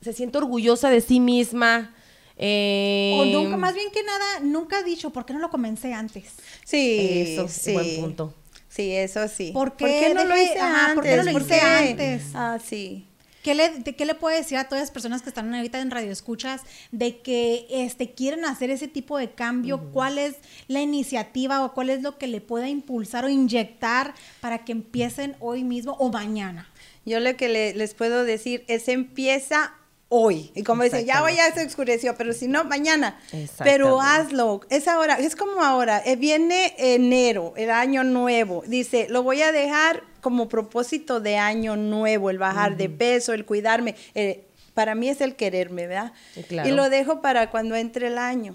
¿Se 0.00 0.12
siente 0.12 0.38
orgullosa 0.38 0.90
de 0.90 1.00
sí 1.00 1.20
misma? 1.20 1.94
Eh, 2.36 3.16
O 3.18 3.24
nunca, 3.24 3.56
más 3.56 3.74
bien 3.74 3.90
que 3.92 4.02
nada, 4.02 4.40
nunca 4.42 4.78
ha 4.78 4.82
dicho, 4.82 5.10
¿por 5.10 5.26
qué 5.26 5.32
no 5.32 5.40
lo 5.40 5.50
comencé 5.50 5.92
antes? 5.92 6.32
Sí, 6.64 7.34
Eso, 7.34 7.48
sí. 7.48 7.72
buen 7.72 7.96
punto. 8.00 8.34
Sí, 8.68 8.92
eso 8.94 9.26
sí. 9.28 9.50
¿Por 9.52 9.76
qué 9.76 10.12
no 10.14 10.24
lo 10.24 10.36
hice 10.36 10.58
ajá, 10.58 10.90
antes? 10.90 10.94
por 10.94 11.04
qué 11.04 11.16
no 11.16 11.22
lo 11.24 11.32
¿Por 11.32 11.42
hice 11.42 11.60
antes? 11.60 12.22
Ah, 12.34 12.58
sí. 12.64 13.04
¿Qué 13.42 13.54
le, 13.54 13.70
de- 13.70 13.96
¿Qué 13.96 14.04
le 14.04 14.14
puede 14.14 14.36
decir 14.36 14.58
a 14.58 14.64
todas 14.68 14.82
las 14.82 14.90
personas 14.90 15.22
que 15.22 15.30
están 15.30 15.52
ahorita 15.54 15.80
en 15.80 15.90
Radio 15.90 16.12
Escuchas 16.12 16.62
de 16.92 17.18
que 17.20 17.66
este, 17.70 18.10
quieren 18.12 18.44
hacer 18.44 18.70
ese 18.70 18.88
tipo 18.88 19.16
de 19.16 19.30
cambio? 19.30 19.90
¿Cuál 19.92 20.18
es 20.18 20.36
la 20.68 20.80
iniciativa 20.82 21.64
o 21.64 21.72
cuál 21.72 21.88
es 21.90 22.02
lo 22.02 22.18
que 22.18 22.26
le 22.26 22.40
pueda 22.40 22.68
impulsar 22.68 23.24
o 23.24 23.28
inyectar 23.28 24.14
para 24.40 24.64
que 24.64 24.72
empiecen 24.72 25.34
hoy 25.40 25.64
mismo 25.64 25.92
o 25.98 26.10
mañana? 26.12 26.68
Yo 27.08 27.20
lo 27.20 27.36
que 27.36 27.48
le- 27.48 27.74
les 27.74 27.94
puedo 27.94 28.24
decir 28.24 28.64
es 28.68 28.88
empieza 28.88 29.74
hoy. 30.10 30.50
Y 30.54 30.62
como 30.62 30.82
dicen, 30.84 31.04
ya 31.04 31.22
hoy 31.22 31.36
ya 31.36 31.52
se 31.52 31.66
oscureció, 31.66 32.14
pero 32.16 32.32
si 32.32 32.48
no, 32.48 32.64
mañana. 32.64 33.20
Pero 33.64 34.00
hazlo. 34.00 34.60
Es 34.70 34.88
ahora, 34.88 35.18
es 35.18 35.36
como 35.36 35.62
ahora. 35.62 36.02
eh, 36.04 36.16
viene 36.16 36.74
enero, 36.78 37.52
el 37.56 37.70
año 37.70 38.04
nuevo. 38.04 38.62
Dice, 38.66 39.06
lo 39.10 39.22
voy 39.22 39.42
a 39.42 39.52
dejar 39.52 40.02
como 40.20 40.48
propósito 40.48 41.20
de 41.20 41.36
año 41.36 41.76
nuevo, 41.76 42.30
el 42.30 42.38
bajar 42.38 42.76
de 42.76 42.88
peso, 42.88 43.32
el 43.34 43.44
cuidarme. 43.44 43.94
eh, 44.14 44.44
para 44.74 44.94
mí 44.94 45.08
es 45.08 45.20
el 45.20 45.34
quererme, 45.34 45.88
¿verdad? 45.88 46.12
Claro. 46.48 46.68
Y 46.68 46.72
lo 46.72 46.88
dejo 46.88 47.20
para 47.20 47.50
cuando 47.50 47.74
entre 47.74 48.06
el 48.06 48.16
año. 48.18 48.54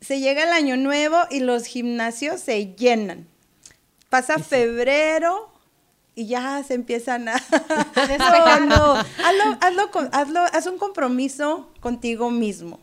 Se 0.00 0.20
llega 0.20 0.42
el 0.44 0.50
año 0.50 0.76
nuevo 0.76 1.18
y 1.30 1.40
los 1.40 1.66
gimnasios 1.66 2.40
se 2.40 2.74
llenan. 2.76 3.26
Pasa 4.08 4.38
febrero 4.38 5.48
y 6.16 6.26
ya 6.26 6.64
se 6.66 6.74
empiezan 6.74 7.28
a... 7.28 7.34
no, 8.18 8.60
no. 8.60 8.94
Hazlo, 8.94 9.58
hazlo 9.60 9.90
hazlo, 10.12 10.40
haz 10.40 10.66
un 10.66 10.78
compromiso 10.78 11.70
contigo 11.80 12.30
mismo, 12.30 12.80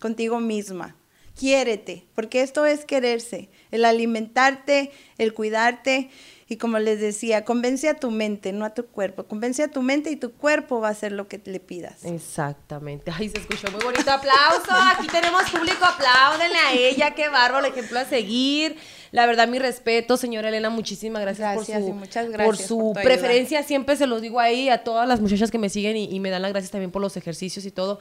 contigo 0.00 0.40
misma. 0.40 0.96
Quiérete, 1.38 2.06
porque 2.14 2.42
esto 2.42 2.66
es 2.66 2.84
quererse, 2.84 3.50
el 3.70 3.84
alimentarte, 3.84 4.90
el 5.18 5.32
cuidarte. 5.34 6.10
Y 6.48 6.56
como 6.56 6.80
les 6.80 7.00
decía, 7.00 7.44
convence 7.44 7.88
a 7.88 7.94
tu 7.94 8.10
mente, 8.10 8.52
no 8.52 8.64
a 8.64 8.74
tu 8.74 8.86
cuerpo. 8.86 9.24
Convence 9.24 9.62
a 9.62 9.68
tu 9.68 9.82
mente 9.82 10.10
y 10.10 10.16
tu 10.16 10.32
cuerpo 10.32 10.80
va 10.80 10.88
a 10.88 10.90
hacer 10.90 11.12
lo 11.12 11.28
que 11.28 11.40
le 11.44 11.60
pidas. 11.60 12.04
Exactamente. 12.04 13.12
Ay, 13.16 13.28
se 13.28 13.38
escuchó 13.38 13.70
muy 13.70 13.80
bonito. 13.84 14.10
Aplauso. 14.10 14.72
Aquí 14.72 15.06
tenemos 15.06 15.48
público. 15.48 15.84
Apláudenle 15.84 16.58
a 16.58 16.72
ella. 16.72 17.14
Qué 17.14 17.28
bárbaro. 17.28 17.64
Ejemplo 17.66 18.00
a 18.00 18.04
seguir. 18.04 18.76
La 19.12 19.26
verdad, 19.26 19.48
mi 19.48 19.58
respeto, 19.58 20.16
señora 20.16 20.48
Elena. 20.48 20.70
Muchísimas 20.70 21.20
gracias, 21.22 21.54
Gracias, 21.54 21.78
por 21.80 21.88
su, 21.88 21.94
muchas 21.94 22.26
por 22.44 22.56
su 22.56 22.92
por 22.94 23.02
preferencia. 23.02 23.62
Siempre 23.62 23.96
se 23.96 24.06
los 24.06 24.22
digo 24.22 24.38
ahí 24.40 24.68
a 24.68 24.84
todas 24.84 25.08
las 25.08 25.20
muchachas 25.20 25.50
que 25.50 25.58
me 25.58 25.68
siguen 25.68 25.96
y, 25.96 26.04
y 26.04 26.20
me 26.20 26.30
dan 26.30 26.42
las 26.42 26.52
gracias 26.52 26.70
también 26.70 26.90
por 26.90 27.02
los 27.02 27.16
ejercicios 27.16 27.64
y 27.64 27.70
todo. 27.70 27.98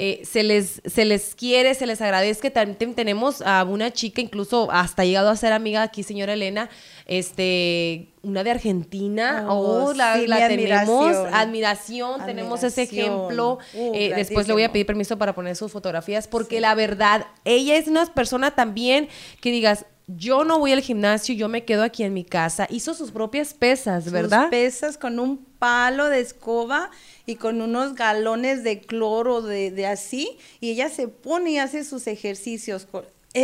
Eh, 0.00 0.22
se, 0.24 0.44
les, 0.44 0.80
se 0.84 1.04
les 1.04 1.34
quiere, 1.34 1.74
se 1.74 1.86
les 1.86 2.00
agradece. 2.00 2.50
También 2.50 2.94
tenemos 2.94 3.42
a 3.42 3.64
una 3.64 3.92
chica, 3.92 4.20
incluso 4.20 4.68
hasta 4.70 5.02
ha 5.02 5.04
llegado 5.04 5.28
a 5.28 5.36
ser 5.36 5.52
amiga 5.52 5.82
aquí, 5.82 6.02
señora 6.04 6.34
Elena, 6.34 6.68
este, 7.06 8.08
una 8.22 8.44
de 8.44 8.50
Argentina. 8.52 9.46
Oh, 9.48 9.86
Oh, 9.88 9.92
la, 9.94 10.16
sí, 10.16 10.26
la 10.26 10.48
tenemos. 10.48 11.06
admiración. 11.16 11.34
Admiración, 11.34 12.26
tenemos 12.26 12.62
ese 12.64 12.82
ejemplo. 12.82 13.58
Uh, 13.74 13.94
Eh, 13.94 14.12
después 14.14 14.46
le 14.46 14.52
voy 14.54 14.62
a 14.64 14.72
pedir 14.72 14.86
permiso 14.86 15.18
para 15.18 15.34
poner 15.34 15.56
sus 15.56 15.72
fotografías, 15.72 16.28
porque 16.28 16.60
la 16.60 16.74
verdad, 16.74 17.26
ella 17.44 17.76
es 17.76 17.88
una 17.88 18.06
persona 18.06 18.52
también 18.52 19.08
que 19.40 19.50
digas, 19.50 19.84
yo 20.08 20.42
no 20.44 20.58
voy 20.58 20.72
al 20.72 20.80
gimnasio, 20.80 21.34
yo 21.34 21.48
me 21.48 21.64
quedo 21.64 21.82
aquí 21.82 22.02
en 22.02 22.14
mi 22.14 22.24
casa. 22.24 22.66
Hizo 22.70 22.94
sus 22.94 23.10
propias 23.10 23.52
pesas, 23.52 24.10
¿verdad? 24.10 24.42
Sus 24.42 24.50
pesas 24.50 24.98
con 24.98 25.18
un 25.18 25.44
palo 25.58 26.08
de 26.08 26.20
escoba 26.20 26.90
y 27.26 27.36
con 27.36 27.60
unos 27.60 27.94
galones 27.94 28.64
de 28.64 28.80
cloro 28.80 29.42
de, 29.42 29.70
de 29.70 29.86
así. 29.86 30.38
Y 30.60 30.70
ella 30.70 30.88
se 30.88 31.08
pone 31.08 31.50
y 31.52 31.58
hace 31.58 31.84
sus 31.84 32.06
ejercicios. 32.06 32.88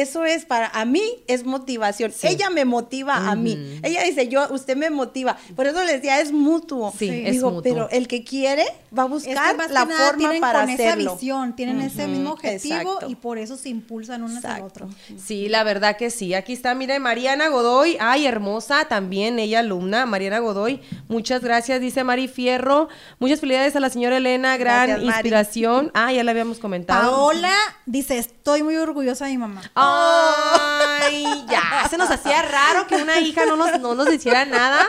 Eso 0.00 0.24
es 0.24 0.44
para, 0.44 0.68
a 0.68 0.84
mí 0.84 1.02
es 1.26 1.44
motivación. 1.44 2.12
Ella 2.22 2.50
me 2.50 2.64
motiva 2.64 3.16
a 3.30 3.36
mí. 3.36 3.78
Ella 3.82 4.02
dice, 4.02 4.28
yo, 4.28 4.46
usted 4.50 4.76
me 4.76 4.90
motiva. 4.90 5.36
Por 5.54 5.66
eso 5.66 5.82
les 5.84 5.92
decía, 5.96 6.20
es 6.20 6.32
mutuo. 6.32 6.92
Sí, 6.98 7.08
es 7.24 7.32
Digo, 7.32 7.50
mutuo. 7.50 7.62
pero 7.62 7.88
el 7.90 8.08
que 8.08 8.24
quiere 8.24 8.64
va 8.96 9.04
a 9.04 9.06
buscar 9.06 9.56
que 9.56 9.72
la 9.72 9.84
nada 9.84 10.06
forma 10.08 10.18
tienen 10.18 10.40
para 10.40 10.60
con 10.62 10.70
hacerlo. 10.70 11.02
esa 11.02 11.12
visión, 11.14 11.56
tienen 11.56 11.80
ese 11.80 12.06
mismo 12.06 12.32
objetivo 12.32 12.74
exacto. 12.76 13.08
y 13.08 13.14
por 13.14 13.38
eso 13.38 13.56
se 13.56 13.68
impulsan 13.68 14.22
uno 14.22 14.36
hacia 14.38 14.50
el 14.50 14.64
Exacto. 14.64 14.84
otro. 14.84 14.96
Sí, 15.24 15.48
la 15.48 15.62
verdad 15.64 15.96
que 15.96 16.10
sí. 16.10 16.34
Aquí 16.34 16.52
está, 16.52 16.74
mire, 16.74 16.98
Mariana 16.98 17.48
Godoy. 17.48 17.96
Ay, 18.00 18.26
hermosa, 18.26 18.86
también 18.86 19.38
ella 19.38 19.60
alumna. 19.60 20.06
Mariana 20.06 20.38
Godoy, 20.40 20.80
muchas 21.08 21.42
gracias, 21.42 21.80
dice 21.80 22.04
Mari 22.04 22.28
Fierro. 22.28 22.88
Muchas 23.18 23.40
felicidades 23.40 23.76
a 23.76 23.80
la 23.80 23.90
señora 23.90 24.16
Elena, 24.16 24.56
gran 24.56 24.88
Gracias, 24.88 24.98
Mari. 25.06 25.16
inspiración. 25.18 25.90
Ah, 25.94 26.12
ya 26.12 26.24
la 26.24 26.30
habíamos 26.32 26.58
comentado. 26.58 27.10
Paola 27.12 27.52
dice, 27.86 28.18
estoy 28.18 28.62
muy 28.62 28.76
orgullosa 28.76 29.26
de 29.26 29.32
mi 29.32 29.38
mamá. 29.38 29.62
Ay, 29.84 31.44
ya, 31.50 31.86
se 31.88 31.96
nos 31.96 32.10
hacía 32.10 32.42
raro 32.42 32.86
que 32.86 32.96
una 32.96 33.20
hija 33.20 33.44
no 33.46 33.56
nos, 33.56 33.78
no 33.80 33.94
nos 33.94 34.12
hiciera 34.12 34.44
nada. 34.44 34.86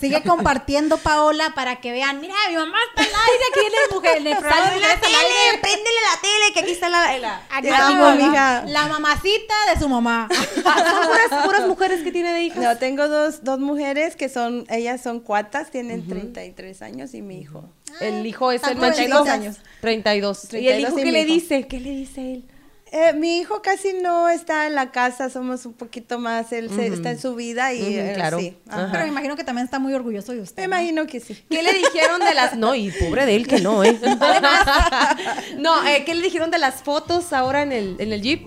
Sigue 0.00 0.22
compartiendo, 0.22 0.96
Paola, 0.98 1.52
para 1.54 1.76
que 1.80 1.92
vean, 1.92 2.20
mira, 2.20 2.34
mi 2.48 2.56
mamá 2.56 2.78
está 2.88 3.02
al 3.02 3.08
aire 3.08 3.44
aquí 3.50 3.60
en 3.66 3.72
el, 3.72 3.94
mujer, 3.94 4.16
en 4.18 4.26
el 4.28 4.36
programa 4.36 4.64
Sale 4.68 4.74
de 4.74 4.80
la 4.80 5.00
tele, 5.00 5.16
Aire. 5.16 5.58
préndele 5.60 6.00
la 6.14 6.20
tele, 6.20 6.52
que 6.54 6.60
aquí 6.60 6.70
está 6.72 6.88
la... 6.88 7.18
la- 7.18 7.42
Aquí 7.50 7.68
amo, 7.68 8.10
mija. 8.14 8.64
La 8.66 8.86
mamacita 8.86 9.54
de 9.74 9.80
su 9.80 9.88
mamá. 9.88 10.28
Ah, 10.64 10.84
son 10.90 11.08
puras, 11.08 11.44
puras 11.46 11.66
mujeres 11.66 12.02
que 12.02 12.12
tiene 12.12 12.32
de 12.32 12.42
hijas. 12.42 12.62
No, 12.62 12.76
tengo 12.78 13.08
dos, 13.08 13.42
dos 13.44 13.58
mujeres 13.58 14.14
que 14.16 14.28
son, 14.28 14.66
ellas 14.68 15.00
son 15.02 15.20
cuatas, 15.20 15.70
tienen 15.70 16.06
33 16.08 16.82
años 16.82 17.14
y 17.14 17.22
mi 17.22 17.40
hijo. 17.40 17.64
El 18.00 18.24
hijo 18.26 18.52
es 18.52 18.62
el 18.64 18.76
más 18.76 18.96
chico. 18.96 19.18
jovencitas. 19.18 19.28
años. 19.34 19.56
32. 19.80 20.52
¿Y 20.54 20.68
el 20.68 20.82
32 20.84 20.90
hijo 20.90 20.98
y 21.00 21.02
qué 21.04 21.12
le 21.12 21.20
hijo. 21.22 21.32
dice? 21.34 21.66
¿Qué 21.66 21.80
le 21.80 21.90
dice 21.90 22.20
él? 22.34 22.44
Eh, 22.90 23.12
mi 23.12 23.38
hijo 23.38 23.60
casi 23.62 23.92
no 24.02 24.28
está 24.30 24.66
en 24.66 24.74
la 24.74 24.90
casa, 24.90 25.28
somos 25.28 25.66
un 25.66 25.74
poquito 25.74 26.18
más, 26.18 26.52
él 26.52 26.70
se- 26.70 26.86
está 26.86 27.10
en 27.10 27.18
su 27.20 27.34
vida 27.34 27.72
y 27.74 27.96
eh, 27.96 28.12
claro. 28.14 28.38
sí. 28.38 28.56
Pero 28.70 29.02
me 29.04 29.08
imagino 29.08 29.36
que 29.36 29.44
también 29.44 29.66
está 29.66 29.78
muy 29.78 29.92
orgulloso 29.92 30.32
de 30.32 30.40
usted. 30.40 30.62
Me 30.62 30.68
¿no? 30.68 30.74
imagino 30.80 31.06
que 31.06 31.20
sí. 31.20 31.36
¿Qué 31.50 31.62
le 31.62 31.72
dijeron 31.74 32.20
de 32.20 32.34
las.? 32.34 32.56
No, 32.56 32.74
y 32.74 32.90
pobre 32.90 33.26
de 33.26 33.36
él 33.36 33.46
que 33.46 33.60
no, 33.60 33.84
¿eh? 33.84 33.98
no, 35.58 35.86
eh, 35.86 36.04
¿qué 36.04 36.14
le 36.14 36.22
dijeron 36.22 36.50
de 36.50 36.58
las 36.58 36.82
fotos 36.82 37.32
ahora 37.32 37.62
en 37.62 37.72
el, 37.72 37.96
en 37.98 38.12
el 38.12 38.22
Jeep? 38.22 38.46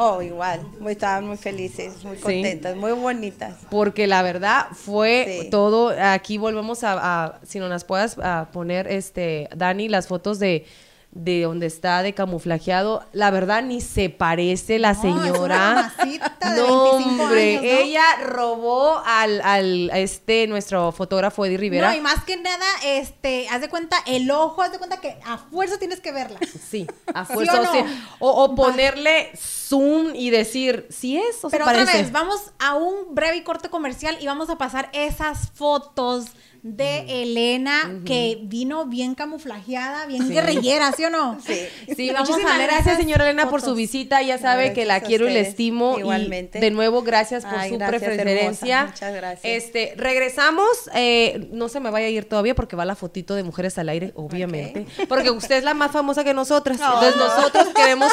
Oh, 0.00 0.22
igual, 0.22 0.60
muy, 0.78 0.92
estaban 0.92 1.26
muy 1.26 1.36
felices, 1.36 2.04
muy 2.04 2.16
contentas, 2.18 2.76
muy 2.76 2.92
bonitas. 2.92 3.56
Porque 3.68 4.06
la 4.06 4.22
verdad 4.22 4.66
fue 4.72 5.40
Sí. 5.42 5.50
todo. 5.50 5.88
Aquí 6.00 6.38
volvemos 6.38 6.84
a, 6.84 7.24
a- 7.24 7.40
si 7.44 7.58
no 7.58 7.66
las 7.68 7.82
puedas 7.84 8.16
a 8.22 8.48
poner, 8.52 8.86
este, 8.86 9.48
Dani, 9.56 9.88
las 9.88 10.06
fotos 10.06 10.38
de 10.38 10.66
de 11.10 11.42
donde 11.42 11.66
está 11.66 12.02
de 12.02 12.12
camuflajeado, 12.14 13.02
la 13.12 13.30
verdad 13.30 13.62
ni 13.62 13.80
se 13.80 14.10
parece 14.10 14.78
la 14.78 14.92
No, 14.92 15.00
es 15.00 15.04
una 15.06 15.22
señora. 15.32 15.94
de 16.04 16.60
no, 16.60 16.82
25 16.98 17.22
hombre, 17.24 17.50
años, 17.58 17.62
¿no? 17.62 17.68
ella 17.78 18.04
robó 18.26 19.02
al, 19.04 19.40
al 19.40 19.90
a 19.90 19.98
este 19.98 20.46
nuestro 20.46 20.92
fotógrafo 20.92 21.44
Eddie 21.46 21.56
Rivera. 21.56 21.90
No, 21.90 21.96
y 21.96 22.00
más 22.02 22.22
que 22.24 22.36
nada, 22.36 22.66
este, 22.84 23.48
haz 23.48 23.62
de 23.62 23.68
cuenta, 23.70 23.96
el 24.06 24.30
ojo, 24.30 24.60
haz 24.62 24.70
de 24.70 24.78
cuenta 24.78 24.98
que 25.00 25.16
a 25.24 25.38
fuerza 25.38 25.78
tienes 25.78 26.00
que 26.00 26.12
verla. 26.12 26.38
Sí, 26.70 26.86
a 27.14 27.24
¿Sí 27.24 27.32
fuerza. 27.32 27.58
o 27.58 27.62
o, 27.62 27.64
no? 27.64 27.90
o- 28.20 28.44
o 28.44 28.54
ponerle 28.54 29.30
zoom 29.34 30.14
y 30.14 30.28
decir, 30.30 30.86
si 30.90 31.16
es 31.16 31.42
o 31.42 31.48
se 31.48 31.56
Pero 31.56 31.64
otra 31.64 31.78
parece. 31.84 32.02
vez, 32.02 32.12
vamos 32.12 32.52
a 32.58 32.74
un 32.74 33.14
breve 33.14 33.38
y 33.38 33.42
corto 33.42 33.70
comercial 33.70 34.16
y 34.20 34.26
vamos 34.26 34.50
a 34.50 34.58
pasar 34.58 34.90
esas 34.92 35.50
fotos 35.54 36.26
de 36.62 37.22
Elena 37.22 38.00
que 38.04 38.38
vino 38.42 38.86
bien 38.86 39.14
camuflajeada, 39.14 40.06
bien 40.06 40.28
guerrillera, 40.28 40.92
¿sí 40.92 41.04
o 41.04 41.10
no? 41.10 41.38
Sí. 41.46 41.54
Sí, 41.96 42.10
vamos 42.10 42.28
Muchísimas 42.28 42.54
a 42.54 42.56
gracias, 42.58 42.84
gracias, 42.84 42.96
señora 42.98 43.24
Elena, 43.24 43.48
por 43.48 43.62
su 43.62 43.74
visita. 43.74 44.22
Ya 44.22 44.38
sabe 44.38 44.64
Gracias 44.66 44.74
que 44.74 44.84
la 44.84 45.00
quiero 45.00 45.28
y 45.28 45.34
la 45.34 45.40
estimo. 45.40 45.98
Igualmente. 45.98 46.58
Y 46.58 46.60
de 46.60 46.70
nuevo, 46.70 47.02
gracias 47.02 47.44
por 47.44 47.58
Ay, 47.58 47.70
su 47.70 47.78
gracias, 47.78 48.02
preferencia. 48.02 48.78
hermosa. 48.80 48.92
Muchas 48.92 49.14
gracias. 49.14 49.44
Este, 49.64 49.94
regresamos. 49.96 50.68
eh, 50.94 51.48
no 51.52 51.68
se 51.68 51.80
me 51.80 51.90
vaya 51.90 52.06
a 52.06 52.10
ir 52.10 52.24
todavía 52.28 52.54
porque 52.54 52.76
va 52.76 52.84
la 52.84 52.94
fotito 52.96 53.34
de 53.34 53.42
Mujeres 53.44 53.78
al 53.78 53.88
Aire, 53.88 54.12
obviamente. 54.16 54.86
Porque 55.08 55.30
usted 55.30 55.56
es 55.56 55.64
la 55.64 55.74
más 55.74 55.92
famosa 55.92 56.24
que 56.24 56.34
nosotras. 56.34 56.78
Entonces 56.80 57.16
nosotros 57.16 57.68
queremos 57.74 58.12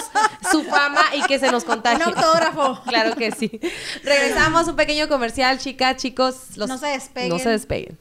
su 0.52 0.64
fama 0.64 1.02
y 1.18 1.22
que 1.28 1.40
se 1.40 1.52
nos 1.52 1.64
contagie. 1.64 2.04
Un 2.06 2.14
autógrafo. 2.16 2.80
Claro 2.96 3.16
que 3.16 3.32
sí. 3.32 3.60
Regresamos, 4.04 4.68
un 4.68 4.76
pequeño 4.76 5.08
comercial, 5.10 5.58
chicas, 5.58 5.98
chicos. 5.98 6.36
los- 6.56 6.70
No 6.70 6.78
se 6.78 6.88
despeguen. 6.88 7.30
No 7.30 7.40
se 7.40 7.50
despeguen. 7.50 7.98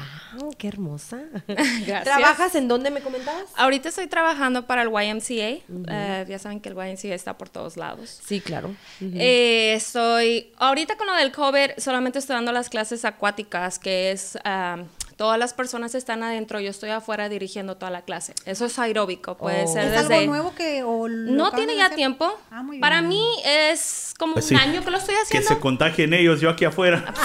¡Qué 0.57 0.67
hermosa! 0.67 1.21
Gracias. 1.47 2.03
¿Trabajas 2.03 2.55
en 2.55 2.67
dónde 2.67 2.91
me 2.91 3.01
comentabas? 3.01 3.45
Ahorita 3.55 3.89
estoy 3.89 4.07
trabajando 4.07 4.65
para 4.67 4.81
el 4.83 4.89
YMCA. 4.89 5.59
Eh, 5.87 6.25
ya 6.27 6.39
saben 6.39 6.59
que 6.59 6.69
el 6.69 6.75
YMCA 6.75 7.13
está 7.13 7.37
por 7.37 7.49
todos 7.49 7.77
lados. 7.77 8.19
Sí, 8.25 8.41
claro. 8.41 8.73
Eh, 9.01 9.73
estoy, 9.75 10.51
ahorita 10.57 10.97
con 10.97 11.07
lo 11.07 11.13
del 11.15 11.31
COVID, 11.31 11.71
solamente 11.77 12.19
estoy 12.19 12.35
dando 12.35 12.51
las 12.51 12.69
clases 12.69 13.05
acuáticas, 13.05 13.79
que 13.79 14.11
es, 14.11 14.37
ah, 14.43 14.83
todas 15.19 15.37
las 15.37 15.53
personas 15.53 15.95
están 15.95 16.23
adentro, 16.23 16.61
yo 16.61 16.69
estoy 16.69 16.91
afuera 16.91 17.27
dirigiendo 17.27 17.75
toda 17.75 17.91
la 17.91 18.03
clase. 18.03 18.33
Eso 18.45 18.65
es 18.65 18.79
aeróbico, 18.79 19.35
puede 19.35 19.65
Oh. 19.65 19.67
ser 19.73 19.83
¿Es 19.87 19.91
desde... 19.91 20.15
algo 20.15 20.27
nuevo 20.27 20.55
que 20.55 20.81
o 20.83 21.09
No 21.09 21.51
tiene 21.51 21.75
ya 21.75 21.87
hacer? 21.87 21.97
tiempo. 21.97 22.33
Ah, 22.49 22.63
muy 22.63 22.77
bien. 22.77 22.81
Para 22.81 23.01
mí 23.01 23.21
es 23.43 24.13
como 24.17 24.35
Pues 24.35 24.49
un 24.49 24.57
sí. 24.57 24.63
año 24.63 24.81
que 24.81 24.89
lo 24.91 24.97
estoy 24.97 25.15
Que 25.15 25.21
haciendo. 25.23 25.49
se 25.49 25.59
contagien 25.59 26.13
ellos, 26.13 26.39
yo 26.39 26.49
aquí 26.49 26.63
afuera. 26.63 27.13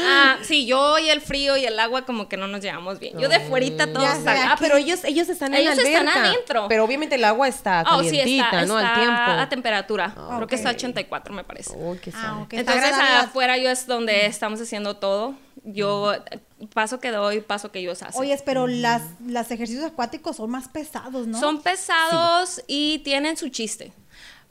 Ah, 0.00 0.36
sí, 0.42 0.66
yo 0.66 0.98
y 0.98 1.08
el 1.10 1.20
frío 1.20 1.56
y 1.56 1.64
el 1.64 1.78
agua 1.78 2.02
como 2.02 2.28
que 2.28 2.36
no 2.36 2.46
nos 2.46 2.60
llevamos 2.60 2.98
bien. 2.98 3.18
Yo 3.18 3.28
de 3.28 3.40
fuerita 3.40 3.86
todo 3.92 4.02
Ya 4.02 4.16
está- 4.16 4.34
sé, 4.36 4.42
Ah, 4.42 4.56
pero 4.58 4.76
ellos, 4.76 5.02
ellos 5.04 5.28
están 5.28 5.54
en 5.54 5.60
Ellos 5.60 5.76
la 5.76 5.82
están 5.82 6.08
alberca. 6.08 6.28
adentro. 6.30 6.66
Pero 6.68 6.84
obviamente 6.84 7.14
el 7.16 7.24
agua 7.24 7.48
está 7.48 7.82
Oh, 7.90 8.00
sí, 8.02 8.06
calientita, 8.18 8.44
está, 8.44 8.66
¿no? 8.66 8.78
está 8.78 8.94
Al 8.94 9.00
tiempo. 9.00 9.20
a 9.42 9.48
temperatura. 9.48 10.14
Creo 10.36 10.46
que 10.46 10.54
está 10.54 10.68
a 10.70 10.72
Ok. 10.72 10.76
84, 10.78 11.34
me 11.34 11.44
parece. 11.44 11.72
Oh, 11.76 11.96
qué 12.00 12.12
Ah, 12.14 12.46
Entonces 12.50 12.92
afuera 13.20 13.56
yo 13.58 13.70
es 13.70 13.86
donde 13.86 14.26
estamos 14.26 14.60
haciendo 14.60 14.96
todo. 14.96 15.34
Yo 15.64 15.85
eh, 16.12 16.40
paso 16.72 17.00
que 17.00 17.10
doy, 17.10 17.40
paso 17.40 17.70
que 17.70 17.80
ellos 17.80 18.02
hacen. 18.02 18.20
Oye, 18.20 18.38
pero 18.44 18.66
las, 18.66 19.02
los 19.26 19.50
ejercicios 19.50 19.84
acuáticos 19.84 20.36
son 20.36 20.50
más 20.50 20.68
pesados, 20.68 21.26
¿no? 21.26 21.38
Son 21.38 21.62
pesados 21.62 22.62
y 22.66 23.00
tienen 23.00 23.36
su 23.36 23.48
chiste. 23.48 23.92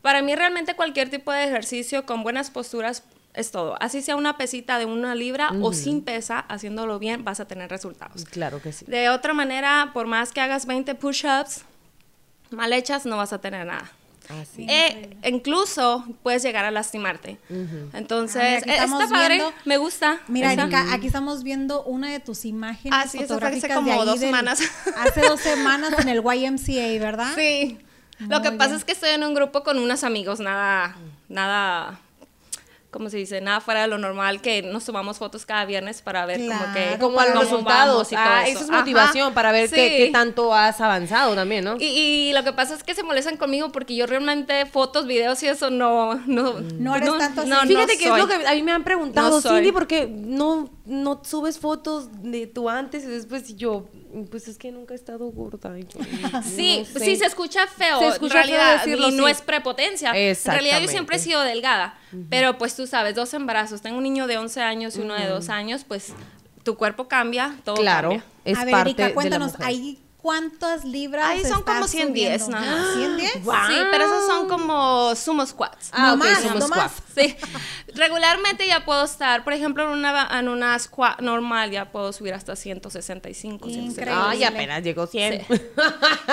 Para 0.01 0.21
mí 0.21 0.35
realmente 0.35 0.75
cualquier 0.75 1.09
tipo 1.09 1.31
de 1.31 1.45
ejercicio 1.45 2.05
con 2.05 2.23
buenas 2.23 2.51
posturas 2.51 3.03
es 3.33 3.51
todo. 3.51 3.75
Así 3.81 4.01
sea 4.01 4.15
una 4.15 4.37
pesita 4.37 4.79
de 4.79 4.85
una 4.85 5.15
libra 5.15 5.51
o 5.61 5.73
sin 5.73 6.01
pesa, 6.01 6.39
haciéndolo 6.39 6.99
bien 6.99 7.23
vas 7.23 7.39
a 7.39 7.45
tener 7.45 7.69
resultados. 7.69 8.25
Claro 8.25 8.61
que 8.61 8.71
sí. 8.71 8.85
De 8.85 9.09
otra 9.09 9.33
manera, 9.33 9.91
por 9.93 10.07
más 10.07 10.31
que 10.31 10.41
hagas 10.41 10.65
20 10.65 10.95
push-ups 10.95 11.63
mal 12.51 12.71
hechas, 12.73 13.05
no 13.05 13.17
vas 13.17 13.33
a 13.33 13.39
tener 13.39 13.65
nada. 13.65 13.91
Así. 14.41 14.65
Eh, 14.69 15.17
incluso 15.25 16.03
puedes 16.23 16.41
llegar 16.43 16.65
a 16.65 16.71
lastimarte. 16.71 17.37
Entonces, 17.93 18.41
Ah, 18.65 18.71
eh, 18.71 18.83
está 18.83 19.07
padre, 19.09 19.35
viendo- 19.35 19.53
me 19.65 19.77
gusta. 19.77 20.19
Mira, 20.27 20.53
Erika, 20.53 20.93
aquí 20.93 21.07
estamos 21.07 21.43
viendo 21.43 21.83
una 21.83 22.09
de 22.11 22.19
tus 22.19 22.45
imágenes 22.45 22.91
Ah, 22.97 23.03
sí, 23.03 23.17
fue 23.17 23.25
hace 23.25 23.33
fotográficas 23.33 23.75
como 23.75 23.87
de 23.87 23.93
ahí 23.93 24.05
dos 24.05 24.19
del- 24.19 24.29
semanas. 24.29 24.59
Hace 24.97 25.21
dos 25.21 25.39
semanas 25.39 25.93
en 25.99 26.09
el 26.09 26.21
YMCA, 26.23 26.99
¿verdad? 26.99 27.33
Sí. 27.35 27.77
Lo 28.19 28.41
que 28.41 28.51
pasa 28.53 28.75
es 28.75 28.83
que 28.85 28.93
estoy 28.93 29.09
en 29.09 29.23
un 29.23 29.33
grupo 29.33 29.63
con 29.63 29.77
unos 29.77 30.03
amigos, 30.05 30.39
nada, 30.39 30.95
nada, 31.27 31.99
¿cómo 32.95 33.09
se 33.09 33.17
dice? 33.17 33.41
Nada 33.41 33.59
fuera 33.59 33.81
de 33.81 33.87
lo 33.87 33.97
normal, 33.97 34.39
que 34.41 34.61
nos 34.61 34.85
tomamos 34.85 35.17
fotos 35.17 35.45
cada 35.45 35.65
viernes 35.65 36.01
para 36.01 36.25
ver 36.25 36.39
como 36.47 36.59
que... 36.73 36.81
Claro, 36.83 36.99
Como 36.99 37.21
los 37.21 37.39
resultados. 37.41 38.11
y 38.13 38.15
todo 38.15 38.23
Ah, 38.25 38.43
eso. 38.47 38.51
eso 38.51 38.63
es 38.63 38.69
Ajá. 38.69 38.79
motivación 38.79 39.33
para 39.33 39.51
ver 39.51 39.69
qué, 39.69 39.75
Sí. 39.89 39.97
qué 40.05 40.09
tanto 40.13 40.53
has 40.53 40.79
avanzado 40.79 41.35
también, 41.35 41.65
¿no? 41.65 41.75
Y, 41.77 41.85
y 42.29 42.33
lo 42.33 42.43
que 42.45 42.53
pasa 42.53 42.73
es 42.73 42.83
que 42.83 42.95
se 42.95 43.03
molestan 43.03 43.35
conmigo 43.35 43.71
porque 43.73 43.95
yo 43.95 44.05
realmente 44.07 44.65
fotos, 44.65 45.07
videos 45.07 45.43
y 45.43 45.47
eso 45.47 45.69
no... 45.69 46.15
No, 46.25 46.53
No 46.79 46.95
eres 46.95 47.17
tanto 47.17 47.41
así. 47.41 47.49
no, 47.49 47.61
no 47.63 47.67
Fíjate 47.67 47.97
que 47.97 48.07
soy. 48.07 48.21
es 48.21 48.27
lo 48.27 48.27
que 48.39 48.47
a 48.47 48.53
mí 48.53 48.63
me 48.63 48.71
han 48.71 48.83
preguntado. 48.85 49.41
Cindy, 49.41 49.71
porque 49.73 50.07
no, 50.07 50.69
no 50.85 51.21
subes 51.23 51.57
fotos 51.59 52.09
de 52.21 52.47
tu 52.47 52.69
antes 52.69 53.03
y 53.03 53.07
después 53.07 53.49
y 53.49 53.55
yo, 53.55 53.87
pues 54.29 54.47
es 54.47 54.57
que 54.57 54.71
nunca 54.71 54.93
he 54.93 54.97
estado 54.97 55.25
gorda. 55.31 55.77
yo, 55.79 55.99
Sí, 56.43 56.85
no 56.93 56.99
sé. 56.99 57.05
sí, 57.05 57.15
se 57.15 57.25
escucha 57.25 57.65
feo. 57.67 57.99
Se 57.99 58.07
escucha 58.09 58.41
en 58.41 58.47
realidad, 58.47 58.83
feo 58.83 58.85
decirlo, 58.91 59.09
y 59.09 59.17
no 59.17 59.25
sí. 59.25 59.31
es 59.31 59.41
prepotencia. 59.41 60.11
En 60.15 60.35
realidad 60.45 60.79
yo 60.81 60.87
siempre 60.87 61.15
he 61.17 61.19
sido 61.19 61.41
delgada. 61.41 61.97
Pero 62.29 62.57
pues 62.57 62.75
tú 62.75 62.87
sabes, 62.87 63.15
dos 63.15 63.33
embarazos. 63.33 63.81
Tengo 63.81 63.97
un 63.97 64.03
niño 64.03 64.27
de 64.27 64.37
11 64.37 64.61
años 64.61 64.95
y 64.97 65.01
uno 65.01 65.15
de 65.15 65.27
2 65.27 65.49
años, 65.49 65.83
pues 65.87 66.13
tu 66.63 66.75
cuerpo 66.77 67.07
cambia, 67.07 67.55
todo 67.63 67.75
Claro, 67.75 68.09
cambia. 68.09 68.25
es 68.45 68.57
a 68.57 68.65
ver, 68.65 68.71
parte 68.71 68.89
Erika, 68.91 69.07
de 69.07 69.13
cuéntanos, 69.13 69.51
la 69.53 69.57
mujer. 69.59 69.67
¿ahí 69.67 69.99
cuántas 70.25 70.83
libras 70.83 71.23
Ahí 71.23 71.43
son 71.45 71.61
como 71.61 71.85
estás 71.85 71.91
110 71.91 72.41
subiendo? 72.45 72.59
nada 72.59 72.81
más. 72.81 72.95
¿110? 72.95 73.67
Sí, 73.67 73.75
pero 73.91 74.05
esos 74.05 74.25
son 74.25 74.47
como 74.49 75.13
sumo 75.13 75.45
squats. 75.45 75.89
Ah, 75.91 76.07
No 76.07 76.13
ok, 76.15 76.19
más, 76.19 76.55
no 76.55 76.67
más. 76.69 76.93
Sí, 77.15 77.35
regularmente 77.93 78.65
ya 78.65 78.83
puedo 78.85 79.03
estar, 79.03 79.43
por 79.43 79.53
ejemplo, 79.53 79.83
en 79.83 79.89
una, 79.91 80.39
en 80.39 80.47
una 80.49 80.79
squat 80.79 81.21
normal 81.21 81.69
ya 81.69 81.91
puedo 81.91 82.11
subir 82.11 82.33
hasta 82.33 82.55
165, 82.55 83.67
Increíble. 83.67 83.91
170. 83.93 84.29
Ay, 84.31 84.43
apenas 84.45 84.81
llegó 84.81 85.05
100. 85.05 85.45
Sí. 85.47 85.61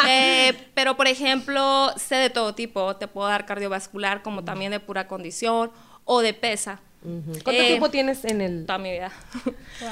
Eh, 0.09 0.71
pero, 0.73 0.97
por 0.97 1.07
ejemplo, 1.07 1.93
sé 1.99 2.15
de 2.15 2.31
todo 2.31 2.55
tipo. 2.55 2.97
Te 2.97 3.09
puedo 3.09 3.29
dar 3.29 3.45
cardiovascular 3.45 4.23
como 4.23 4.43
también 4.43 4.71
de 4.73 4.81
pura 4.81 5.07
condición 5.07 5.71
o 6.07 6.23
de 6.23 6.33
pesa. 6.33 6.81
¿Cuánto 7.03 7.51
Eh, 7.51 7.67
tiempo 7.67 7.91
tienes 7.91 8.25
en 8.25 8.41
el...? 8.41 8.65
Toda 8.67 8.79
mi 8.79 8.93
vida. 8.93 9.11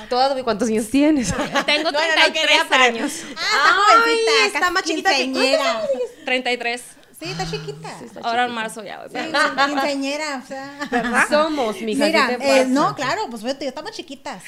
Todo, 0.08 0.42
¿Cuántos 0.44 0.68
años 0.68 0.88
tienes? 0.90 1.32
Tengo 1.66 1.90
No, 1.90 1.98
no, 1.98 2.06
no 2.06 2.22
33 2.22 2.72
años. 2.72 3.12
Ah, 3.36 3.40
está 3.40 3.72
jovencita, 3.74 4.30
Ay, 4.40 4.46
está 4.46 4.60
casi 4.60 4.72
más 4.72 4.82
chiquita 4.84 5.10
que- 5.10 5.16
quinceañera. 5.24 5.82
33. 6.24 6.82
Sí, 7.20 7.28
está 7.32 7.50
chiquita. 7.50 7.94
Ahora 8.22 8.46
en 8.46 8.52
marzo 8.52 8.82
ya. 8.82 8.98
voy. 9.00 9.08
Sí, 9.10 9.30
quinceañera, 9.68 10.40
o 10.42 10.46
sea. 10.46 11.26
Somos, 11.28 11.78
mija. 11.82 12.06
Mira, 12.06 12.28
¿qué 12.28 12.36
te 12.38 12.60
eh, 12.62 12.64
no, 12.66 12.94
claro, 12.94 13.26
pues 13.28 13.42
fíjate, 13.42 13.66
estamos 13.66 13.90
chiquitas. 13.92 14.42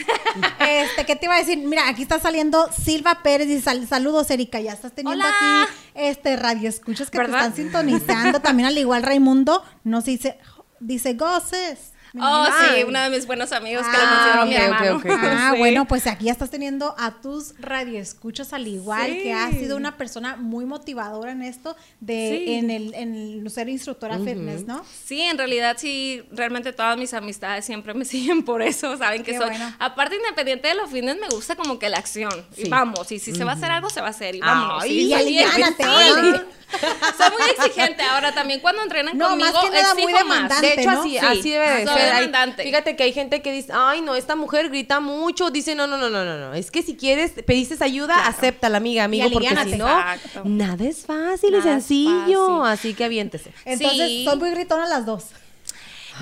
Este, 0.60 1.04
¿qué 1.04 1.16
te 1.16 1.26
iba 1.26 1.34
a 1.34 1.38
decir? 1.38 1.58
Mira, 1.58 1.86
aquí 1.88 2.00
está 2.02 2.18
saliendo 2.18 2.70
Silva 2.72 3.22
Pérez 3.22 3.48
y 3.48 3.60
sal- 3.60 3.86
saludos, 3.86 4.30
Erika. 4.30 4.58
Ya 4.60 4.72
estás 4.72 4.92
teniendo 4.92 5.22
Hola. 5.22 5.34
aquí 5.64 5.72
este 5.94 6.36
radio 6.36 6.68
escuchas 6.68 7.10
que 7.10 7.18
¿Verdad? 7.18 7.32
te 7.32 7.38
están 7.48 7.56
sintonizando. 7.56 8.40
También 8.40 8.68
al 8.68 8.78
igual 8.78 9.02
Raimundo 9.02 9.62
nos 9.84 10.04
dice, 10.06 10.38
dice 10.80 11.12
goces. 11.12 11.92
Oh, 12.20 12.46
sí, 12.46 12.84
uno 12.86 13.00
de 13.00 13.08
mis 13.10 13.26
buenos 13.26 13.52
amigos 13.52 13.86
que 13.86 13.96
Ah, 13.96 14.34
lo 14.34 14.40
considero 14.40 14.46
mi 14.46 14.54
ok, 14.54 14.60
ok, 14.60 14.80
hermano. 14.84 14.96
ok. 14.98 15.06
Ah, 15.32 15.50
Sí. 15.54 15.58
bueno, 15.58 15.84
pues 15.86 16.06
aquí 16.06 16.26
ya 16.26 16.32
estás 16.32 16.50
teniendo 16.50 16.94
a 16.98 17.20
tus 17.22 17.54
radioescuchas 17.58 18.52
al 18.52 18.66
igual 18.66 19.06
Sí. 19.10 19.22
que 19.22 19.32
has 19.32 19.50
sido 19.54 19.76
una 19.76 19.96
persona 19.96 20.36
muy 20.36 20.66
motivadora 20.66 21.32
en 21.32 21.42
esto 21.42 21.74
de 22.00 22.42
Sí. 22.46 22.52
en 22.54 22.70
el 22.70 22.94
en 22.94 23.14
el 23.14 23.50
ser 23.50 23.68
instructora 23.70 24.18
fitness, 24.18 24.66
¿no? 24.66 24.84
Sí, 25.04 25.22
en 25.22 25.38
realidad 25.38 25.76
sí, 25.78 26.22
realmente 26.32 26.72
todas 26.72 26.98
mis 26.98 27.14
amistades 27.14 27.64
siempre 27.64 27.94
me 27.94 28.04
siguen 28.12 28.44
por 28.44 28.60
eso, 28.62 28.96
saben 28.98 29.22
que 29.22 29.32
Qué 29.32 29.38
soy. 29.38 29.48
bueno. 29.48 29.72
Aparte, 29.78 30.16
independiente 30.16 30.68
de 30.68 30.74
los 30.74 30.90
fitness, 30.90 31.16
me 31.18 31.28
gusta 31.28 31.56
como 31.56 31.78
que 31.78 31.88
la 31.88 31.98
acción. 31.98 32.32
Sí. 32.54 32.64
Y 32.66 32.68
vamos, 32.68 33.10
y 33.10 33.18
si 33.18 33.34
se 33.34 33.44
va 33.44 33.52
a 33.52 33.54
hacer 33.54 33.70
algo, 33.70 33.88
se 33.88 34.00
va 34.02 34.08
a 34.08 34.10
hacer. 34.10 34.34
Y 34.34 34.40
vámonos. 34.40 34.84
y 34.84 34.88
soy 34.88 34.96
bien- 35.06 35.18
aliviánate. 35.18 35.84
Soy 36.72 37.30
muy 37.38 37.50
exigente. 37.50 38.02
Ahora 38.02 38.32
también 38.32 38.60
cuando 38.60 38.82
entrenan 38.82 39.18
No, 39.18 39.28
conmigo, 39.28 39.52
más 39.52 39.62
que 39.62 39.70
nada 39.70 39.80
exijo 39.92 40.00
muy 40.02 40.12
más. 40.14 40.22
demandante. 40.22 40.66
De 40.68 40.72
hecho, 40.80 40.90
¿no? 40.90 41.00
así, 41.00 41.10
Sí. 41.10 41.18
así 41.18 41.50
debe 41.50 41.68
de 41.68 41.86
ser. 41.86 41.86
Demandante. 42.04 42.62
fíjate 42.62 42.96
que 42.96 43.02
hay 43.04 43.12
gente 43.12 43.42
que 43.42 43.52
dice, 43.52 43.72
ay, 43.74 44.00
no, 44.00 44.14
esta 44.14 44.36
mujer 44.36 44.68
grita 44.68 45.00
mucho. 45.00 45.50
Dice, 45.50 45.74
no, 45.74 45.86
no, 45.86 45.96
no, 45.98 46.10
no, 46.10 46.24
no, 46.24 46.38
no. 46.38 46.54
Es 46.54 46.70
que 46.70 46.82
si 46.82 46.96
quieres, 46.96 47.32
pediste 47.46 47.82
ayuda, 47.82 48.26
acéptala, 48.26 48.76
amiga, 48.78 49.04
amigo, 49.04 49.30
porque 49.32 49.48
si 49.48 49.76
no, 49.76 49.86
Exacto. 49.88 50.42
nada 50.44 50.84
es 50.84 51.04
fácil 51.06 51.50
y 51.50 51.58
Nada 51.58 51.76
es 51.78 51.84
sencillo. 51.84 52.58
fácil. 52.60 52.72
Así 52.72 52.94
que 52.94 53.04
aviéntese. 53.04 53.52
Entonces, 53.64 54.06
Sí. 54.08 54.24
son 54.24 54.38
muy 54.38 54.50
gritonas 54.50 54.88
las 54.88 55.06
dos. 55.06 55.26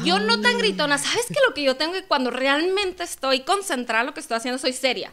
Yo 0.04 0.18
no 0.20 0.40
tan 0.40 0.56
gritona. 0.58 0.98
¿Sabes 0.98 1.26
que 1.26 1.38
lo 1.46 1.52
que 1.52 1.62
yo 1.64 1.76
tengo 1.76 1.94
es 1.96 2.04
cuando 2.06 2.30
realmente 2.30 3.02
estoy 3.02 3.40
concentrada 3.40 4.02
en 4.02 4.06
lo 4.06 4.14
que 4.14 4.20
estoy 4.20 4.36
haciendo, 4.36 4.58
soy 4.58 4.72
seria? 4.72 5.12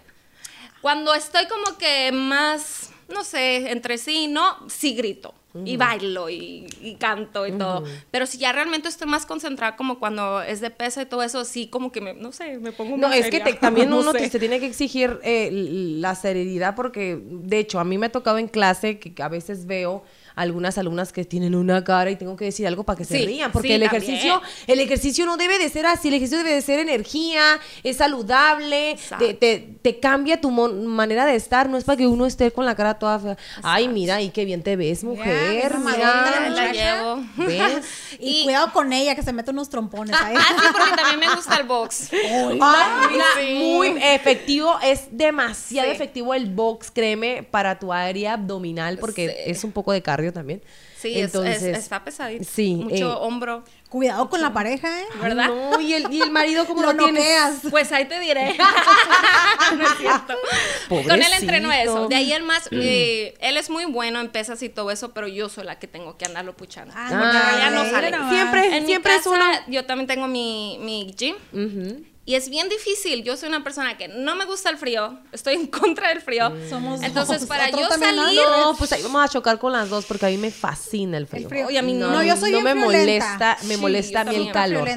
Cuando 0.82 1.14
estoy 1.16 1.48
como 1.48 1.78
que 1.78 2.12
más, 2.12 2.92
no 3.10 3.24
sé, 3.24 3.72
entre 3.72 3.98
sí, 3.98 4.28
no, 4.28 4.56
sí 4.70 4.94
grito. 4.94 5.34
Y 5.66 5.78
bailo 5.78 6.30
y, 6.30 6.68
y 6.82 6.96
canto 6.96 7.46
y 7.48 7.52
todo. 7.52 7.84
Pero 8.12 8.26
si 8.26 8.38
ya 8.38 8.52
realmente 8.52 8.88
estoy 8.90 9.08
más 9.08 9.26
concentrada, 9.26 9.76
como 9.76 10.00
cuando 10.00 10.42
es 10.42 10.62
de 10.62 10.70
peso 10.70 11.02
y 11.02 11.06
todo 11.06 11.24
eso, 11.24 11.44
sí, 11.46 11.68
como 11.68 11.92
que 11.92 12.02
me, 12.02 12.14
no 12.14 12.32
sé, 12.32 12.58
me 12.60 12.72
pongo 12.72 12.98
No, 12.98 13.10
muy 13.10 13.18
es 13.18 13.30
que 13.30 13.40
te- 13.40 13.54
también 13.54 13.90
No 13.92 14.00
uno 14.00 14.12
sé. 14.12 14.20
te- 14.20 14.30
se 14.30 14.40
tiene 14.40 14.60
que 14.60 14.66
exigir 14.68 15.20
eh, 15.24 15.50
la 15.52 16.16
serenidad 16.16 16.76
porque, 16.76 17.20
de 17.24 17.60
hecho, 17.60 17.80
a 17.80 17.84
mí 17.84 17.98
me 17.98 18.08
ha 18.08 18.12
tocado 18.12 18.38
en 18.38 18.48
clase 18.48 19.00
que 19.00 19.22
a 19.22 19.30
veces 19.30 19.66
veo 19.66 20.04
algunas 20.38 20.78
alumnas 20.78 21.12
que 21.12 21.26
tienen 21.26 21.54
una 21.56 21.84
cara 21.84 22.10
y 22.10 22.16
tengo 22.16 22.36
que 22.38 22.46
decir 22.46 22.66
algo 22.68 22.84
para 22.84 22.98
que 22.98 23.04
se 23.06 23.18
rían, 23.18 23.52
porque 23.52 23.68
sí, 23.68 23.74
el 23.74 23.82
también. 23.82 24.04
ejercicio, 24.04 24.42
el 24.68 24.80
ejercicio 24.80 25.26
no 25.26 25.36
debe 25.36 25.60
de 25.60 25.68
ser 25.68 25.86
así, 25.86 26.08
el 26.08 26.14
ejercicio 26.14 26.38
debe 26.38 26.54
de 26.54 26.62
ser 26.62 26.80
energía, 26.80 27.60
es 27.84 27.98
saludable, 27.98 28.98
te, 29.20 29.34
te- 29.34 29.68
te 29.82 30.00
cambia 30.00 30.40
tu 30.40 30.50
mon- 30.52 30.88
manera 30.88 31.26
de 31.26 31.36
estar, 31.36 31.68
no 31.70 31.78
es 31.78 31.84
para 31.84 31.98
que 31.98 32.08
uno 32.08 32.26
esté 32.26 32.52
con 32.52 32.66
la 32.66 32.76
cara 32.76 33.00
toda 33.00 33.20
fea. 33.20 33.38
Ay, 33.64 33.88
mira, 33.90 34.22
y 34.22 34.30
qué 34.30 34.46
bien 34.46 34.64
te 34.64 34.76
ves, 34.78 35.04
mujer. 35.04 35.72
Y, 38.20 38.42
Y- 38.42 38.44
cuidado 38.46 38.72
con 38.74 38.94
ella, 38.94 39.16
que 39.16 39.24
se 39.24 39.34
mete 39.34 39.52
unos 39.52 39.70
trompones. 39.70 40.16
Ah, 40.18 40.32
sí, 40.34 40.66
porque 40.72 40.96
también 40.96 41.20
me 41.20 41.36
gusta 41.36 41.56
el 41.58 41.66
box. 41.68 42.10
Ay, 42.14 42.60
mira, 43.12 43.26
muy 43.60 43.88
efectivo, 44.02 44.76
es 44.84 45.08
demasiado 45.12 45.90
Sí. 45.90 45.96
efectivo 45.96 46.34
el 46.34 46.48
box, 46.54 46.92
créeme, 46.92 47.44
para 47.44 47.80
tu 47.80 47.92
área 47.94 48.34
abdominal, 48.34 48.98
porque 48.98 49.28
Sí. 49.28 49.52
es 49.52 49.64
un 49.64 49.72
poco 49.72 49.92
de 49.92 50.02
cardio 50.02 50.27
también. 50.34 50.62
Sí, 50.98 51.14
es- 51.20 51.26
Entonces, 51.26 51.62
es- 51.64 51.78
está 51.78 52.04
pesadito. 52.04 52.44
sí, 52.44 52.76
Mucho 52.76 52.96
eh, 53.14 53.18
hombro, 53.20 53.64
Cuidado 53.90 54.30
con 54.30 54.42
la 54.42 54.52
pareja, 54.52 55.00
¿eh? 55.00 55.06
¿verdad? 55.22 55.48
No, 55.48 55.80
y 55.80 55.94
el, 55.94 56.12
y 56.14 56.22
el 56.22 56.30
marido 56.30 56.66
como 56.66 56.82
Lo 56.84 56.92
lo, 56.92 57.06
tienes. 57.06 57.60
Pues 57.72 57.90
ahí 57.94 58.04
te 58.06 58.20
diré. 58.20 58.54
no 59.78 59.84
es 59.88 59.98
cierto. 59.98 60.34
Con 60.90 61.10
él 61.12 61.32
entreno 61.40 61.72
eso. 61.72 62.08
De 62.10 62.16
ahí 62.16 62.34
el 62.34 62.44
más, 62.44 62.68
eh, 62.72 63.36
él 63.40 63.56
es 63.56 63.70
muy 63.70 63.86
bueno 63.86 64.20
en 64.20 64.28
pesas 64.30 64.62
y 64.62 64.68
todo 64.68 64.92
eso, 64.92 65.14
pero 65.14 65.28
yo 65.30 65.48
soy 65.48 65.64
la 65.64 65.80
que 65.80 65.88
tengo 65.88 66.18
que 66.18 66.26
andarlo 66.26 66.56
puchando. 66.58 66.94
Ah, 66.98 67.08
porque 67.10 67.76
no 67.76 67.84
mira 67.86 67.92
sale. 67.92 68.30
Siempre, 68.30 68.76
En 68.76 68.84
mi 68.84 68.88
siempre 68.88 69.16
es 69.16 69.26
uno. 69.26 69.46
Yo 69.68 69.86
también 69.86 70.08
tengo 70.08 70.28
mi, 70.28 70.78
mi 70.82 71.14
gym. 71.18 71.36
Ujú. 71.54 72.04
Y 72.28 72.36
es 72.36 72.50
bien 72.50 72.68
difícil. 72.68 73.24
Yo 73.24 73.38
soy 73.38 73.48
una 73.48 73.64
persona 73.64 73.98
que 73.98 74.10
no 74.10 74.36
me 74.36 74.44
gusta 74.44 74.70
el 74.70 74.78
frío. 74.78 75.18
Estoy 75.32 75.54
en 75.54 75.68
contra 75.68 76.10
del 76.10 76.20
frío. 76.20 76.52
Somos 76.70 77.02
Entonces, 77.02 77.40
dos. 77.40 77.48
para 77.48 77.70
yo 77.72 77.88
salir. 77.88 78.42
No, 78.46 78.76
pues 78.78 78.92
ahí 78.92 79.02
vamos 79.02 79.24
a 79.24 79.30
chocar 79.30 79.58
con 79.60 79.72
las 79.72 79.90
dos 79.90 80.04
porque 80.04 80.26
a 80.26 80.30
mí 80.30 80.38
me 80.38 80.52
fascina 80.52 81.18
el 81.18 81.26
frío. 81.26 81.44
El 81.44 81.48
frío. 81.50 81.68
Oye, 81.68 81.80
a 81.80 81.82
mí 81.82 81.94
no. 81.94 82.12
No, 82.12 82.22
yo 82.22 82.36
soy 82.36 82.52
no 82.52 82.62
bien 82.62 82.76
me 82.78 82.84
molesta, 82.84 83.58
me 83.64 83.76
Sí, 83.76 83.82
molesta 83.82 84.22
a 84.22 84.24
mí 84.26 84.36
el 84.36 84.52
calor. 84.52 84.90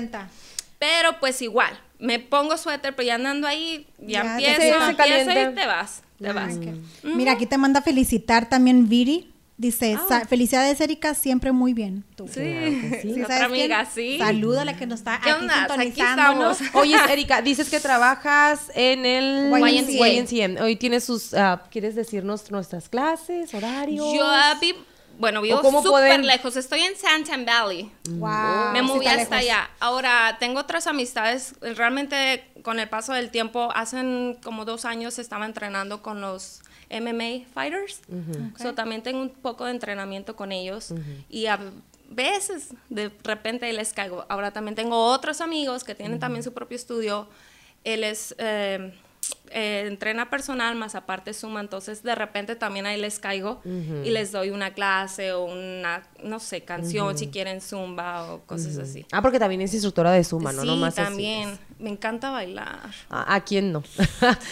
Pero 0.80 1.20
pues 1.20 1.40
igual, 1.40 1.78
me 2.00 2.18
pongo 2.18 2.56
suéter, 2.56 2.96
pero 2.96 3.06
ya 3.06 3.14
andando 3.14 3.46
ahí, 3.46 3.86
ya, 3.98 4.24
Ya, 4.24 4.32
empiezo, 4.56 4.62
empiezo 4.90 4.96
calienta. 4.96 5.40
y 5.52 5.54
te 5.54 5.66
vas, 5.66 6.02
te 6.20 6.32
vas. 6.32 6.54
Mira, 7.04 7.32
aquí 7.32 7.46
te 7.46 7.58
manda 7.58 7.80
felicitar 7.80 8.48
también 8.48 8.88
Viri. 8.88 9.29
Dice, 9.60 9.94
"Sa- 10.08 10.24
felicidades 10.24 10.80
Erika, 10.80 11.12
siempre 11.12 11.52
muy 11.52 11.74
bien. 11.74 12.02
Tú. 12.16 12.26
Sí, 12.28 12.40
Sí, 13.02 13.20
otra 13.22 13.44
amiga, 13.44 13.84
sí. 13.84 14.16
Saluda 14.16 14.62
a 14.62 14.64
la 14.64 14.74
que 14.78 14.86
nos 14.86 15.00
está 15.00 15.20
¿Qué 15.22 15.28
aquí 15.28 15.38
onda? 15.42 15.64
Aquí 15.64 15.72
sintonizándonos. 15.92 16.60
estamos. 16.62 16.82
Oye, 16.82 16.96
Erika, 17.12 17.42
dices 17.42 17.68
que 17.68 17.78
trabajas 17.78 18.70
en 18.74 19.04
el. 19.04 19.50
YMCA. 19.52 20.64
Hoy 20.64 20.76
tienes 20.76 21.04
sus, 21.04 21.34
ah, 21.34 21.62
¿quieres 21.70 21.94
decirnos 21.94 22.50
nuestras 22.50 22.88
clases, 22.88 23.52
horarios? 23.52 24.06
Yo 24.14 24.24
ah, 24.26 24.56
bueno, 25.20 25.42
vivo 25.42 25.58
¿O 25.58 25.62
cómo 25.62 25.82
súper 25.82 25.90
pueden? 26.08 26.26
lejos, 26.26 26.56
estoy 26.56 26.80
en 26.80 26.96
Santan 26.96 27.44
Valley. 27.44 27.90
Wow, 28.08 28.72
me 28.72 28.80
sí 28.80 28.84
moví 28.86 29.06
está 29.06 29.20
hasta 29.22 29.36
lejos. 29.36 29.50
allá. 29.50 29.70
Ahora, 29.78 30.36
tengo 30.40 30.58
otras 30.60 30.86
amistades, 30.86 31.54
realmente 31.60 32.44
con 32.62 32.80
el 32.80 32.88
paso 32.88 33.12
del 33.12 33.30
tiempo, 33.30 33.70
hace 33.74 34.36
como 34.42 34.64
dos 34.64 34.84
años 34.84 35.18
estaba 35.18 35.46
entrenando 35.46 36.02
con 36.02 36.20
los 36.20 36.62
MMA 36.90 37.46
fighters. 37.54 38.00
So, 38.58 38.74
también 38.74 39.02
tengo 39.02 39.20
un 39.20 39.30
poco 39.30 39.64
de 39.66 39.70
entrenamiento 39.72 40.34
con 40.34 40.50
ellos. 40.52 40.92
Y 41.28 41.46
a 41.46 41.58
veces, 42.08 42.70
de 42.88 43.12
repente, 43.22 43.72
les 43.72 43.92
caigo. 43.92 44.24
Ahora 44.28 44.52
también 44.52 44.74
tengo 44.74 44.96
otros 45.06 45.40
amigos 45.40 45.84
que 45.84 45.94
tienen 45.94 46.18
también 46.18 46.42
su 46.42 46.52
propio 46.52 46.76
estudio. 46.76 47.28
Él 47.84 48.02
es... 48.04 48.34
eh, 48.38 48.92
eh, 49.52 49.84
entrena 49.88 50.30
personal, 50.30 50.76
más 50.76 50.94
aparte 50.94 51.34
suma, 51.34 51.60
entonces 51.60 52.04
de 52.04 52.14
repente 52.14 52.54
también 52.54 52.86
ahí 52.86 53.00
les 53.00 53.18
caigo 53.18 53.60
y 54.04 54.10
les 54.10 54.30
doy 54.30 54.50
una 54.50 54.72
clase 54.74 55.32
o 55.32 55.44
una, 55.44 56.02
no 56.22 56.38
sé, 56.38 56.62
canción 56.62 57.18
si 57.18 57.28
quieren 57.28 57.60
zumba 57.60 58.32
o 58.32 58.40
cosas 58.42 58.78
así. 58.78 59.04
Ah, 59.10 59.20
porque 59.22 59.40
también 59.40 59.60
es 59.62 59.72
instructora 59.72 60.12
de 60.12 60.22
Zumba, 60.22 60.52
¿no? 60.52 60.62
sí, 60.62 60.66
Nomás 60.68 60.96
así. 60.98 61.02
también. 61.08 61.58
Me 61.80 61.88
encanta 61.90 62.30
bailar. 62.30 62.78
¿A, 63.08 63.34
a 63.34 63.40
quién 63.42 63.72
no? 63.72 63.82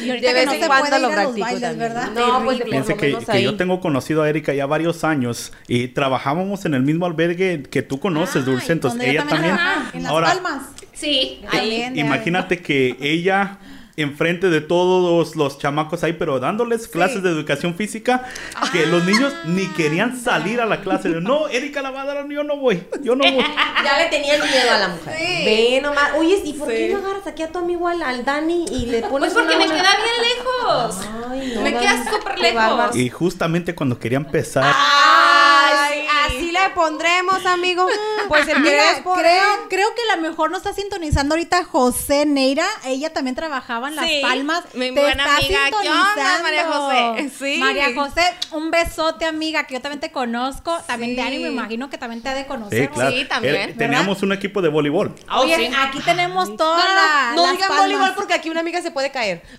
Y 0.00 0.06
no 0.08 0.14
se 0.16 0.66
puede 0.66 0.88
ir 0.88 0.94
a 0.94 0.98
los 1.22 1.38
bailes, 1.38 1.76
¿verdad? 1.78 2.10
No, 2.12 2.42
pues 2.44 2.58
lo 2.58 2.64
que, 2.96 3.18
que 3.18 3.32
ahí. 3.32 3.44
yo 3.44 3.56
tengo 3.56 3.80
conocido 3.80 4.22
a 4.22 4.28
Erika 4.30 4.52
ya 4.54 4.64
varios 4.66 5.04
años 5.04 5.52
y 5.68 5.88
trabajábamos 5.88 6.64
en 6.64 6.72
el 6.74 6.82
mismo 6.82 7.04
albergue 7.06 7.62
que 7.70 7.82
tú 7.82 8.00
conoces, 8.00 8.36
Ay, 8.36 8.42
Dulce. 8.52 8.72
Entonces, 8.72 8.98
donde 8.98 9.12
yo 9.14 9.20
ella 9.20 9.28
también. 9.28 9.54
trabajaba, 9.56 9.90
En 9.94 10.02
las 10.02 10.10
Ahora, 10.12 10.26
palmas. 10.28 10.62
Sí, 10.94 11.42
También 11.52 11.94
de- 11.94 12.00
imagínate 12.00 12.60
que 12.60 12.96
ella 13.00 13.58
enfrente 14.02 14.48
de 14.50 14.60
todos 14.60 15.36
los 15.36 15.58
chamacos 15.58 16.04
ahí, 16.04 16.12
pero 16.14 16.38
dándoles 16.40 16.88
clases 16.88 17.22
de 17.22 17.30
educación 17.30 17.74
física, 17.74 18.26
que 18.72 18.86
los 18.86 19.04
niños 19.04 19.32
ni 19.46 19.66
querían 19.68 20.18
salir 20.20 20.60
a 20.60 20.66
la 20.66 20.80
clase. 20.80 21.08
No, 21.08 21.48
Erika 21.48 21.82
la 21.82 21.90
va 21.90 22.02
a 22.02 22.04
dar, 22.06 22.28
yo 22.28 22.44
no 22.44 22.56
voy, 22.56 22.82
yo 23.02 23.14
no 23.16 23.24
voy. 23.30 23.44
Ya 23.84 23.96
le 23.98 24.06
tenían 24.06 24.40
miedo 24.40 24.70
a 24.72 24.78
la 24.78 24.88
mujer. 24.88 25.14
Ve 25.44 25.80
nomás. 25.80 26.10
Oye, 26.16 26.40
¿y 26.44 26.52
por 26.54 26.68
qué 26.68 26.90
no 26.92 26.98
agarras 26.98 27.26
aquí 27.26 27.42
a 27.42 27.48
tu 27.52 27.58
amigo 27.58 27.86
al, 27.88 28.02
al 28.02 28.24
Dani 28.24 28.64
y 28.70 28.86
le 28.86 29.00
pones 29.02 29.32
Pues 29.32 29.44
porque 29.46 29.56
una 29.56 29.66
me 29.66 29.72
queda 29.72 29.90
bien 29.96 30.28
lejos. 30.36 30.96
Ay, 31.30 31.52
no, 31.54 31.60
me 31.62 31.70
queda 31.72 32.04
súper 32.10 32.38
lejos. 32.38 32.54
bárbaro. 32.56 32.96
Y 32.96 33.08
justamente 33.08 33.74
cuando 33.74 33.98
quería 33.98 34.18
empezar, 34.18 34.74
Ay, 34.76 36.04
así 36.26 36.52
le 36.52 36.70
pondremos, 36.74 37.44
amigo. 37.46 37.86
Pues 38.28 38.46
el 38.48 38.60
Mira, 38.60 38.82
creo, 39.02 39.68
creo 39.70 39.88
que 39.94 40.02
la 40.08 40.16
mejor 40.16 40.50
nos 40.50 40.58
está 40.58 40.72
sintonizando 40.74 41.34
ahorita 41.34 41.64
José 41.64 42.26
Neira. 42.26 42.66
Ella 42.84 43.12
también 43.12 43.34
trabajaba 43.36 43.87
en 43.88 43.96
Las 43.96 44.06
Sí, 44.06 44.18
Palmas. 44.22 44.64
mi 44.74 44.92
Te 44.94 45.00
buena 45.00 45.24
está 45.24 45.36
amiga. 45.36 45.58
¿Qué 45.68 45.88
onda, 45.88 46.04
sintonizando. 46.14 46.42
María 46.42 46.66
José? 46.66 47.30
Sí. 47.38 47.56
María 47.58 47.94
José, 47.94 48.34
un 48.52 48.70
besote, 48.70 49.24
amiga, 49.26 49.64
que 49.64 49.74
yo 49.74 49.80
también 49.80 50.00
te 50.00 50.10
conozco. 50.12 50.78
También 50.86 51.12
Sí. 51.12 51.16
Dani, 51.16 51.38
me 51.38 51.48
imagino 51.48 51.90
que 51.90 51.98
también 51.98 52.22
te 52.22 52.28
ha 52.28 52.34
de 52.34 52.46
conocer. 52.46 52.82
sí, 52.82 52.88
claro. 52.88 53.10
Sí, 53.10 53.24
también, 53.24 53.54
¿verdad? 53.54 53.74
teníamos 53.76 54.22
un 54.22 54.32
equipo 54.32 54.62
de 54.62 54.68
voleibol. 54.68 55.14
Oh, 55.30 55.40
Oye, 55.40 55.56
sí. 55.56 55.70
aquí 55.76 56.00
tenemos 56.00 56.50
No, 56.50 56.56
toda 56.56 56.84
la. 56.94 57.32
no, 57.34 57.36
no 57.36 57.42
las 57.46 57.52
digan 57.56 57.76
voleibol 57.76 58.14
porque 58.14 58.34
aquí 58.34 58.50
una 58.50 58.60
amiga 58.60 58.80
se 58.82 58.90
puede 58.90 59.10
caer. 59.10 59.42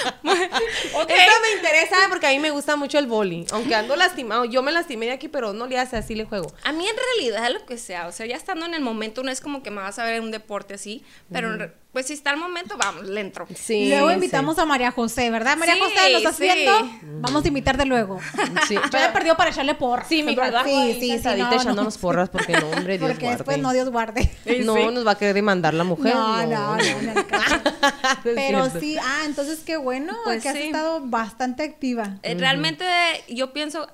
Eso 0.00 1.40
me 1.42 1.56
interesa 1.56 1.96
porque 2.08 2.26
a 2.26 2.30
mí 2.30 2.38
me 2.38 2.50
gusta 2.50 2.76
mucho 2.76 2.98
el 2.98 3.06
boli. 3.06 3.46
Aunque 3.52 3.74
ando 3.74 3.96
lastimado. 3.96 4.44
Yo 4.44 4.62
me 4.62 4.72
lastimé 4.72 5.06
de 5.06 5.12
aquí, 5.12 5.28
pero 5.28 5.52
no 5.52 5.66
le 5.66 5.78
hace 5.78 5.96
así 5.96 6.14
le 6.14 6.24
juego. 6.24 6.52
A 6.64 6.72
mí 6.72 6.86
en 6.86 6.96
realidad 6.96 7.50
lo 7.50 7.64
que 7.66 7.78
sea, 7.78 8.06
o 8.08 8.12
sea, 8.12 8.26
ya 8.26 8.36
estando 8.36 8.66
en 8.66 8.74
el 8.74 8.80
momento 8.80 9.22
no 9.22 9.30
es 9.30 9.40
como 9.40 9.62
que 9.62 9.70
me 9.70 9.80
vas 9.80 9.98
a 9.98 10.04
ver 10.04 10.14
en 10.14 10.24
un 10.24 10.30
deporte 10.30 10.74
así, 10.74 11.04
pero 11.32 11.52
en 11.52 11.58
re- 11.58 11.72
pues 11.92 12.06
si 12.06 12.12
está 12.12 12.30
el 12.30 12.36
momento, 12.36 12.76
vamos, 12.78 13.04
le 13.08 13.20
entro. 13.20 13.46
Sí. 13.54 13.88
luego 13.88 14.10
invitamos 14.12 14.58
a 14.58 14.64
María 14.64 14.92
José, 14.92 15.30
¿verdad? 15.30 15.56
María 15.56 15.74
Sí, 15.74 15.80
José, 15.80 16.10
¿lo 16.10 16.18
estás 16.18 16.36
sí. 16.36 16.42
viendo? 16.44 16.90
Vamos 17.20 17.44
a 17.44 17.48
invitarte 17.48 17.84
luego. 17.84 18.18
Sí. 18.68 18.76
Yo 18.92 18.98
he 18.98 19.08
perdido 19.08 19.36
para 19.36 19.50
echarle 19.50 19.74
porras. 19.74 20.06
Sí, 20.08 20.22
mi 20.22 20.34
¿verdad? 20.36 20.62
sí, 20.64 20.96
sí, 21.00 21.18
sí, 21.18 21.24
no, 21.24 21.36
no. 21.50 21.52
echándonos 21.52 21.98
porras 21.98 22.28
porque 22.28 22.52
no, 22.52 22.68
hombre, 22.70 22.98
Dios 22.98 23.10
Porque 23.10 23.24
guarde. 23.24 23.36
después 23.38 23.58
no, 23.58 23.72
Dios 23.72 23.90
guarde. 23.90 24.30
No, 24.64 24.90
nos 24.90 25.06
va 25.06 25.12
a 25.12 25.18
querer 25.18 25.34
demandar 25.34 25.74
la 25.74 25.84
mujer. 25.84 26.14
No, 26.14 26.46
no, 26.46 26.76
no, 26.76 27.02
no, 27.02 27.14
no. 27.14 27.24
Pero 28.22 28.70
sí, 28.78 28.96
ah, 29.02 29.22
entonces 29.26 29.60
qué 29.64 29.76
bueno 29.76 30.14
Pues 30.24 30.42
que 30.42 30.48
has 30.50 30.56
sí. 30.56 30.62
estado 30.64 31.00
bastante 31.04 31.62
activa. 31.64 32.18
Eh, 32.22 32.34
Realmente 32.38 32.84
yo 33.28 33.52
pienso, 33.52 33.88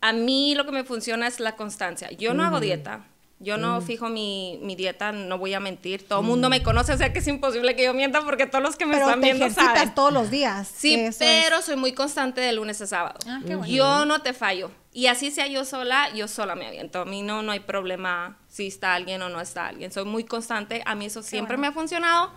a 0.00 0.12
mí 0.12 0.54
lo 0.54 0.64
que 0.66 0.72
me 0.72 0.84
funciona 0.84 1.26
es 1.26 1.40
la 1.40 1.56
constancia. 1.56 2.10
Yo 2.12 2.34
no 2.34 2.44
hago 2.44 2.60
dieta. 2.60 3.06
Yo 3.42 3.56
no 3.56 3.80
fijo 3.80 4.10
mi, 4.10 4.58
mi 4.62 4.76
dieta, 4.76 5.12
no 5.12 5.38
voy 5.38 5.54
a 5.54 5.60
mentir. 5.60 6.06
Todo 6.06 6.20
el 6.20 6.26
mundo 6.26 6.50
me 6.50 6.62
conoce, 6.62 6.92
o 6.92 6.98
sea 6.98 7.10
que 7.10 7.20
es 7.20 7.26
imposible 7.26 7.74
que 7.74 7.84
yo 7.84 7.94
mienta 7.94 8.20
porque 8.20 8.44
todos 8.46 8.62
los 8.62 8.76
que 8.76 8.84
me 8.84 8.92
Pero 8.96 9.06
están 9.06 9.20
te 9.22 9.26
viendo 9.28 9.46
ejercitas 9.46 9.74
saben. 9.78 9.94
todos 9.94 10.12
los 10.12 10.30
días. 10.30 10.68
Sí, 10.76 10.92
eso 10.94 11.24
es- 11.24 11.44
pero 11.44 11.62
soy 11.62 11.76
muy 11.76 11.92
constante 11.94 12.42
de 12.42 12.52
lunes 12.52 12.82
a 12.82 12.86
sábado. 12.86 13.18
Ah, 13.26 13.40
qué 13.46 13.54
bueno. 13.56 13.72
Yo 13.72 14.04
no 14.04 14.20
te 14.20 14.34
fallo. 14.34 14.70
Y 14.92 15.06
así 15.06 15.30
sea 15.30 15.46
yo 15.46 15.64
sola, 15.64 16.12
yo 16.14 16.28
sola 16.28 16.54
me 16.54 16.66
aviento. 16.66 17.00
A 17.00 17.04
mí 17.06 17.22
no, 17.22 17.40
no 17.42 17.52
hay 17.52 17.60
problema 17.60 18.36
si 18.48 18.66
está 18.66 18.94
alguien 18.94 19.22
o 19.22 19.30
no 19.30 19.40
está 19.40 19.68
alguien. 19.68 19.90
Soy 19.90 20.04
muy 20.04 20.24
constante. 20.24 20.82
A 20.84 20.94
mí 20.94 21.06
eso 21.06 21.22
siempre 21.22 21.56
me 21.56 21.68
ha 21.68 21.72
funcionado. 21.72 22.30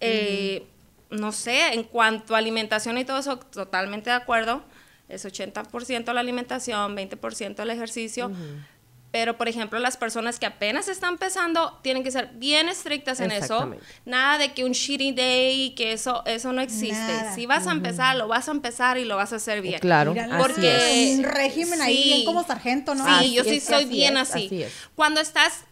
Eh, 0.00 0.66
No 1.10 1.32
sé, 1.32 1.74
en 1.74 1.82
cuanto 1.82 2.36
a 2.36 2.38
alimentación 2.38 2.96
y 2.96 3.04
todo 3.04 3.18
eso, 3.18 3.36
totalmente 3.38 4.10
de 4.10 4.16
acuerdo. 4.16 4.62
Es 5.08 5.24
80% 5.26 6.12
la 6.12 6.20
alimentación, 6.20 6.94
20% 6.94 7.62
el 7.64 7.70
ejercicio. 7.70 8.30
Pero, 9.12 9.36
por 9.36 9.48
ejemplo, 9.48 9.78
las 9.80 9.96
personas 9.96 10.38
que 10.38 10.46
apenas 10.46 10.86
están 10.86 11.14
empezando 11.14 11.78
tienen 11.82 12.04
que 12.04 12.12
ser 12.12 12.30
bien 12.34 12.68
estrictas 12.68 13.18
en 13.18 13.32
eso. 13.32 13.74
Nada 14.04 14.38
de 14.38 14.52
que 14.52 14.64
un 14.64 14.70
shitty 14.70 15.10
day, 15.12 15.70
que 15.74 15.92
eso, 15.92 16.22
eso 16.26 16.52
no 16.52 16.60
existe. 16.62 16.94
Nada. 16.96 17.34
Si 17.34 17.44
vas 17.46 17.66
a 17.66 17.72
empezar, 17.72 18.14
lo 18.16 18.28
vas 18.28 18.48
a 18.48 18.52
empezar 18.52 18.98
y 18.98 19.04
lo 19.04 19.16
vas 19.16 19.32
a 19.32 19.36
hacer 19.36 19.62
bien. 19.62 19.80
Claro, 19.80 20.14
Porque- 20.38 21.12
es. 21.12 21.18
Un 21.18 21.24
régimen 21.24 21.82
ahí, 21.82 22.02
bien 22.04 22.24
como 22.24 22.44
sargento, 22.44 22.94
¿no? 22.94 23.04
Sí, 23.04 23.10
Así 23.12 23.32
yo 23.34 23.42
sí 23.42 23.56
es, 23.56 23.64
soy 23.64 23.74
así 23.84 23.84
bien 23.86 24.16
es, 24.16 24.30
así. 24.30 24.46
así 24.46 24.62
es. 24.62 24.72
Cuando 24.94 25.20
estás, 25.20 25.64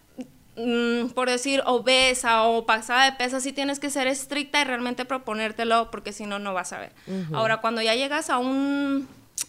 mm, 0.57 1.11
por 1.11 1.31
decir, 1.31 1.63
obesa 1.65 2.43
o 2.43 2.67
pasada 2.67 3.05
de 3.05 3.13
peso, 3.13 3.39
sí 3.41 3.53
tienes 3.53 3.79
que 3.79 3.91
ser 3.91 4.09
estricta 4.09 4.61
y 4.61 4.65
realmente 4.65 5.05
proponértelo, 5.05 5.93
porque 5.93 6.13
si 6.13 6.27
no, 6.27 6.41
no 6.41 6.55
vas 6.55 6.73
a 6.73 6.79
ver. 6.81 6.93
Ahora, 7.33 7.59
cuando 7.61 7.83
ya 7.83 7.95
llegas 7.95 8.31
a 8.31 8.39
un, 8.39 9.07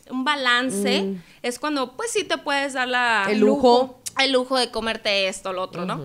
un 0.09 0.23
balance, 0.23 1.15
es 1.41 1.59
cuando, 1.59 1.95
pues 1.95 2.11
sí 2.11 2.23
te 2.23 2.37
puedes 2.37 2.73
dar 2.73 2.87
la, 2.87 3.27
El 3.29 3.39
lujo. 3.39 4.01
el 4.19 4.31
lujo 4.31 4.57
de 4.57 4.71
comerte 4.71 5.27
esto, 5.27 5.53
lo 5.53 5.61
otro, 5.63 5.85
¿no? 5.85 6.01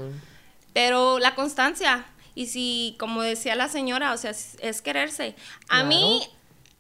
Pero 0.73 1.19
la 1.19 1.35
constancia. 1.35 2.07
Y 2.37 2.47
si, 2.47 2.97
como 2.99 3.23
decía 3.23 3.55
la 3.55 3.69
señora, 3.69 4.13
o 4.13 4.17
sea, 4.17 4.33
es, 4.33 4.57
es 4.61 4.83
quererse. 4.83 5.37
A 5.69 5.85
mí, 5.85 6.21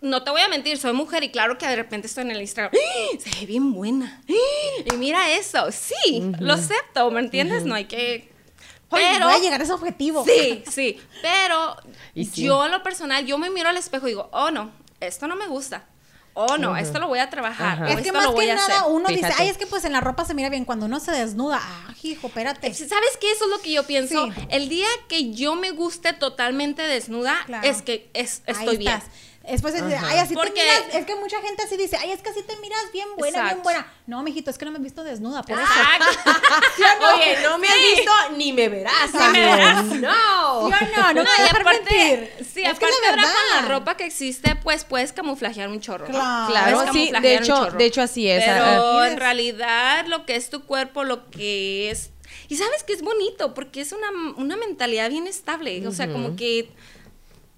no 0.04 0.22
te 0.22 0.30
voy 0.30 0.42
a 0.42 0.48
mentir, 0.48 0.78
soy 0.78 0.92
mujer 0.92 1.24
y 1.24 1.30
claro 1.30 1.58
que 1.58 1.66
de 1.66 1.76
repente 1.76 2.06
estoy 2.06 2.24
en 2.24 2.32
el 2.32 2.40
Instagram. 2.40 2.72
¡Ah! 2.74 3.18
Se 3.18 3.30
ve 3.40 3.46
bien 3.46 3.72
buena. 3.72 4.20
¡Ah! 4.28 4.82
Y 4.92 4.96
mira 4.96 5.30
eso. 5.32 5.70
Sí, 5.72 6.22
lo 6.40 6.52
acepto, 6.52 7.10
¿me 7.10 7.20
entiendes? 7.20 7.64
No 7.64 7.74
hay 7.74 7.86
que. 7.86 8.32
Pero. 8.90 9.26
voy 9.26 9.34
a 9.34 9.38
llegar 9.38 9.60
a 9.60 9.64
ese 9.64 9.72
objetivo. 9.72 10.24
Sí, 10.24 10.62
sí. 10.70 11.00
Pero 11.22 11.76
sí. 12.14 12.44
yo, 12.44 12.68
lo 12.68 12.82
personal, 12.82 13.24
yo 13.26 13.38
me 13.38 13.50
miro 13.50 13.68
al 13.68 13.76
espejo 13.76 14.06
y 14.06 14.10
digo, 14.10 14.28
oh 14.32 14.50
no, 14.50 14.70
esto 15.00 15.26
no 15.26 15.36
me 15.36 15.46
gusta. 15.46 15.86
Oh 16.36 16.58
no, 16.58 16.76
esto 16.76 16.98
lo 16.98 17.06
voy 17.06 17.20
a 17.20 17.30
trabajar. 17.30 17.74
Ajá. 17.82 17.88
Es 17.88 17.94
que 17.96 18.08
esto 18.08 18.12
más 18.12 18.24
lo 18.24 18.32
voy 18.32 18.46
que 18.46 18.52
a 18.52 18.56
nada 18.56 18.80
hacer. 18.80 18.90
uno 18.92 19.08
dice, 19.08 19.32
ay, 19.38 19.48
es 19.48 19.56
que 19.56 19.66
pues 19.66 19.84
en 19.84 19.92
la 19.92 20.00
ropa 20.00 20.24
se 20.24 20.34
mira 20.34 20.48
bien. 20.48 20.64
Cuando 20.64 20.86
uno 20.86 20.98
se 20.98 21.12
desnuda, 21.12 21.60
ah, 21.62 21.94
hijo, 22.02 22.26
espérate. 22.26 22.74
¿Sabes 22.74 23.16
qué? 23.20 23.30
Eso 23.30 23.44
es 23.44 23.50
lo 23.50 23.60
que 23.60 23.70
yo 23.72 23.84
pienso. 23.84 24.26
Sí. 24.26 24.32
El 24.50 24.68
día 24.68 24.88
que 25.08 25.32
yo 25.32 25.54
me 25.54 25.70
guste 25.70 26.12
totalmente 26.12 26.82
desnuda, 26.82 27.36
Claro. 27.46 27.66
es 27.68 27.82
que 27.82 28.10
es, 28.14 28.42
Ahí 28.46 28.54
estoy 28.58 28.76
bien. 28.78 29.00
Después 29.46 29.74
dice, 29.74 29.98
ay, 30.02 30.18
así 30.18 30.34
Porque- 30.34 30.52
te 30.52 30.60
miras. 30.62 30.94
Es 30.94 31.04
que 31.06 31.14
mucha 31.16 31.40
gente 31.42 31.62
así 31.62 31.76
dice, 31.76 31.96
ay, 31.98 32.12
es 32.12 32.22
que 32.22 32.30
así 32.30 32.42
te 32.42 32.56
miras 32.56 32.80
bien 32.92 33.08
buena, 33.18 33.44
bien 33.44 33.62
buena. 33.62 33.86
No, 34.06 34.22
mijito, 34.22 34.50
es 34.50 34.56
que 34.56 34.64
no 34.64 34.70
me 34.70 34.78
he 34.78 34.80
visto 34.82 35.04
desnuda, 35.04 35.42
por 35.42 35.58
eso. 35.58 35.68
Exacto. 35.70 36.30
Oye, 37.14 37.38
no 37.42 37.58
me 37.58 37.68
has 37.68 37.76
visto 37.76 38.10
ni 38.36 38.52
me 38.52 38.68
verás. 38.68 39.12
Ni 39.12 39.28
me 39.38 39.40
verás. 39.56 39.84
No. 40.04 40.68
¿Sí 40.68 40.74
o 40.74 40.96
no? 40.96 41.02
No, 41.02 41.14
me 41.14 41.14
No, 41.14 41.22
dejar 41.22 41.60
aparte, 41.60 41.94
mentir. 41.94 42.46
sí, 42.46 42.62
es 42.62 42.78
que 42.78 42.86
aparte 42.86 42.86
es 42.88 43.00
la 43.02 43.08
ahora 43.10 43.22
con 43.22 43.62
la 43.62 43.68
ropa 43.68 43.96
que 43.96 44.04
existe, 44.06 44.56
pues 44.56 44.84
puedes 44.84 45.12
camuflajear 45.12 45.68
un 45.68 45.80
chorro. 45.80 46.06
¿no? 46.06 46.12
Claro. 46.12 46.48
Claro, 46.80 46.92
sí, 46.92 47.10
de 47.10 47.18
un 47.18 47.24
hecho, 47.26 47.54
chorro. 47.56 47.78
de 47.78 47.84
hecho 47.84 48.02
así 48.02 48.28
es. 48.28 48.44
Pero 48.44 48.64
Ah, 49.00 49.08
en 49.08 49.16
realidad 49.18 50.06
lo 50.06 50.24
que 50.26 50.36
es 50.36 50.48
tu 50.50 50.64
cuerpo, 50.64 51.04
lo 51.04 51.30
que 51.30 51.90
es... 51.90 52.10
Y 52.48 52.56
sabes 52.56 52.82
que 52.82 52.92
es 52.94 53.02
bonito, 53.02 53.52
porque 53.54 53.80
es 53.80 53.92
una, 53.92 54.08
una 54.36 54.56
mentalidad 54.56 55.08
bien 55.10 55.26
estable. 55.26 55.86
O 55.86 55.92
sea, 55.92 56.10
como 56.10 56.34
que... 56.36 56.70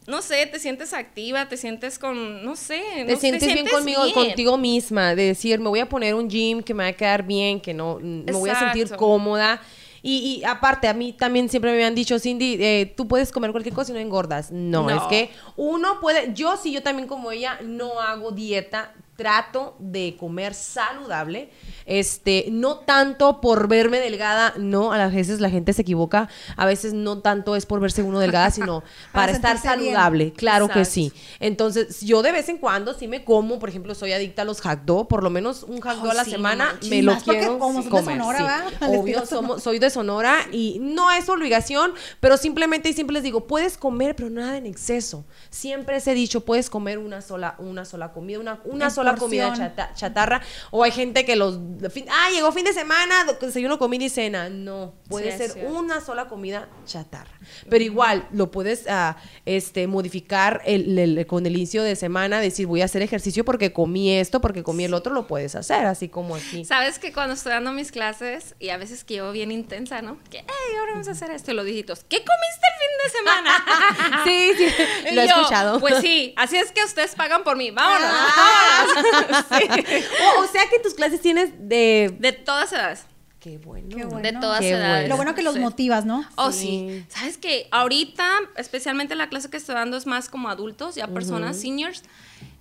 No 0.07 0.22
sé, 0.22 0.46
te 0.46 0.59
sientes 0.59 0.92
activa, 0.92 1.48
te 1.48 1.57
sientes 1.57 1.98
con, 1.98 2.44
no 2.44 2.54
sé, 2.57 2.80
te 3.07 3.12
no- 3.12 3.18
sientes 3.18 3.52
bien 3.52 3.66
conmigo, 3.66 4.02
bien. 4.04 4.14
contigo 4.14 4.57
misma, 4.57 5.14
de 5.14 5.24
decir, 5.28 5.59
me 5.59 5.68
voy 5.68 5.80
a 5.80 5.88
poner 5.88 6.14
un 6.14 6.28
gym 6.30 6.62
que 6.62 6.74
me 6.74 6.84
va 6.84 6.90
a 6.90 6.92
quedar 6.92 7.24
bien, 7.24 7.61
que 7.61 7.74
no, 7.74 7.98
me 8.00 8.32
voy 8.32 8.50
a 8.50 8.59
sentir 8.59 8.94
cómoda. 8.96 9.61
Y, 10.02 10.38
y 10.40 10.44
aparte, 10.44 10.86
a 10.86 10.94
mí 10.94 11.12
también 11.12 11.48
siempre 11.48 11.72
me 11.76 11.84
han 11.84 11.96
dicho, 11.96 12.16
Cindy, 12.20 12.57
eh, 12.61 12.94
tú 12.96 13.09
puedes 13.09 13.32
comer 13.32 13.50
cualquier 13.50 13.74
cosa 13.74 13.90
y 13.90 13.94
no 13.94 14.00
engordas. 14.00 14.52
No, 14.52 14.84
No. 14.84 14.90
es 14.96 15.02
que 15.09 15.30
uno 15.57 15.98
puede, 16.00 16.32
yo 16.32 16.57
sí, 16.57 16.70
yo 16.70 16.80
también 16.84 17.09
como 17.09 17.32
ella, 17.32 17.59
no 17.64 18.00
hago 18.00 18.30
dieta, 18.30 18.94
trato 19.17 19.77
de 19.79 20.17
comer 20.19 20.55
saludable, 20.55 21.51
este, 21.87 22.47
no 22.51 22.79
tanto 22.81 23.41
por 23.41 23.69
verme 23.69 23.99
delgada, 23.99 24.53
no, 24.59 24.93
a 24.93 25.09
veces 25.09 25.41
la 25.41 25.51
gente 25.51 25.73
se 25.73 25.83
equivoca, 25.83 26.29
a 26.57 26.67
veces 26.67 26.93
no 26.93 27.19
tanto 27.21 27.57
es 27.57 27.67
por 27.67 27.81
verse 27.81 28.03
uno 28.03 28.19
delgada, 28.19 28.51
sino 28.51 28.81
para, 29.12 29.27
Para 29.27 29.33
estar 29.33 29.61
bien. 29.61 29.95
saludable, 29.95 30.33
claro 30.33 30.69
que 30.69 30.85
sí. 30.85 31.12
Entonces, 31.41 32.01
yo 32.03 32.23
de 32.23 32.33
vez 32.33 32.49
en 32.49 32.59
cuando 32.59 32.95
sí 32.95 33.09
me 33.09 33.25
como, 33.25 33.59
por 33.59 33.69
ejemplo, 33.69 33.95
soy 33.95 34.12
adicta 34.12 34.43
a 34.43 34.45
los 34.45 34.61
hack 34.61 34.85
dog, 34.85 35.09
por 35.09 35.23
lo 35.23 35.31
menos 35.31 35.62
un 35.62 35.81
hack 35.81 35.97
Oh, 36.03 36.11
a 36.11 36.14
la 36.14 36.25
sí, 36.25 36.33
semana 36.33 36.79
me 36.91 37.03
lo 37.03 37.17
quiero 37.17 37.59
como 37.59 37.83
son 37.83 37.85
de 37.85 37.91
comer. 37.91 38.19
Sonora, 38.19 38.64
Obvio, 38.83 39.25
somos, 39.25 39.62
soy 39.62 39.79
de 39.79 39.89
Sonora 39.89 40.37
y 40.53 40.79
no 40.81 41.11
es 41.11 41.29
obligación, 41.31 41.95
pero 42.21 42.37
simplemente 42.37 42.91
y 42.91 42.93
siempre 42.93 43.14
les 43.14 43.23
digo, 43.23 43.47
puedes 43.47 43.79
comer, 43.79 44.14
pero 44.14 44.29
nada 44.29 44.59
en 44.59 44.67
exceso. 44.67 45.25
Siempre 45.49 46.01
se 46.01 46.12
he 46.12 46.14
dicho, 46.14 46.45
puedes 46.45 46.69
comer 46.69 46.99
una 46.99 47.23
sola, 47.23 47.55
una 47.59 47.85
sola 47.87 48.12
comida, 48.12 48.39
una, 48.41 48.61
una 48.64 48.91
sola 48.91 49.05
comida 49.14 49.52
chata- 49.54 49.94
chatarra. 49.94 50.42
O 50.70 50.82
hay 50.82 50.90
gente 50.90 51.24
que 51.24 51.36
los... 51.36 51.59
fin- 51.92 52.07
ah, 52.11 52.30
llegó 52.32 52.50
fin 52.52 52.64
de 52.64 52.72
semana, 52.72 53.14
desayuno, 53.40 53.78
comida 53.78 54.04
y 54.04 54.09
cena. 54.09 54.48
No, 54.48 54.94
puede 55.09 55.30
Sí, 55.32 55.38
ser 55.52 55.66
una 55.68 56.00
sola 56.00 56.26
comida 56.26 56.68
chatarra. 56.84 57.30
Pero 57.70 57.84
igual, 57.84 58.26
lo 58.32 58.50
puedes 58.50 58.86
ah, 58.88 59.16
este, 59.44 59.86
modificar 59.86 60.62
el- 60.64 60.98
el- 60.98 61.26
con 61.26 61.46
el 61.46 61.54
inicio 61.57 61.82
de 61.82 61.94
semana, 61.96 62.40
decir 62.40 62.66
voy 62.66 62.82
a 62.82 62.86
hacer 62.86 63.02
ejercicio 63.02 63.44
porque 63.44 63.72
comí 63.72 64.11
esto, 64.12 64.40
porque 64.40 64.62
comí 64.62 64.84
el 64.84 64.94
otro, 64.94 65.12
lo 65.14 65.26
puedes 65.26 65.54
hacer, 65.54 65.86
así 65.86 66.09
como 66.09 66.34
aquí. 66.36 66.64
Sabes 66.64 66.98
que 66.98 67.12
cuando 67.12 67.34
estoy 67.34 67.52
dando 67.52 67.72
mis 67.72 67.92
clases, 67.92 68.54
y 68.59 68.70
a 68.70 68.76
veces 68.76 69.04
que 69.04 69.14
llevo 69.14 69.32
bien 69.32 69.52
intensa, 69.52 70.02
¿no? 70.02 70.18
Que, 70.30 70.38
hey, 70.38 70.76
ahora 70.78 70.92
vamos 70.92 71.09
a 71.09 71.12
hacer 71.12 71.30
esto, 71.30 71.52
los 71.52 71.64
dígitos, 71.64 72.04
¿qué 72.09 72.18
comiste 72.18 72.66
el 72.72 72.78
fin 72.80 72.96
de 73.04 73.11
semana? 73.18 73.64
Sí, 74.24 74.52
sí, 74.57 74.68
lo 75.14 75.20
he 75.22 75.28
yo, 75.28 75.36
escuchado. 75.36 75.80
Pues 75.80 75.98
sí, 76.00 76.32
así 76.36 76.57
es 76.57 76.72
que 76.72 76.82
ustedes 76.84 77.14
pagan 77.14 77.44
por 77.44 77.57
mí, 77.57 77.70
vámonos. 77.72 78.09
Ah. 78.11 78.84
vámonos. 78.86 78.95
Sí. 79.59 80.05
o, 80.38 80.42
o 80.42 80.47
sea 80.47 80.62
que 80.70 80.78
tus 80.82 80.94
clases 80.94 81.20
tienes 81.20 81.51
de... 81.59 82.14
De 82.18 82.32
todas 82.32 82.72
edades. 82.72 83.05
Qué 83.40 83.59
bueno. 83.59 83.88
Qué 83.94 84.05
bueno. 84.05 84.20
De 84.22 84.32
todas 84.32 84.61
Qué 84.61 84.70
edades. 84.70 85.03
bueno. 85.03 85.09
Lo 85.09 85.16
bueno 85.16 85.34
que 85.34 85.42
los 85.42 85.55
Sí. 85.55 85.61
motivas, 85.61 86.05
¿no? 86.05 86.24
Oh, 86.36 86.51
Sí. 86.53 86.59
sí. 86.90 87.05
Sabes 87.09 87.38
que 87.38 87.68
ahorita, 87.70 88.28
especialmente 88.57 89.14
la 89.14 89.28
clase 89.28 89.49
que 89.51 89.57
estoy 89.57 89.74
dando 89.76 89.97
es 89.97 90.07
más 90.07 90.28
como 90.28 90.49
adultos, 90.49 90.94
ya 90.97 91.07
personas, 91.09 91.61
seniors, 91.61 92.03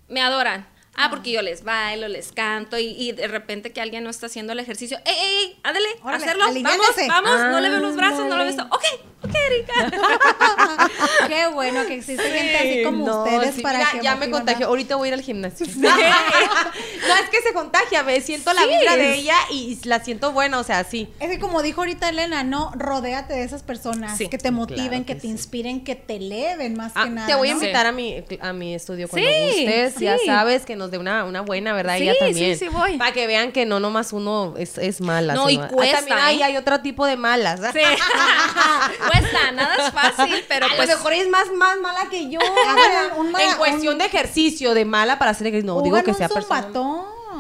me 0.08 0.22
adoran. 0.22 0.68
Ah, 0.98 1.10
porque 1.10 1.32
yo 1.32 1.42
les 1.42 1.64
bailo, 1.64 2.08
les 2.08 2.32
canto 2.32 2.78
y, 2.78 2.88
y 2.98 3.12
de 3.12 3.28
repente 3.28 3.72
que 3.72 3.82
alguien 3.82 4.04
no 4.04 4.10
está 4.10 4.28
haciendo 4.28 4.54
el 4.54 4.60
ejercicio. 4.60 4.98
¡Ey, 5.06 5.14
ey, 5.18 5.36
ey! 5.44 5.60
¡Ándale! 5.64 5.88
Órale, 6.04 6.24
¡Hacerlo! 6.24 6.46
¡Vamos! 6.64 6.88
¡Vamos! 7.08 7.40
no 7.52 7.60
le 7.60 7.70
veo 7.70 7.80
los 7.80 7.96
brazos, 7.96 8.26
no 8.28 8.38
le 8.38 8.44
veo 8.44 8.50
esto. 8.52 8.64
¡Ok! 8.72 8.84
¡Ok, 9.24 9.32
Erika! 9.50 9.74
Qué 11.28 11.48
bueno 11.48 11.86
que 11.88 11.96
existe 11.96 12.24
gente 12.24 12.58
así 12.58 12.84
como 12.84 13.06
No, 13.06 13.24
ustedes 13.24 13.56
sí, 13.56 13.62
para 13.62 13.80
mira, 13.80 13.92
que 13.92 14.02
ya 14.02 14.16
me 14.16 14.30
contagió. 14.30 14.68
Ahorita 14.68 14.96
voy 14.96 15.08
a 15.08 15.10
ir 15.10 15.14
al 15.16 15.22
gimnasio. 15.22 15.66
no, 15.78 15.90
es 15.90 17.30
que 17.32 17.42
se 17.42 17.54
contagia. 17.54 18.04
Me 18.04 18.22
siento 18.22 18.54
la 18.54 18.62
Sí. 18.62 18.70
vibra 18.70 18.96
de 18.96 19.16
ella 19.16 19.36
y 19.52 19.80
la 19.86 20.04
siento 20.04 20.32
buena. 20.32 20.60
O 20.60 20.64
sea, 20.64 20.84
sí. 20.84 21.10
Es 21.20 21.30
que 21.30 21.40
como 21.40 21.62
dijo 21.62 21.82
ahorita 21.82 22.10
Elena, 22.10 22.44
no, 22.44 22.72
rodéate 22.76 23.34
de 23.34 23.44
esas 23.44 23.64
personas 23.64 24.18
Sí, 24.18 24.28
que 24.28 24.38
te 24.38 24.52
motiven, 24.52 24.88
claro 24.90 25.06
que, 25.06 25.14
que 25.14 25.16
te 25.16 25.22
sí. 25.22 25.28
inspiren, 25.30 25.84
que 25.84 25.96
te 25.96 26.16
eleven 26.18 26.76
más 26.76 26.92
Ah, 26.96 27.06
que 27.06 27.10
nada. 27.10 27.28
te 27.28 27.36
voy 27.36 27.50
a 27.50 27.54
¿no? 27.56 27.60
invitar 27.62 27.86
a 27.86 27.92
mi, 27.92 28.24
a 28.40 28.54
mi 28.54 28.76
estudio 28.76 29.08
cuando 29.08 29.28
Sí, 29.28 29.46
gustes. 29.66 29.96
Ya 30.00 30.18
sí. 30.18 30.26
sabes 30.26 30.66
que 30.66 30.76
nos 30.86 30.92
dé 30.92 30.98
una, 30.98 31.24
una 31.26 31.42
buena, 31.42 31.74
¿verdad? 31.74 31.98
Sí, 31.98 32.04
Ella 32.04 32.14
sí, 32.14 32.20
también. 32.20 32.58
sí 32.58 32.68
voy. 32.70 32.98
Para 32.98 33.12
que 33.12 33.28
vean 33.28 33.52
que 33.52 33.66
no 33.66 33.80
nomás 33.80 34.14
uno 34.14 34.54
es, 34.58 34.78
es 34.78 35.02
mala. 35.02 35.34
No, 35.34 35.50
y 35.50 35.54
sino- 35.54 35.64
Ah, 35.66 35.68
cuesta, 35.70 35.98
también 35.98 36.18
hay, 36.20 36.40
¿eh? 36.40 36.44
hay 36.44 36.58
otro 36.58 36.80
tipo 36.82 37.06
de 37.06 37.18
malas. 37.18 37.60
Sí. 37.74 37.80
Cuesta, 39.12 39.52
nada 39.52 39.76
es 39.88 39.92
fácil, 39.92 40.44
pero 40.48 40.66
a 40.68 40.70
pues... 40.76 40.90
lo 40.90 40.96
mejor 40.96 41.14
es 41.14 41.28
más, 41.30 41.52
más 41.58 41.78
mala 41.80 42.08
que 42.10 42.30
yo. 42.30 42.40
Hagan 42.40 43.20
un 43.20 43.32
mala- 43.32 43.52
en 43.52 43.58
cuestión 43.58 43.94
un- 43.94 44.00
de 44.00 44.06
ejercicio, 44.06 44.74
de 44.74 44.86
mala 44.86 45.18
para 45.20 45.32
hacer 45.32 45.48
ejercicio. 45.48 45.76
No, 45.76 45.82
digo 45.82 46.02
que 46.04 46.14
sea 46.14 46.30
persona. 46.30 46.68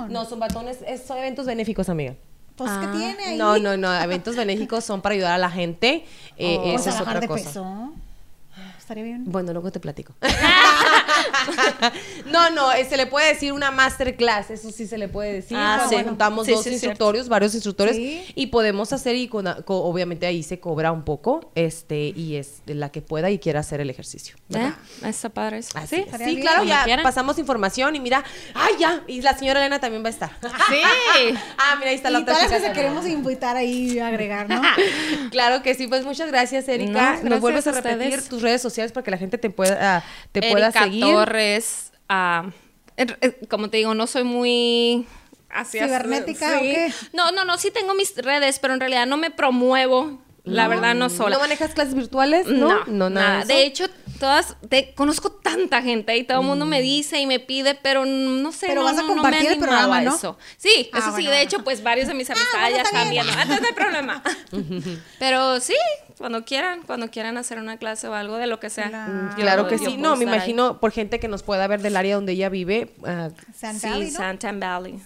No, 0.09 0.25
son 0.25 0.39
batones, 0.39 0.79
es- 0.87 1.05
son 1.05 1.17
eventos 1.17 1.45
benéficos, 1.45 1.87
amiga. 1.89 2.15
Pues, 2.55 2.71
¿qué 2.71 2.85
Ah. 2.85 2.91
tiene 2.95 3.23
ahí? 3.25 3.37
No, 3.37 3.57
no, 3.59 3.75
no, 3.77 3.93
eventos 4.01 4.35
benéficos 4.35 4.83
son 4.85 5.01
para 5.01 5.13
ayudar 5.15 5.33
a 5.33 5.37
la 5.37 5.49
gente. 5.51 6.05
Eh, 6.37 6.57
Pues 6.63 6.81
esa 6.81 6.91
a 6.91 6.95
es 6.95 7.01
otra 7.01 7.19
de 7.19 7.27
cosa. 7.27 7.43
peso. 7.45 7.93
Estaría 8.77 9.03
bien. 9.03 9.23
Bueno, 9.25 9.51
luego 9.51 9.71
te 9.71 9.79
platico. 9.79 10.13
no, 12.31 12.49
no, 12.49 12.71
eh, 12.73 12.85
se 12.85 12.97
le 12.97 13.05
puede 13.07 13.27
decir 13.33 13.53
una 13.53 13.71
masterclass, 13.71 14.51
eso 14.51 14.71
sí 14.71 14.87
se 14.87 14.97
le 14.97 15.07
puede 15.07 15.33
decir. 15.33 15.57
Ah, 15.59 15.85
sí. 15.89 15.95
juntamos 16.03 16.45
Sí, 16.45 16.51
dos 16.53 16.63
sí, 16.63 16.69
es 16.69 16.73
instructores, 16.73 17.29
varios 17.29 17.53
instructores, 17.53 17.95
y 17.97 18.47
podemos 18.47 18.93
hacer, 18.93 19.15
y 19.15 19.27
con, 19.27 19.45
co- 19.65 19.83
obviamente 19.83 20.25
ahí 20.25 20.43
se 20.43 20.59
cobra 20.59 20.91
un 20.91 21.03
poco, 21.03 21.51
este, 21.55 22.13
y 22.15 22.35
es 22.35 22.65
de 22.65 22.75
la 22.75 22.89
que 22.91 23.01
pueda 23.01 23.29
y 23.29 23.39
quiera 23.39 23.59
hacer 23.61 23.79
el 23.81 23.89
ejercicio. 23.89 24.35
¿Eh? 24.53 24.71
Está 25.03 25.29
padre 25.29 25.59
eso. 25.59 25.77
Así 25.77 25.95
Sí, 25.97 26.05
es. 26.11 26.17
Sí, 26.21 26.39
claro, 26.41 26.63
ya 26.63 26.83
quieran. 26.83 27.03
pasamos 27.03 27.37
información 27.39 27.95
y 27.95 27.99
mira, 27.99 28.23
¡ay, 28.53 28.73
ya! 28.79 29.03
Y 29.07 29.21
la 29.21 29.37
señora 29.37 29.59
Elena 29.59 29.79
también 29.79 30.03
va 30.03 30.07
a 30.07 30.11
estar. 30.11 30.31
Sí. 30.69 30.81
ah, 31.57 31.75
mira, 31.77 31.89
ahí 31.91 31.95
está 31.95 32.09
la 32.09 32.19
Y 32.19 32.21
otra 32.23 32.33
todas 32.35 32.49
las 32.49 32.59
chica 32.59 32.71
que 32.73 32.75
que- 32.75 32.81
queremos 32.81 33.05
invitar 33.07 33.55
ahí 33.55 33.99
a 33.99 34.07
agregar, 34.07 34.49
¿no? 34.49 34.61
Claro 35.31 35.61
que 35.61 35.73
sí, 35.75 35.87
pues 35.87 36.03
muchas 36.05 36.27
gracias, 36.29 36.67
Erika. 36.67 37.19
No, 37.23 37.29
Nos 37.31 37.39
vuelves 37.41 37.67
a 37.67 37.69
a 37.71 37.73
repetir 37.73 38.27
tus 38.27 38.41
redes 38.41 38.61
sociales 38.61 38.91
para 38.91 39.03
que 39.03 39.11
la 39.11 39.17
gente 39.17 39.37
te 39.37 39.49
pueda, 39.49 40.03
te 40.31 40.41
pueda 40.51 40.71
seguir. 40.71 41.04
Torres, 41.13 41.91
ah, 42.09 42.49
como 43.49 43.69
te 43.69 43.77
digo, 43.77 43.93
no 43.93 44.07
soy 44.07 44.23
muy... 44.23 45.07
Así, 45.49 45.79
así, 45.79 45.87
¿Cibernética 45.87 46.49
sí. 46.49 46.55
o 46.57 46.59
qué? 46.61 46.93
No, 47.13 47.31
no, 47.31 47.45
no, 47.45 47.57
sí 47.57 47.71
tengo 47.71 47.93
mis 47.93 48.15
redes, 48.17 48.59
pero 48.59 48.73
en 48.73 48.79
realidad 48.81 49.05
no 49.05 49.15
me 49.15 49.31
promuevo, 49.31 50.19
la 50.43 50.67
verdad, 50.67 50.93
no 50.95 51.09
sola. 51.09 51.35
¿No 51.35 51.41
manejas 51.41 51.73
clases 51.73 51.93
virtuales? 51.95 52.47
No, 52.47 52.83
No, 52.85 53.09
nada. 53.09 53.45
De 53.45 53.65
hecho, 53.65 53.85
todas, 54.19 54.55
te, 54.69 54.93
conozco 54.93 55.31
tanta 55.31 55.81
gente 55.81 56.15
y 56.17 56.23
todo 56.23 56.41
el 56.41 56.45
mundo 56.45 56.65
me 56.65 56.81
dice 56.81 57.19
y 57.19 57.25
me 57.25 57.39
pide, 57.39 57.75
pero 57.75 58.05
no 58.05 58.51
sé, 58.51 58.67
Pero 58.67 58.81
no, 58.81 58.85
vas 58.85 58.97
a 58.97 59.01
no, 59.01 59.07
no 59.07 59.15
me 59.15 59.21
compartir 59.21 59.51
el 59.51 59.59
programa, 59.59 60.01
¿no? 60.01 60.15
eso. 60.15 60.37
Sí, 60.57 60.89
Ah, 60.91 60.99
eso 60.99 61.07
sí, 61.07 61.11
bueno, 61.13 61.17
de 61.17 61.35
bueno. 61.37 61.37
hecho, 61.37 61.63
pues 61.63 61.81
varios 61.83 62.07
de 62.07 62.13
mis 62.13 62.29
amistades 62.29 62.59
bueno, 62.59 62.75
ya 62.75 62.81
está 62.83 62.97
están 62.97 63.11
viendo, 63.11 63.31
entonces 63.31 63.61
no 63.61 63.67
hay 63.67 63.73
problema. 63.73 64.23
pero 65.19 65.59
sí, 65.59 65.75
cuando 66.17 66.45
quieran, 66.45 66.81
cuando 66.85 67.09
quieran 67.11 67.37
hacer 67.37 67.57
una 67.59 67.77
clase 67.77 68.07
o 68.07 68.13
algo 68.13 68.37
de 68.37 68.47
lo 68.47 68.59
que 68.59 68.69
sea. 68.69 68.89
Claro. 69.35 69.67
que 69.67 69.77
sí. 69.77 69.97
No, 69.97 70.15
me 70.15 70.25
ahí. 70.25 70.31
imagino 70.33 70.79
por 70.79 70.91
gente 70.91 71.19
que 71.19 71.27
nos 71.27 71.43
pueda 71.43 71.67
ver 71.67 71.81
del 71.81 71.97
área 71.97 72.15
donde 72.15 72.31
ella 72.33 72.49
vive. 72.49 72.93
ah, 73.05 73.29
San 73.53 73.79
Sí, 73.79 73.87
Valley, 73.89 74.11
¿no? 74.11 74.17
Santan 74.17 74.59
Valley. 74.59 74.99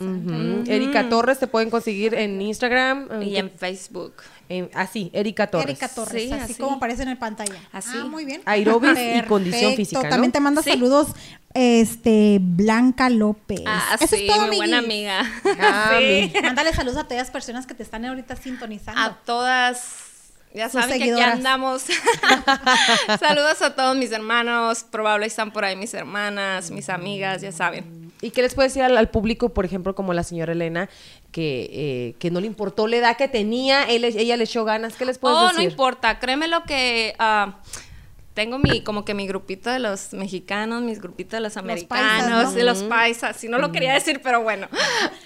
Erika 0.67 1.09
Torres 1.09 1.39
te 1.39 1.47
pueden 1.47 1.69
conseguir 1.69 2.13
en 2.13 2.41
Instagram. 2.41 3.21
Y 3.23 3.35
ah, 3.35 3.39
en 3.39 3.49
Facebook. 3.51 4.13
en- 4.49 4.69
así, 4.73 5.09
Erika 5.13 5.47
Torres. 5.47 5.69
Erika 5.69 5.87
Torres, 5.89 6.23
Sí, 6.23 6.31
así, 6.31 6.53
así. 6.53 6.61
como 6.61 6.77
aparece 6.77 7.03
en 7.03 7.09
el 7.09 7.17
pantalla. 7.17 7.59
Así. 7.71 7.97
Ah, 7.99 8.05
muy 8.05 8.25
bien. 8.25 8.41
Aerobics 8.45 8.99
y 8.99 9.21
condición 9.27 9.73
física, 9.75 10.03
¿no? 10.03 10.09
También 10.09 10.31
te 10.31 10.39
manda 10.39 10.61
Sí. 10.63 10.71
saludos, 10.71 11.07
este, 11.53 12.39
Blanca 12.41 13.09
López. 13.09 13.61
Ah, 13.65 13.95
Eso 13.99 14.15
sí, 14.15 14.27
es 14.27 14.35
todo, 14.35 14.47
mi 14.47 14.57
buena 14.57 14.79
amiga. 14.79 15.21
Ah, 15.59 15.93
Sí. 15.99 16.31
Mándale 16.41 16.73
saludos 16.73 16.97
a 16.99 17.03
todas 17.03 17.17
las 17.17 17.31
personas 17.31 17.65
que 17.65 17.73
te 17.73 17.83
están 17.83 18.05
ahorita 18.05 18.35
sintonizando. 18.35 18.99
A 19.01 19.17
todas, 19.25 19.95
ya 20.53 20.69
saben 20.69 20.97
que 20.97 21.11
aquí 21.11 21.21
andamos. 21.21 21.83
Saludos 23.19 23.61
a 23.61 23.75
todos 23.75 23.95
mis 23.95 24.11
hermanos, 24.11 24.83
probable 24.83 25.25
están 25.27 25.51
por 25.51 25.65
ahí 25.65 25.75
mis 25.75 25.93
hermanas, 25.93 26.71
mis 26.71 26.89
amigas, 26.89 27.41
ya 27.41 27.51
saben. 27.51 28.11
¿Y 28.21 28.31
qué 28.31 28.41
les 28.41 28.53
puede 28.53 28.67
decir 28.67 28.83
al, 28.83 28.97
al 28.97 29.09
público, 29.09 29.49
por 29.49 29.63
ejemplo, 29.65 29.95
como 29.95 30.13
la 30.13 30.23
señora 30.23 30.51
Elena, 30.51 30.89
que, 31.31 31.69
eh, 31.71 32.15
que 32.19 32.31
no 32.31 32.41
le 32.41 32.47
importó 32.47 32.87
la 32.87 32.97
edad 32.97 33.17
que 33.17 33.27
tenía, 33.29 33.83
él- 33.83 34.03
ella 34.03 34.35
le 34.35 34.43
echó 34.43 34.65
ganas? 34.65 34.95
¿Qué 34.95 35.05
les 35.05 35.17
puedes 35.17 35.37
Oh, 35.37 35.43
decir? 35.43 35.57
no 35.57 35.63
importa, 35.63 36.19
créeme 36.19 36.47
lo 36.49 36.63
que 36.63 37.15
ah, 37.19 37.59
tengo 38.39 38.57
mi 38.57 38.81
como 38.83 39.03
que 39.03 39.13
mi 39.13 39.27
grupito 39.27 39.69
de 39.69 39.79
los 39.79 40.13
mexicanos, 40.13 40.81
mis 40.81 41.01
grupitos 41.01 41.31
de 41.33 41.41
los 41.41 41.57
americanos, 41.57 42.45
¿no? 42.45 42.51
de 42.53 42.63
los 42.63 42.83
paisas, 42.83 43.35
si 43.35 43.49
no 43.49 43.57
lo 43.57 43.73
quería 43.73 43.93
decir, 43.93 44.21
pero 44.23 44.41
bueno. 44.43 44.69
Oye, 44.71 44.79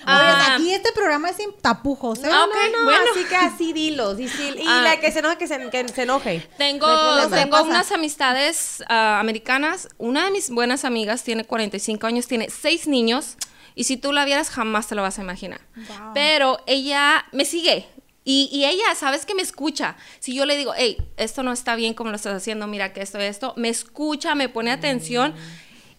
Ah, 0.08 0.56
aquí 0.56 0.74
este 0.74 0.92
programa 0.94 1.30
es 1.30 1.36
sin 1.38 1.54
tapujos, 1.62 2.24
¿eh? 2.24 2.30
Ah, 2.32 2.48
No, 2.48 2.80
no, 2.80 2.86
bueno. 2.86 3.04
así 3.12 3.24
que 3.26 3.36
así 3.36 3.72
dilos. 3.72 4.20
Y, 4.20 4.24
y 4.26 4.66
Ah. 4.68 4.82
la 4.84 5.00
que 5.00 5.12
se 5.12 5.20
enoje, 5.20 5.38
que 5.38 5.48
se, 5.48 5.70
que 5.70 5.88
se 5.90 6.02
enoje. 6.02 6.48
Tengo, 6.58 6.88
No 6.88 7.30
tengo 7.30 7.62
unas 7.62 7.92
amistades 7.92 8.84
americanas. 8.90 9.90
Una 10.00 10.26
de 10.26 10.32
mis 10.32 10.50
buenas 10.50 10.84
amigas 10.84 11.24
tiene 11.24 11.46
45 11.46 12.08
años, 12.08 12.26
tiene 12.26 12.50
seis 12.50 12.88
niños. 12.88 13.38
Y 13.76 13.84
si 13.86 13.98
tú 13.98 14.12
la 14.12 14.26
vieras, 14.26 14.50
jamás 14.50 14.88
te 14.88 14.96
lo 14.96 15.02
vas 15.04 15.20
a 15.20 15.22
imaginar. 15.22 15.62
Wow. 15.76 16.12
Pero 16.14 16.58
ella 16.68 17.26
me 17.32 17.46
sigue. 17.46 17.88
Y, 18.26 18.50
y 18.52 18.66
ella, 18.66 18.96
sabes 18.96 19.26
que 19.26 19.36
me 19.36 19.42
escucha. 19.42 19.96
Si 20.20 20.34
yo 20.34 20.46
le 20.46 20.56
digo, 20.58 20.74
hey, 20.76 20.98
esto 21.18 21.44
no 21.44 21.52
está 21.52 21.76
bien 21.76 21.94
como 21.94 22.10
lo 22.10 22.16
estás 22.16 22.36
haciendo, 22.36 22.68
mira 22.68 22.94
que 22.94 23.02
esto, 23.02 23.20
esto, 23.20 23.54
me 23.58 23.70
escucha, 23.70 24.36
me 24.36 24.50
pone 24.50 24.72
atención. 24.72 25.34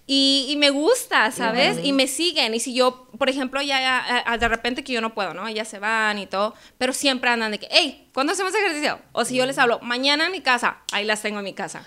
Y, 0.07 0.47
y 0.51 0.57
me 0.57 0.69
gusta, 0.69 1.31
¿sabes? 1.31 1.79
Y 1.83 1.95
me 1.95 2.07
siguen. 2.07 2.55
Y 2.55 2.61
si 2.61 2.75
yo, 2.75 3.09
por 3.17 3.31
ejemplo, 3.31 3.63
ya, 3.63 4.23
ah, 4.27 4.37
de 4.37 4.49
repente 4.49 4.85
que 4.85 4.93
yo 4.93 5.01
no 5.01 5.15
puedo, 5.15 5.33
¿no? 5.33 5.49
Ellas 5.49 5.67
se 5.67 5.79
van 5.79 6.19
y 6.19 6.27
todo, 6.27 6.55
pero 6.77 6.93
siempre 6.93 7.31
andan 7.31 7.53
de 7.53 7.59
que, 7.59 7.69
hey, 7.71 8.11
¿cuándo 8.13 8.35
hacemos 8.35 8.55
ejercicio? 8.55 9.01
O 9.13 9.25
si 9.25 9.37
yo 9.37 9.47
les 9.47 9.57
hablo, 9.57 9.81
mañana 9.81 10.27
en 10.27 10.33
mi 10.33 10.43
casa, 10.43 10.79
ahí 10.93 11.07
las 11.07 11.23
tengo 11.23 11.39
en 11.39 11.45
mi 11.45 11.55
casa. 11.55 11.87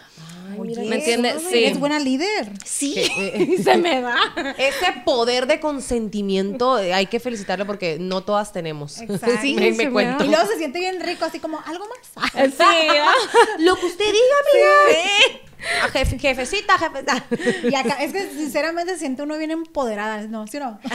Oye, 0.57 0.75
¿Me 0.85 0.97
entiendes? 0.97 1.43
Sí. 1.49 1.63
Es 1.65 1.79
buena 1.79 1.99
líder. 1.99 2.51
Sí, 2.65 2.93
se 3.63 3.77
me 3.77 4.01
da. 4.01 4.17
Ese 4.57 5.01
poder 5.05 5.47
de 5.47 5.59
consentimiento 5.59 6.79
eh, 6.79 6.93
hay 6.93 7.07
que 7.07 7.19
felicitarlo 7.19 7.65
porque 7.65 7.97
no 7.99 8.21
todas 8.23 8.51
tenemos. 8.53 9.01
Exacto. 9.01 9.27
Sí, 9.41 9.53
me, 9.53 9.69
me 9.69 9.75
se 9.75 9.85
me 9.85 9.91
cuento. 9.91 10.23
Y 10.23 10.29
luego 10.29 10.47
se 10.47 10.57
siente 10.57 10.79
bien 10.79 10.99
rico, 10.99 11.25
así 11.25 11.39
como 11.39 11.59
algo 11.65 11.85
más. 11.87 12.31
Sí, 12.33 12.63
¿no? 12.87 13.63
Lo 13.65 13.75
que 13.75 13.85
usted 13.85 14.05
diga, 14.05 14.35
amiga. 14.51 15.46
Ah, 15.83 15.89
jefe- 15.91 16.19
jefecita, 16.19 16.77
jefecita. 16.77 17.23
Y 17.69 17.75
acá, 17.75 17.95
es 18.01 18.11
que 18.13 18.29
sinceramente 18.31 18.93
se 18.93 18.99
siente 18.99 19.23
uno 19.23 19.37
bien 19.37 19.51
empoderada, 19.51 20.21
¿no? 20.27 20.47
¿Sí 20.47 20.57
o 20.57 20.59
no? 20.61 20.79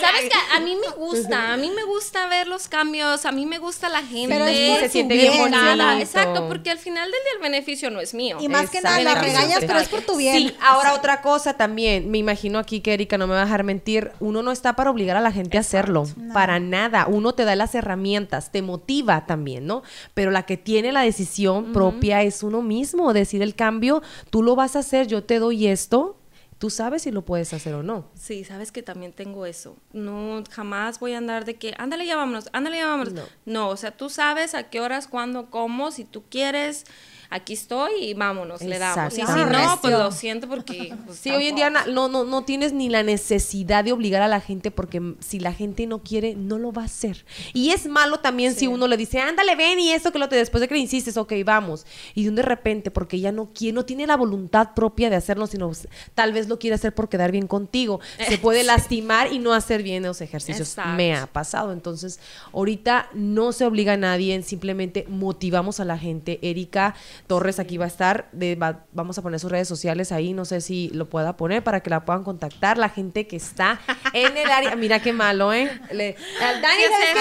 ¿Sabes 0.00 0.30
que 0.30 0.56
A 0.56 0.60
mí 0.60 0.76
me 0.76 0.94
gusta, 0.96 1.52
a 1.52 1.56
mí 1.56 1.70
me 1.74 1.84
gusta 1.84 2.26
ver 2.28 2.46
los 2.48 2.68
cambios, 2.68 3.24
a 3.24 3.32
mí 3.32 3.46
me 3.46 3.58
gusta 3.58 3.88
la 3.88 4.02
gente. 4.02 4.28
Pero 4.28 4.46
es 4.46 4.70
por 4.70 4.80
se 4.80 4.88
siente 4.88 5.14
bien, 5.14 5.36
bonito. 5.38 5.58
Exacto, 6.00 6.46
porque 6.48 6.70
al 6.70 6.78
final 6.78 7.04
del 7.10 7.20
día 7.22 7.32
el 7.36 7.40
beneficio 7.42 7.90
no 7.90 8.00
es 8.00 8.14
mío. 8.14 8.38
Y 8.40 8.48
más 8.48 8.70
que 8.70 8.80
nada, 8.80 9.00
la 9.00 9.14
regañas, 9.14 9.60
pero 9.66 9.78
es 9.78 9.88
por 9.88 10.02
tu 10.02 10.16
bien. 10.16 10.36
Sí, 10.36 10.56
ahora 10.60 10.94
otra 10.94 11.20
cosa 11.22 11.54
también, 11.54 12.10
me 12.10 12.18
imagino 12.18 12.58
aquí 12.58 12.80
que 12.80 12.94
Erika 12.94 13.16
no 13.18 13.26
me 13.26 13.34
va 13.34 13.42
a 13.42 13.44
dejar 13.44 13.64
mentir, 13.64 14.10
uno 14.20 14.42
no 14.42 14.50
está 14.52 14.74
para 14.76 14.90
obligar 14.90 15.16
a 15.16 15.20
la 15.20 15.32
gente 15.32 15.56
a 15.56 15.60
hacerlo, 15.60 16.04
para 16.32 16.58
nada, 16.60 17.06
uno 17.08 17.32
te 17.34 17.44
da 17.44 17.54
las 17.56 17.74
herramientas, 17.74 18.50
te 18.52 18.62
motiva 18.62 19.26
también, 19.26 19.66
¿no? 19.66 19.82
Pero 20.14 20.30
la 20.30 20.44
que 20.44 20.56
tiene 20.56 20.92
la 20.92 21.02
decisión 21.02 21.72
propia 21.72 22.22
es 22.22 22.42
uno 22.42 22.60
mismo, 22.62 23.12
decir 23.12 23.42
el 23.42 23.54
cambio, 23.54 23.83
tú 24.30 24.42
lo 24.42 24.56
vas 24.56 24.76
a 24.76 24.80
hacer, 24.80 25.06
yo 25.06 25.24
te 25.24 25.38
doy 25.38 25.66
esto. 25.66 26.18
Tú 26.58 26.70
sabes 26.70 27.02
si 27.02 27.10
lo 27.10 27.24
puedes 27.24 27.52
hacer 27.52 27.74
o 27.74 27.82
no. 27.82 28.06
Sí, 28.14 28.44
sabes 28.44 28.72
que 28.72 28.82
también 28.82 29.12
tengo 29.12 29.44
eso. 29.44 29.76
No, 29.92 30.42
jamás 30.50 31.00
voy 31.00 31.12
a 31.12 31.18
andar 31.18 31.44
de 31.44 31.56
que, 31.56 31.74
ándale, 31.78 32.06
ya 32.06 32.16
vámonos, 32.16 32.48
ándale, 32.52 32.78
ya 32.78 32.86
vámonos. 32.86 33.12
No. 33.12 33.22
No. 33.44 33.68
o 33.68 33.76
sea, 33.76 33.90
tú 33.90 34.08
sabes 34.08 34.54
a 34.54 34.70
qué 34.70 34.80
horas, 34.80 35.08
cuándo, 35.08 35.50
cómo, 35.50 35.90
si 35.90 36.04
tú 36.04 36.22
quieres, 36.30 36.86
aquí 37.34 37.54
estoy 37.54 37.90
y 38.00 38.14
vámonos, 38.14 38.62
le 38.62 38.78
damos. 38.78 39.12
Y 39.12 39.16
si 39.16 39.22
no, 39.22 39.78
pues 39.82 39.92
lo 39.92 40.12
siento 40.12 40.48
porque... 40.48 40.94
pues, 41.04 41.18
Sí, 41.24 41.30
hoy 41.30 41.48
en 41.48 41.56
día 41.56 41.68
no, 41.68 42.08
no, 42.08 42.24
no 42.24 42.44
tienes 42.44 42.72
ni 42.72 42.88
la 42.88 43.02
necesidad 43.02 43.82
de 43.82 43.92
obligar 43.92 44.22
a 44.22 44.28
la 44.28 44.40
gente 44.40 44.70
porque 44.70 45.14
si 45.18 45.40
la 45.40 45.52
gente 45.52 45.86
no 45.86 46.02
quiere, 46.02 46.36
no 46.36 46.58
lo 46.58 46.72
va 46.72 46.82
a 46.82 46.84
hacer. 46.84 47.24
Y 47.52 47.70
es 47.70 47.86
malo 47.86 48.20
también 48.20 48.54
si 48.54 48.68
uno 48.68 48.86
le 48.86 48.96
dice, 48.96 49.20
ándale, 49.20 49.56
ven 49.56 49.80
y 49.80 49.90
esto 49.90 50.12
que 50.12 50.20
lo 50.20 50.28
te 50.28 50.36
después 50.36 50.60
de 50.60 50.68
que 50.68 50.74
le 50.74 50.80
insistes, 50.80 51.16
ok, 51.16 51.32
vamos. 51.44 51.86
Y 52.14 52.28
de 52.28 52.42
repente, 52.42 52.92
porque 52.92 53.16
ella 53.16 53.32
no 53.32 53.50
quiere, 53.52 53.74
no 53.74 53.84
tiene 53.84 54.06
la 54.06 54.16
voluntad 54.16 54.74
propia 54.74 55.10
de 55.10 55.16
hacerlo, 55.16 55.48
sino 55.48 55.72
tal 56.14 56.32
vez 56.32 56.48
lo 56.48 56.60
quiere 56.60 56.74
hacer 56.74 56.94
por 56.94 57.08
quedar 57.08 57.32
bien 57.32 57.48
contigo. 57.48 58.00
Se 58.28 58.38
puede 58.38 58.62
lastimar 58.64 59.32
y 59.32 59.40
no 59.40 59.54
hacer 59.54 59.82
bien 59.82 60.04
los 60.04 60.20
ejercicios. 60.20 60.68
Exacto. 60.68 60.96
Me 60.96 61.16
ha 61.16 61.26
pasado. 61.26 61.72
Entonces, 61.72 62.20
ahorita 62.52 63.08
no 63.12 63.50
se 63.50 63.64
obliga 63.64 63.94
a 63.94 63.96
nadie, 63.96 64.40
simplemente 64.42 65.06
motivamos 65.08 65.80
a 65.80 65.84
la 65.84 65.98
gente. 65.98 66.38
Erika 66.42 66.94
Torres 67.26 67.58
aquí 67.58 67.78
va 67.78 67.86
a 67.86 67.88
estar, 67.88 68.28
de- 68.32 68.54
va- 68.54 68.84
vamos 68.92 69.16
a 69.18 69.22
poner 69.22 69.40
sus 69.40 69.50
redes 69.50 69.66
sociales 69.66 70.12
ahí, 70.12 70.34
no 70.34 70.44
sé 70.44 70.60
si 70.60 70.90
lo 70.92 71.08
pueda 71.08 71.36
poner 71.36 71.64
para 71.64 71.80
que 71.80 71.88
la 71.90 72.04
puedan 72.04 72.22
contactar, 72.24 72.76
la 72.76 72.90
gente 72.90 73.26
que 73.26 73.36
está 73.36 73.80
en 74.12 74.36
el 74.36 74.50
área. 74.50 74.76
Mira 74.84 75.00
qué 75.00 75.12
malo, 75.12 75.52
¿eh? 75.52 75.80
Le- 75.90 76.16
al 76.42 76.60
Dani, 76.60 76.74
Sí, 76.76 76.82
¿sabes 76.90 77.12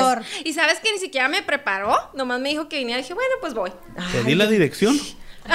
productor. 0.00 0.24
Y 0.44 0.52
sabes 0.52 0.80
que 0.80 0.92
ni 0.92 0.98
siquiera 0.98 1.28
me 1.28 1.42
preparó, 1.42 1.96
nomás 2.14 2.40
me 2.40 2.50
dijo 2.50 2.68
que 2.68 2.78
viniera 2.78 3.00
y 3.00 3.02
dije, 3.02 3.14
bueno, 3.14 3.34
pues 3.40 3.54
voy. 3.54 3.72
Te 4.12 4.22
di 4.24 4.34
la 4.34 4.46
dirección. 4.46 4.96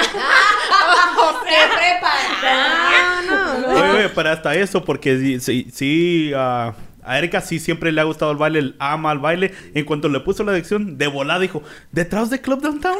Oye, 3.66 3.90
oye, 3.90 4.08
pero 4.10 4.30
hasta 4.30 4.54
eso, 4.54 4.84
porque 4.84 5.18
sí, 5.18 5.40
sí, 5.40 5.68
sí, 5.72 6.32
ah, 6.34 6.74
a 7.02 7.18
Erika 7.18 7.40
sí 7.40 7.58
siempre 7.58 7.92
le 7.92 8.00
ha 8.00 8.04
gustado 8.04 8.30
el 8.32 8.36
baile, 8.36 8.58
él 8.60 8.76
ama 8.78 9.12
el 9.12 9.18
baile. 9.18 9.54
En 9.74 9.84
cuanto 9.84 10.08
le 10.08 10.20
puso 10.20 10.44
la 10.44 10.52
dirección, 10.52 10.98
de 10.98 11.06
volada 11.06 11.40
dijo, 11.40 11.62
¿detrás 11.92 12.30
de 12.30 12.40
Club 12.40 12.60
Downtown? 12.60 12.98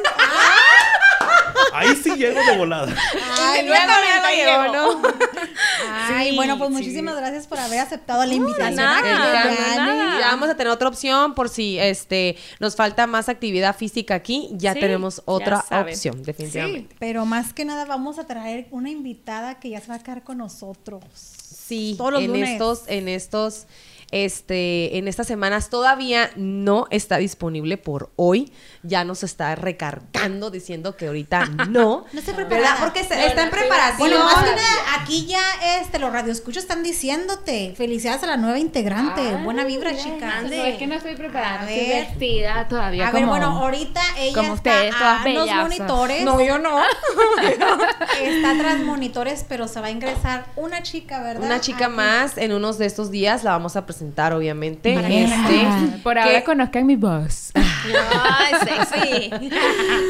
Ahí 1.72 1.94
sí 1.96 2.10
llego 2.16 2.40
de 2.40 2.56
volada. 2.56 2.94
Ay, 3.38 3.66
luego 3.66 3.86
me 3.86 4.68
¿no? 4.72 5.02
Ay, 5.90 6.30
Sí, 6.30 6.36
bueno, 6.36 6.58
pues 6.58 6.68
sí. 6.70 6.74
muchísimas 6.76 7.16
gracias 7.16 7.46
por 7.46 7.58
haber 7.58 7.80
aceptado 7.80 8.24
la 8.24 8.34
invitación. 8.34 8.76
nada, 8.76 9.44
nada. 9.76 10.20
Ya 10.20 10.26
vamos 10.28 10.48
a 10.48 10.56
tener 10.56 10.72
otra 10.72 10.88
opción 10.88 11.34
por 11.34 11.48
si 11.48 11.78
este 11.78 12.36
nos 12.58 12.76
falta 12.76 13.06
más 13.06 13.28
actividad 13.28 13.76
física 13.76 14.14
aquí, 14.14 14.48
ya 14.52 14.74
Sí, 14.74 14.80
tenemos 14.80 15.22
otra 15.24 15.64
opción, 15.70 16.22
definitivamente. 16.22 16.96
Pero 16.98 17.24
más 17.26 17.52
que 17.52 17.64
nada 17.64 17.84
vamos 17.84 18.18
a 18.18 18.26
traer 18.26 18.66
una 18.70 18.90
invitada 18.90 19.58
que 19.60 19.70
ya 19.70 19.80
se 19.80 19.88
va 19.88 19.96
a 19.96 19.98
quedar 20.02 20.22
con 20.22 20.38
nosotros. 20.38 21.02
Sí, 21.12 21.94
Todos 21.96 22.12
los 22.12 22.22
en 22.22 22.28
lunes. 22.28 22.50
estos, 22.50 22.82
en 22.88 23.08
estos, 23.08 23.66
este, 24.12 24.98
en 24.98 25.08
estas 25.08 25.26
semanas 25.26 25.70
todavía 25.70 26.30
no 26.36 26.86
está 26.90 27.18
disponible 27.18 27.76
por 27.76 28.10
hoy. 28.16 28.52
Ya 28.82 29.04
nos 29.04 29.22
está 29.22 29.54
recargando 29.54 30.50
diciendo 30.50 30.96
que 30.96 31.06
ahorita 31.06 31.44
no. 31.68 32.06
No 32.12 32.18
estoy 32.18 32.34
¿Verdad? 32.34 32.48
preparada. 32.48 32.76
Porque 32.80 33.04
se- 33.04 33.26
está 33.26 33.42
en 33.44 33.50
preparación. 33.50 33.98
Bueno, 33.98 34.24
más 34.24 34.42
que 34.44 34.50
nada, 34.50 35.00
aquí 35.00 35.26
ya 35.26 35.42
este, 35.80 35.98
los 35.98 36.12
radioescuchos 36.12 36.62
están 36.62 36.82
diciéndote. 36.82 37.74
Felicidades 37.76 38.22
a 38.22 38.26
la 38.26 38.36
nueva 38.36 38.58
integrante. 38.58 39.36
Buena 39.44 39.64
vibra, 39.64 39.96
chica. 39.96 40.42
No, 40.42 40.48
es 40.50 40.76
que 40.78 40.86
no 40.86 40.94
estoy 40.94 41.14
preparada, 41.16 41.62
no 41.62 41.68
estoy 41.68 41.88
vestida 41.88 42.66
todavía. 42.68 43.08
A 43.08 43.12
ver, 43.12 43.26
bueno, 43.26 43.46
ahorita 43.58 44.00
ella 44.18 44.34
como 44.36 44.54
está 44.54 44.70
ustedes, 44.72 44.94
a 44.94 45.20
todas 45.22 45.34
los 45.34 45.54
monitores. 45.56 46.24
No, 46.24 46.40
yo 46.40 46.58
no. 46.58 46.78
Está 48.42 48.58
tras 48.58 48.78
monitores, 48.80 49.44
pero 49.48 49.68
se 49.68 49.80
va 49.80 49.88
a 49.88 49.90
ingresar 49.90 50.46
una 50.56 50.82
chica, 50.82 51.22
¿verdad? 51.22 51.42
Una 51.44 51.60
chica 51.60 51.86
Aquí. 51.86 51.94
más 51.94 52.38
en 52.38 52.52
unos 52.52 52.78
de 52.78 52.86
estos 52.86 53.10
días 53.10 53.44
la 53.44 53.50
vamos 53.52 53.76
a 53.76 53.84
presentar, 53.84 54.32
obviamente. 54.32 54.94
Este, 54.94 55.98
Por 56.02 56.14
que- 56.14 56.20
ahora 56.20 56.44
conozcan 56.44 56.86
mi 56.86 56.96
voz. 56.96 57.52
Ay, 57.54 58.54
sexy. 58.64 59.30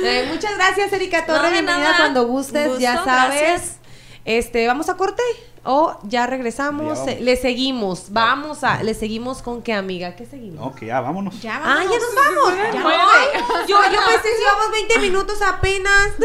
Eh, 0.04 0.28
muchas 0.32 0.56
gracias, 0.56 0.92
Erika 0.92 1.26
Torres. 1.26 1.42
No, 1.42 1.50
Bienvenida 1.50 1.78
nada. 1.84 1.96
cuando 1.98 2.26
gustes, 2.26 2.66
Gusto, 2.66 2.80
ya 2.80 3.04
sabes. 3.04 3.40
gracias. 3.40 3.76
Este, 4.24 4.66
¿vamos 4.66 4.88
a 4.88 4.96
corte? 4.96 5.22
O 5.62 5.98
ya 6.04 6.26
regresamos, 6.26 7.04
Ya 7.04 7.16
le 7.16 7.36
seguimos, 7.36 8.06
vamos 8.12 8.64
a, 8.64 8.82
le 8.82 8.94
seguimos 8.94 9.42
con 9.42 9.60
qué 9.60 9.74
amiga, 9.74 10.16
¿qué 10.16 10.24
seguimos? 10.24 10.66
Ok, 10.66 10.84
ya, 10.86 11.02
vámonos. 11.02 11.38
Ya 11.42 11.56
Ah, 11.56 11.74
vamos. 11.84 11.92
ya 11.92 11.98
nos 11.98 12.14
vamos. 12.14 12.54
Ya 12.72 12.82
Ay, 12.82 13.40
yo, 13.68 13.76
yo 13.92 13.98
pensé 14.06 14.22
que 14.22 14.42
íbamos 14.42 14.70
20 14.72 14.98
minutos 15.00 15.42
apenas. 15.42 16.08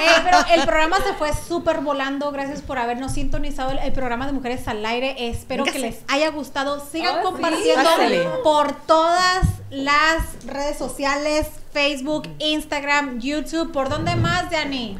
Eh, 0.00 0.20
pero 0.22 0.38
el 0.52 0.62
programa 0.64 0.96
se 0.98 1.12
fue 1.14 1.30
súper 1.32 1.80
volando. 1.80 2.30
Gracias 2.30 2.62
por 2.62 2.78
habernos 2.78 3.12
sintonizado 3.12 3.70
el, 3.72 3.78
el 3.78 3.92
programa 3.92 4.26
de 4.26 4.32
Mujeres 4.32 4.66
al 4.68 4.84
Aire. 4.86 5.28
Espero 5.28 5.64
que 5.64 5.78
les 5.78 6.00
haya 6.08 6.30
gustado. 6.30 6.80
Sigan 6.90 7.22
compartiendo 7.22 7.82
Pásale. 7.82 8.28
por 8.44 8.72
todas 8.86 9.44
las 9.70 10.44
redes 10.46 10.78
sociales: 10.78 11.48
Facebook, 11.72 12.28
Instagram, 12.38 13.18
YouTube. 13.20 13.72
¿Por 13.72 13.88
dónde 13.88 14.14
más, 14.16 14.50
Dani? 14.50 14.98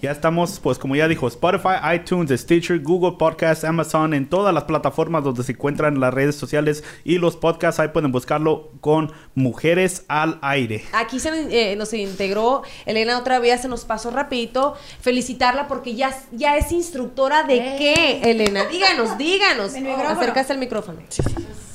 Ya 0.00 0.10
estamos, 0.10 0.60
pues 0.60 0.78
como 0.78 0.96
ya 0.96 1.08
dijo, 1.08 1.26
Spotify, 1.28 1.94
iTunes, 1.94 2.30
Stitcher, 2.38 2.80
Google 2.80 3.16
Podcasts, 3.18 3.64
Amazon, 3.64 4.14
en 4.14 4.28
todas 4.28 4.54
las 4.54 4.64
plataformas 4.64 5.24
donde 5.24 5.42
se 5.42 5.52
encuentran 5.52 6.00
las 6.00 6.12
redes 6.12 6.36
sociales 6.36 6.84
y 7.04 7.18
los 7.18 7.36
podcasts, 7.36 7.80
ahí 7.80 7.88
pueden 7.88 8.12
buscarlo 8.12 8.70
con 8.80 9.12
Mujeres 9.34 10.04
al 10.08 10.38
Aire. 10.42 10.84
Aquí 10.92 11.20
se 11.20 11.30
eh, 11.50 11.76
nos 11.76 11.92
integró 11.92 12.62
Elena 12.84 13.18
otra 13.18 13.38
vez, 13.38 13.62
se 13.62 13.68
nos 13.68 13.84
pasó 13.84 14.10
rapidito. 14.10 14.74
Felicitarla 15.00 15.68
porque 15.68 15.94
ya, 15.94 16.16
ya 16.32 16.56
es 16.56 16.72
instructora 16.72 17.44
de 17.44 17.58
qué, 17.78 18.20
Elena. 18.30 18.64
Díganos, 18.66 19.18
díganos. 19.18 19.74
El 19.76 19.84
micrófono. 19.84 20.10
Acercaste 20.10 20.52
el 20.52 20.58
micrófono. 20.58 21.00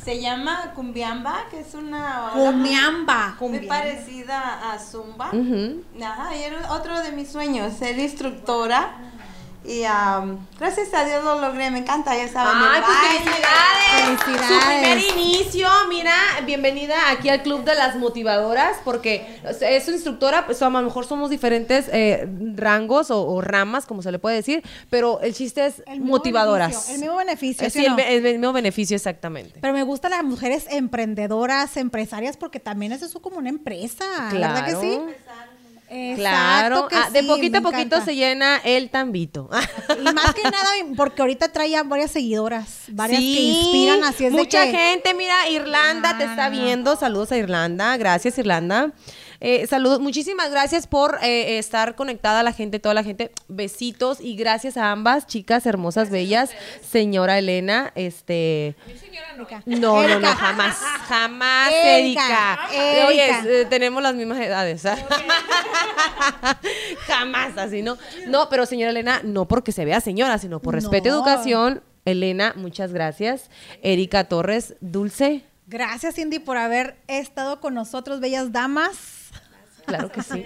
Se 0.03 0.19
llama 0.19 0.71
Cumbiamba, 0.73 1.45
que 1.51 1.59
es 1.59 1.75
una... 1.75 2.31
Cumiamba. 2.33 3.35
Muy 3.39 3.67
parecida 3.67 4.71
a 4.71 4.79
Zumba. 4.79 5.27
Ajá, 5.27 6.35
y 6.35 6.41
era 6.41 6.73
otro 6.73 6.99
de 7.01 7.11
mis 7.11 7.29
sueños, 7.29 7.73
ser 7.73 7.99
instructora. 7.99 9.10
Y 9.63 9.83
am, 9.83 10.47
gracias 10.59 10.91
a 10.91 11.05
Dios 11.05 11.23
lo 11.23 11.39
logré, 11.39 11.69
me 11.69 11.77
encanta, 11.77 12.17
ya 12.17 12.27
saben. 12.27 12.51
Ay, 12.57 12.81
pues 12.83 12.97
felicidades. 12.97 14.23
Felicidades. 14.25 14.47
Su 14.47 14.67
primer 14.67 14.97
inicio, 15.17 15.67
mira, 15.87 16.13
bienvenida 16.47 16.95
aquí 17.11 17.29
al 17.29 17.43
Club 17.43 17.63
de 17.63 17.75
las 17.75 17.95
Motivadoras, 17.95 18.77
porque 18.83 19.39
es 19.61 19.85
su 19.85 19.91
instructora, 19.91 20.47
pues 20.47 20.59
a 20.63 20.69
lo 20.71 20.81
mejor 20.81 21.05
somos 21.05 21.29
diferentes 21.29 21.87
eh, 21.93 22.27
rangos 22.55 23.11
o, 23.11 23.21
o 23.27 23.39
ramas, 23.41 23.85
como 23.85 24.01
se 24.01 24.11
le 24.11 24.17
puede 24.17 24.37
decir, 24.37 24.63
pero 24.89 25.21
el 25.21 25.35
chiste 25.35 25.63
es 25.67 25.83
El 25.85 25.99
mismo 25.99 26.07
motivadoras. 26.17 26.69
beneficio, 26.71 26.93
el 26.95 26.99
mismo 27.01 27.15
beneficio, 27.17 27.69
¿sí 27.69 27.85
el, 27.85 27.91
no? 27.91 27.95
be- 27.97 28.15
el 28.15 28.39
mismo 28.39 28.53
beneficio, 28.53 28.95
exactamente. 28.95 29.59
Pero 29.61 29.73
me 29.73 29.83
gustan 29.83 30.09
las 30.09 30.23
mujeres 30.23 30.65
emprendedoras, 30.71 31.77
empresarias, 31.77 32.35
porque 32.35 32.59
también 32.59 32.93
eso 32.93 33.05
es 33.05 33.13
como 33.21 33.37
una 33.37 33.49
empresa. 33.49 34.05
¿Verdad 34.31 34.65
que 34.65 34.71
sí? 34.75 34.99
Claro, 35.23 35.50
Exacto 35.93 36.87
que 36.87 36.95
Ah, 36.95 37.09
de 37.11 37.21
sí, 37.21 37.27
poquito 37.27 37.57
a 37.57 37.61
poquito 37.61 37.81
encanta. 37.81 38.05
se 38.05 38.15
llena 38.15 38.57
el 38.63 38.89
tambito. 38.89 39.49
Y 39.99 40.03
más 40.13 40.33
que 40.33 40.43
nada, 40.43 40.69
porque 40.95 41.21
ahorita 41.21 41.51
trae 41.51 41.69
ya 41.71 41.83
varias 41.83 42.11
seguidoras, 42.11 42.83
varias 42.87 43.19
Sí, 43.19 43.33
que 43.35 43.41
inspiran, 43.41 44.03
así 44.05 44.25
es 44.25 44.31
mucha 44.31 44.61
de 44.61 44.71
que... 44.71 44.77
gente, 44.77 45.13
mira, 45.13 45.49
Irlanda 45.49 46.17
te 46.17 46.23
está 46.23 46.49
viendo. 46.49 46.95
Saludos 46.95 47.31
a 47.33 47.37
Irlanda. 47.37 47.97
Gracias, 47.97 48.37
Irlanda. 48.37 48.91
Eh, 49.43 49.65
saludos, 49.65 49.99
muchísimas 49.99 50.51
gracias 50.51 50.85
por 50.85 51.17
eh, 51.23 51.57
estar 51.57 51.95
conectada 51.95 52.43
la 52.43 52.53
gente, 52.53 52.77
toda 52.79 52.93
la 52.93 53.03
gente. 53.03 53.31
Besitos 53.47 54.19
y 54.21 54.35
gracias 54.35 54.77
a 54.77 54.91
ambas 54.91 55.25
chicas 55.25 55.65
hermosas, 55.65 56.11
bellas. 56.11 56.51
Señora 56.87 57.39
Elena, 57.39 57.91
este. 57.95 58.75
No, 59.65 60.03
no, 60.03 60.03
no, 60.03 60.03
Erika. 60.03 60.35
jamás, 60.35 60.77
jamás, 61.07 61.71
Erika, 61.73 62.59
Erika. 62.71 63.07
Oye, 63.07 63.61
eh, 63.61 63.65
tenemos 63.67 64.03
las 64.03 64.13
mismas 64.13 64.39
edades. 64.39 64.85
¿ah? 64.85 64.95
jamás, 67.07 67.57
así, 67.57 67.81
¿no? 67.81 67.97
No, 68.27 68.47
pero 68.49 68.67
señora 68.67 68.91
Elena, 68.91 69.21
no 69.23 69.47
porque 69.47 69.71
se 69.71 69.85
vea 69.85 70.01
señora, 70.01 70.37
sino 70.37 70.59
por 70.61 70.75
respeto 70.75 71.07
y 71.07 71.11
No. 71.11 71.17
educación. 71.17 71.81
Elena, 72.05 72.53
muchas 72.55 72.93
gracias. 72.93 73.49
Erika 73.83 74.23
Torres, 74.23 74.75
Dulce, 74.81 75.43
Gracias, 75.71 76.15
Cindy, 76.15 76.39
por 76.39 76.57
haber 76.57 76.97
estado 77.07 77.61
con 77.61 77.73
nosotros, 77.73 78.19
bellas 78.19 78.51
damas. 78.51 79.29
claro 79.85 80.11
que 80.11 80.21
sí. 80.21 80.43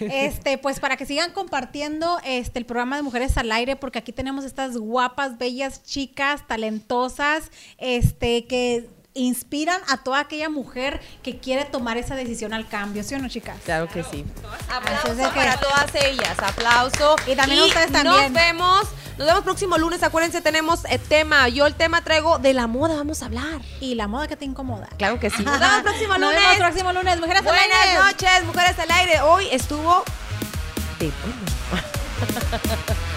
Este, 0.00 0.56
pues 0.56 0.78
para 0.78 0.96
que 0.96 1.04
sigan 1.04 1.32
compartiendo 1.32 2.20
este 2.24 2.60
el 2.60 2.64
programa 2.64 2.94
de 2.94 3.02
Mujeres 3.02 3.36
al 3.38 3.50
Aire, 3.50 3.74
porque 3.74 3.98
aquí 3.98 4.12
tenemos 4.12 4.44
estas 4.44 4.76
guapas, 4.76 5.36
bellas 5.36 5.82
chicas, 5.82 6.46
talentosas, 6.46 7.50
este, 7.78 8.46
que 8.46 8.88
inspiran 9.14 9.80
a 9.88 9.96
toda 9.98 10.20
aquella 10.20 10.48
mujer 10.48 11.00
que 11.22 11.38
quiere 11.38 11.64
tomar 11.64 11.96
esa 11.96 12.14
decisión 12.14 12.52
al 12.54 12.68
cambio, 12.68 13.02
¿sí 13.02 13.14
o 13.14 13.18
no, 13.18 13.28
chicas? 13.28 13.56
Claro 13.64 13.88
que 13.88 14.04
sí. 14.04 14.24
Aplauso 14.70 15.16
que- 15.32 15.38
para 15.40 15.58
todas 15.58 15.94
ellas, 15.94 16.36
aplauso. 16.40 17.16
Y 17.26 17.34
también 17.34 17.62
ustedes 17.62 17.90
Nos 17.90 18.02
también. 18.04 18.32
vemos, 18.32 18.82
nos 19.16 19.26
vemos 19.26 19.42
próximo 19.42 19.76
lunes. 19.78 20.02
Acuérdense, 20.04 20.40
tenemos 20.40 20.84
el 20.84 21.00
tema. 21.00 21.48
Yo 21.48 21.66
el 21.66 21.74
tema 21.74 22.02
traigo 22.04 22.38
de 22.38 22.54
la 22.54 22.66
moda, 22.68 22.94
vamos 22.96 23.22
a 23.22 23.26
hablar. 23.26 23.60
Y 23.80 23.96
la 23.96 24.06
moda 24.06 24.28
que 24.28 24.36
te 24.36 24.44
incomoda. 24.44 24.88
Claro 24.98 25.18
que 25.18 25.30
sí. 25.30 25.42
Nos 25.42 25.58
vemos 25.58 25.82
próximo 25.82 26.16
Nos 26.18 26.20
lunes. 26.20 26.40
vemos 26.40 26.56
próximo 26.58 26.92
lunes, 26.92 27.18
Mujeres 27.20 27.42
al 27.46 27.54
Aire. 27.54 27.74
Buenas 27.96 28.04
noches, 28.12 28.44
mujeres 28.44 28.78
al 28.78 28.90
aire. 28.92 29.20
Hoy 29.22 29.48
estuvo 29.50 30.04
de 31.00 31.10
bueno. 31.70 31.86